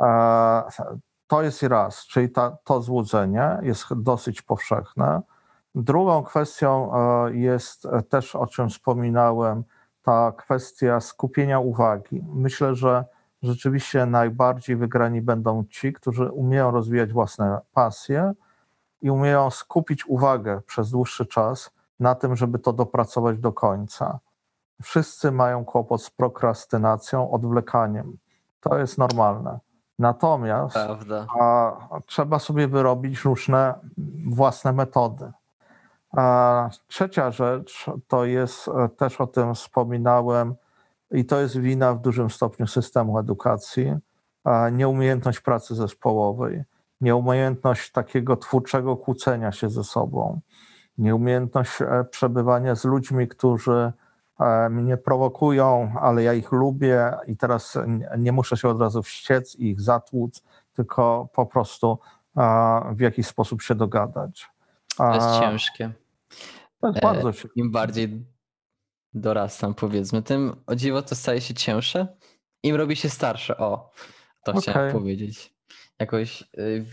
[0.00, 0.62] E,
[1.26, 5.22] to jest raz, czyli ta, to złudzenie jest dosyć powszechne.
[5.78, 9.64] Drugą kwestią e, jest też, o czym wspominałem,
[10.02, 12.24] ta kwestia skupienia uwagi.
[12.34, 13.04] Myślę, że
[13.42, 18.32] rzeczywiście najbardziej wygrani będą ci, którzy umieją rozwijać własne pasje
[19.02, 24.18] i umieją skupić uwagę przez dłuższy czas na tym, żeby to dopracować do końca.
[24.82, 28.18] Wszyscy mają kłopot z prokrastynacją, odwlekaniem.
[28.60, 29.58] To jest normalne.
[29.98, 30.76] Natomiast
[31.40, 31.76] a,
[32.06, 33.74] trzeba sobie wyrobić różne
[34.26, 35.32] własne metody.
[36.18, 40.54] A trzecia rzecz to jest, e, też o tym wspominałem,
[41.10, 43.94] i to jest wina w dużym stopniu systemu edukacji,
[44.72, 46.64] nieumiejętność pracy zespołowej,
[47.00, 50.40] nieumiejętność takiego twórczego kłócenia się ze sobą,
[50.98, 53.92] nieumiejętność e, przebywania z ludźmi, którzy
[54.40, 57.78] e, mnie prowokują, ale ja ich lubię i teraz
[58.18, 60.42] nie muszę się od razu wściec i ich zatłuc,
[60.74, 61.98] tylko po prostu
[62.92, 64.50] w jakiś sposób się dogadać.
[64.96, 65.92] To jest ciężkie.
[66.80, 67.48] To jest bardzo ciężkie.
[67.56, 68.26] Im bardziej
[69.14, 72.16] dorastam, powiedzmy, tym o dziwo to staje się cięższe.
[72.62, 73.58] Im robi się starsze.
[73.58, 73.90] O,
[74.44, 74.62] to okay.
[74.62, 75.54] chciałem powiedzieć.
[75.98, 76.86] Jakoś y,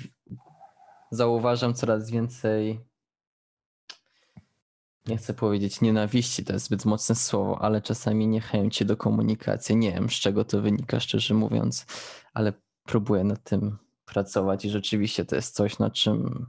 [1.12, 2.80] zauważam coraz więcej.
[5.06, 9.76] Nie chcę powiedzieć nienawiści, to jest zbyt mocne słowo, ale czasami niechęci do komunikacji.
[9.76, 11.86] Nie wiem, z czego to wynika, szczerze mówiąc,
[12.34, 12.54] ale
[12.84, 16.46] próbuję nad tym pracować i rzeczywiście to jest coś, na czym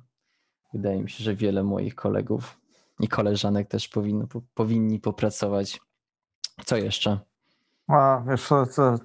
[0.73, 2.61] wydaje mi się, że wiele moich kolegów
[3.01, 5.81] i koleżanek też powinno, powinni popracować.
[6.65, 7.19] Co jeszcze?
[7.89, 8.49] A wiesz,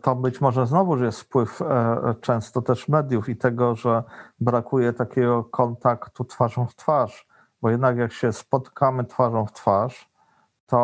[0.01, 4.03] to być może znowu jest wpływ e, często też mediów i tego, że
[4.39, 7.27] brakuje takiego kontaktu twarzą w twarz,
[7.61, 10.09] bo jednak jak się spotkamy twarzą w twarz,
[10.67, 10.77] to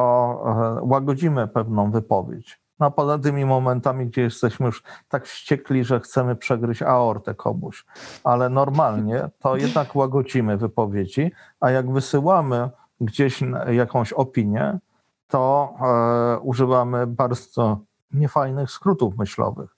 [0.45, 2.61] e, łagodzimy pewną wypowiedź.
[2.79, 7.85] No poza tymi momentami, gdzie jesteśmy już tak wściekli, że chcemy przegryźć aortę komuś,
[8.23, 12.69] ale normalnie to jednak łagodzimy wypowiedzi, a jak wysyłamy
[13.01, 13.39] gdzieś
[13.71, 14.79] jakąś opinię,
[15.27, 17.79] to e, używamy bardzo
[18.11, 19.75] niefajnych skrótów myślowych.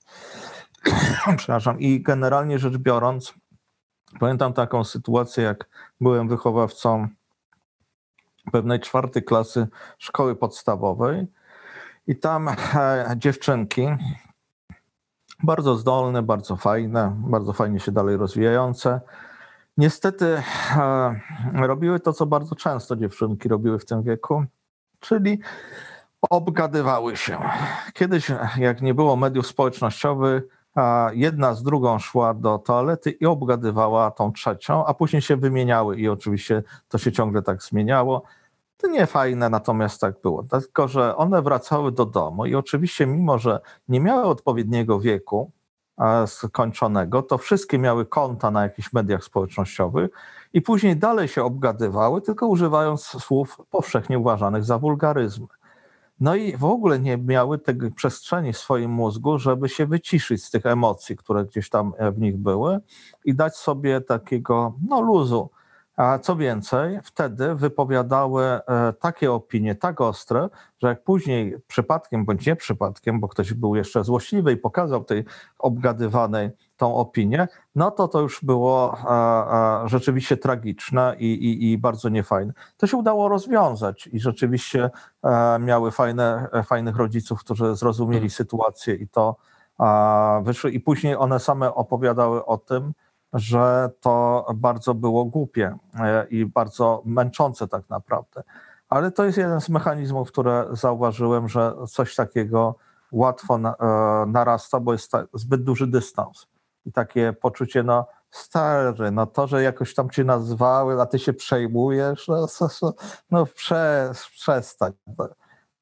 [1.36, 1.80] Przepraszam.
[1.80, 3.34] I generalnie rzecz biorąc,
[4.20, 5.68] pamiętam taką sytuację, jak
[6.00, 7.08] byłem wychowawcą
[8.52, 9.68] pewnej czwartej klasy
[9.98, 11.26] szkoły podstawowej
[12.06, 12.54] i tam e,
[13.16, 13.86] dziewczynki,
[15.42, 19.00] bardzo zdolne, bardzo fajne, bardzo fajnie się dalej rozwijające,
[19.80, 20.42] Niestety
[20.76, 21.20] e,
[21.54, 24.44] robiły to, co bardzo często dziewczynki robiły w tym wieku,
[25.00, 25.40] czyli
[26.30, 27.38] obgadywały się.
[27.94, 30.42] Kiedyś, jak nie było mediów społecznościowych,
[31.12, 36.08] jedna z drugą szła do toalety i obgadywała tą trzecią, a później się wymieniały i
[36.08, 38.22] oczywiście to się ciągle tak zmieniało.
[38.76, 40.42] To nie fajne, natomiast tak było.
[40.42, 45.50] Tylko, że one wracały do domu i oczywiście, mimo że nie miały odpowiedniego wieku,
[46.26, 50.10] skończonego, to wszystkie miały konta na jakichś mediach społecznościowych
[50.52, 55.46] i później dalej się obgadywały, tylko używając słów powszechnie uważanych za wulgaryzmy.
[56.20, 60.50] No i w ogóle nie miały tej przestrzeni w swoim mózgu, żeby się wyciszyć z
[60.50, 62.78] tych emocji, które gdzieś tam w nich były
[63.24, 65.50] i dać sobie takiego no, luzu.
[66.00, 68.60] A co więcej, wtedy wypowiadały e,
[69.00, 70.48] takie opinie, tak ostre,
[70.82, 75.24] że jak później przypadkiem bądź nie przypadkiem, bo ktoś był jeszcze złośliwy i pokazał tej
[75.58, 81.78] obgadywanej tą opinię, no to to już było e, e, rzeczywiście tragiczne i, i, i
[81.78, 82.52] bardzo niefajne.
[82.76, 84.90] To się udało rozwiązać i rzeczywiście
[85.60, 88.30] miały fajne, fajnych rodziców, którzy zrozumieli hmm.
[88.30, 89.36] sytuację i to
[90.42, 90.70] wyszły.
[90.70, 92.92] I później one same opowiadały o tym,
[93.32, 98.42] że to bardzo było głupie e, i bardzo męczące tak naprawdę.
[98.88, 102.74] Ale to jest jeden z mechanizmów, które zauważyłem, że coś takiego
[103.12, 106.46] łatwo e, narasta, bo jest zbyt duży dystans.
[106.86, 111.32] I takie poczucie, no stary, no to, że jakoś tam cię nazwały, a ty się
[111.32, 112.46] przejmujesz, no,
[113.30, 114.92] no prze, przestań.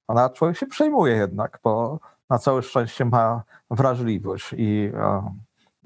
[0.08, 1.98] A człowiek się przejmuje jednak, bo
[2.30, 4.92] na całe szczęście ma wrażliwość i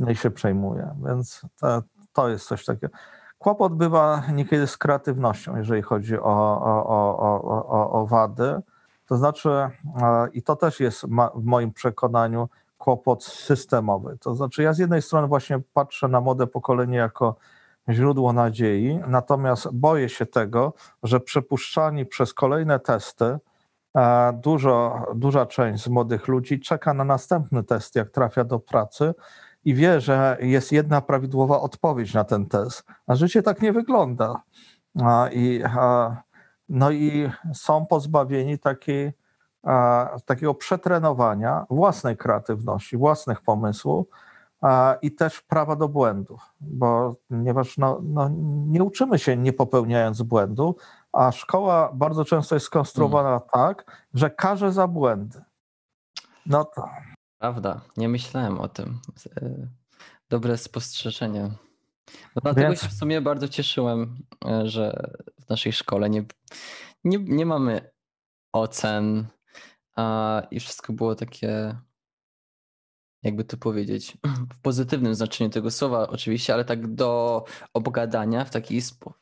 [0.08, 0.94] i się przejmuje.
[1.06, 1.82] Więc to,
[2.12, 2.92] to jest coś takiego.
[3.38, 8.60] Kłopot bywa niekiedy z kreatywnością, jeżeli chodzi o, o, o, o, o wady.
[9.06, 9.70] To znaczy,
[10.32, 12.48] i to też jest w moim przekonaniu
[12.78, 14.18] kłopot systemowy.
[14.20, 17.36] To znaczy, ja z jednej strony właśnie patrzę na młode pokolenie jako
[17.90, 23.38] źródło nadziei, natomiast boję się tego, że przepuszczani przez kolejne testy,
[24.34, 29.14] dużo, duża część z młodych ludzi czeka na następny test, jak trafia do pracy
[29.64, 34.42] i wie, że jest jedna prawidłowa odpowiedź na ten test, a życie tak nie wygląda.
[35.32, 35.62] I,
[36.68, 39.12] no i są pozbawieni takiej,
[40.24, 44.06] takiego przetrenowania własnej kreatywności, własnych pomysłów
[45.02, 48.30] i też prawa do błędów, bo ponieważ no, no,
[48.66, 50.76] nie uczymy się nie popełniając błędu,
[51.12, 53.48] a szkoła bardzo często jest skonstruowana hmm.
[53.52, 55.42] tak, że karze za błędy.
[56.46, 56.88] No to
[57.42, 59.00] Prawda, nie myślałem o tym.
[59.36, 59.68] E,
[60.30, 61.42] dobre spostrzeżenie.
[62.36, 66.24] No dlatego się w sumie bardzo cieszyłem, e, że w naszej szkole nie,
[67.04, 67.90] nie, nie mamy
[68.52, 69.26] ocen
[69.96, 71.76] a, i wszystko było takie,
[73.22, 74.18] jakby to powiedzieć,
[74.54, 77.44] w pozytywnym znaczeniu tego słowa oczywiście, ale tak do
[77.74, 79.21] obgadania w taki sposób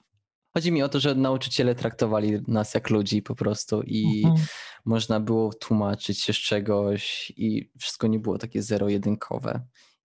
[0.55, 4.47] Chodzi mi o to, że nauczyciele traktowali nas jak ludzi po prostu i mhm.
[4.85, 9.60] można było tłumaczyć się z czegoś i wszystko nie było takie zero-jedynkowe.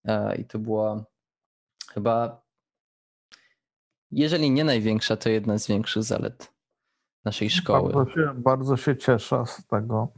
[0.06, 1.06] E, I to była
[1.94, 2.42] chyba,
[4.12, 6.54] jeżeli nie największa, to jedna z większych zalet
[7.26, 7.94] naszej szkoły.
[7.94, 10.14] Bardzo się, bardzo się cieszę z tego,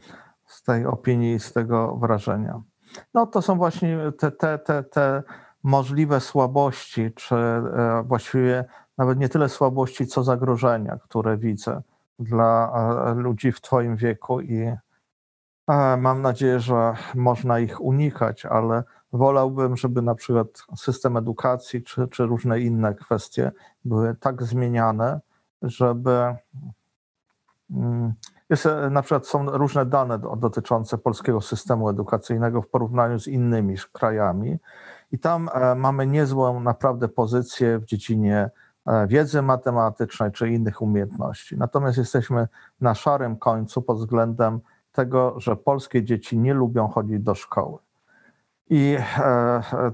[0.46, 2.62] z tej opinii i z tego wrażenia.
[3.14, 5.24] No to są właśnie te, te, te, te
[5.64, 8.66] możliwe słabości, czy e, właściwie
[8.98, 11.82] nawet nie tyle słabości, co zagrożenia, które widzę
[12.20, 12.72] dla
[13.08, 14.72] e, ludzi w Twoim wieku i
[15.68, 18.84] e, mam nadzieję, że można ich unikać, ale
[19.14, 20.48] wolałbym, żeby na przykład
[20.78, 23.52] system edukacji czy, czy różne inne kwestie
[23.86, 25.20] były tak zmieniane,
[25.62, 26.36] żeby.
[27.72, 28.14] Mm,
[28.50, 33.76] jest, e, na przykład są różne dane dotyczące polskiego systemu edukacyjnego w porównaniu z innymi
[33.94, 34.58] krajami,
[35.12, 38.50] i tam mamy niezłą naprawdę pozycję w dziedzinie
[39.08, 41.58] wiedzy matematycznej czy innych umiejętności.
[41.58, 42.48] Natomiast jesteśmy
[42.82, 44.60] na szarym końcu pod względem
[44.92, 47.78] tego, że polskie dzieci nie lubią chodzić do szkoły.
[48.70, 49.92] I, e, e,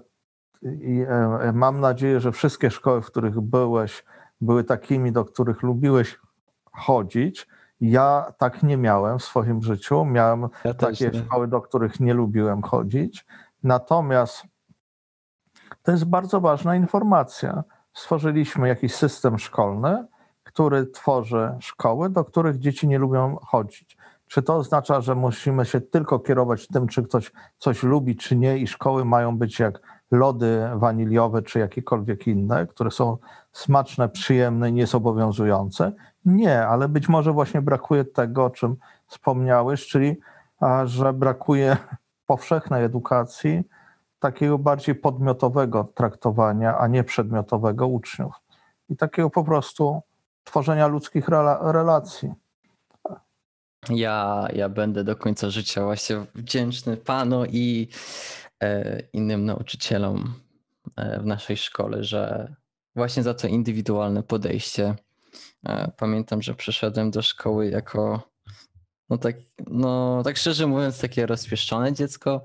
[0.64, 1.06] i
[1.54, 4.06] mam nadzieję, że wszystkie szkoły, w których byłeś,
[4.42, 6.20] były takimi, do których lubiłeś
[6.72, 7.48] chodzić.
[7.82, 10.06] Ja tak nie miałem w swoim życiu.
[10.06, 13.26] Miałem ja takie szkoły, do których nie lubiłem chodzić.
[13.64, 14.44] Natomiast
[15.84, 17.64] to jest bardzo ważna informacja
[17.94, 20.06] stworzyliśmy jakiś system szkolny,
[20.44, 23.98] który tworzy szkoły, do których dzieci nie lubią chodzić.
[24.28, 28.58] Czy to oznacza, że musimy się tylko kierować tym, czy ktoś coś lubi, czy nie,
[28.58, 29.82] i szkoły mają być jak
[30.12, 33.18] lody waniliowe, czy jakiekolwiek inne, które są
[33.52, 35.92] smaczne, przyjemne niezobowiązujące?
[36.26, 38.76] Nie, ale być może właśnie brakuje tego, o czym
[39.08, 40.18] wspomniałeś, czyli
[40.86, 41.78] że brakuje
[42.26, 43.64] powszechnej edukacji,
[44.24, 48.34] takiego bardziej podmiotowego traktowania, a nie przedmiotowego uczniów.
[48.90, 50.02] I takiego po prostu
[50.44, 52.34] tworzenia ludzkich rela relacji.
[53.90, 57.88] Ja, ja będę do końca życia właśnie wdzięczny Panu i
[58.64, 60.34] e, innym nauczycielom
[60.96, 62.56] e, w naszej szkole, że
[62.96, 64.96] właśnie za to indywidualne podejście.
[65.66, 68.22] E, pamiętam, że przyszedłem do szkoły jako,
[69.10, 69.36] no tak,
[69.68, 72.44] no tak szczerze mówiąc, takie rozpieszczone dziecko,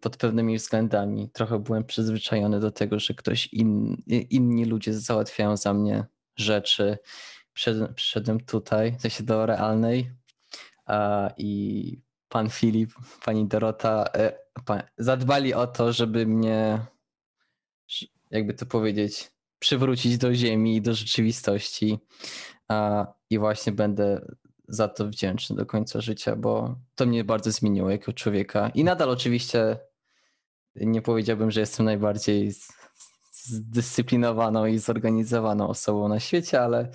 [0.00, 1.30] pod pewnymi względami.
[1.32, 6.06] Trochę byłem przyzwyczajony do tego, że ktoś in, inni ludzie załatwiają za mnie
[6.36, 6.98] rzeczy.
[7.94, 10.10] Przyszedłem tutaj, w sensie do realnej
[10.86, 12.90] a, i pan Filip,
[13.24, 16.86] pani Dorota e, pan, zadbali o to, żeby mnie,
[18.30, 21.98] jakby to powiedzieć, przywrócić do ziemi i do rzeczywistości.
[22.68, 24.26] A, I właśnie będę
[24.70, 28.70] za to wdzięczny do końca życia, bo to mnie bardzo zmieniło jako człowieka.
[28.74, 29.78] I nadal oczywiście
[30.76, 32.52] nie powiedziałbym, że jestem najbardziej
[33.42, 36.90] zdyscyplinowaną i zorganizowaną osobą na świecie, ale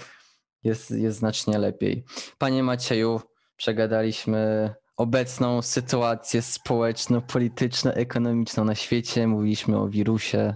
[0.64, 2.06] jest, jest znacznie lepiej.
[2.38, 3.22] Panie Macieju,
[3.58, 9.28] przegadaliśmy obecną sytuację społeczno-polityczno-ekonomiczną na świecie.
[9.28, 10.56] Mówiliśmy o wirusie,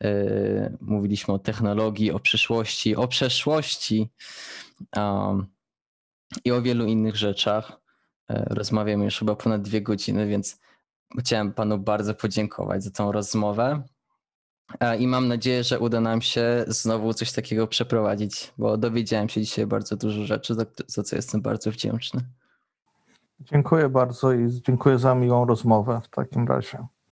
[0.00, 4.10] yy, mówiliśmy o technologii, o przyszłości, o przeszłości
[4.96, 5.46] um,
[6.44, 7.80] i o wielu innych rzeczach.
[8.30, 10.60] Yy, rozmawiamy już chyba ponad dwie godziny, więc
[11.18, 13.82] chciałem panu bardzo podziękować za tą rozmowę.
[14.80, 19.40] E, I mam nadzieję, że uda nam się znowu coś takiego przeprowadzić, bo dowiedziałem się
[19.40, 22.20] dzisiaj bardzo dużo rzeczy, za, za co jestem bardzo wdzięczny.
[23.40, 26.86] Dziękuję bardzo i dziękuję za miłą rozmowę w takim razie.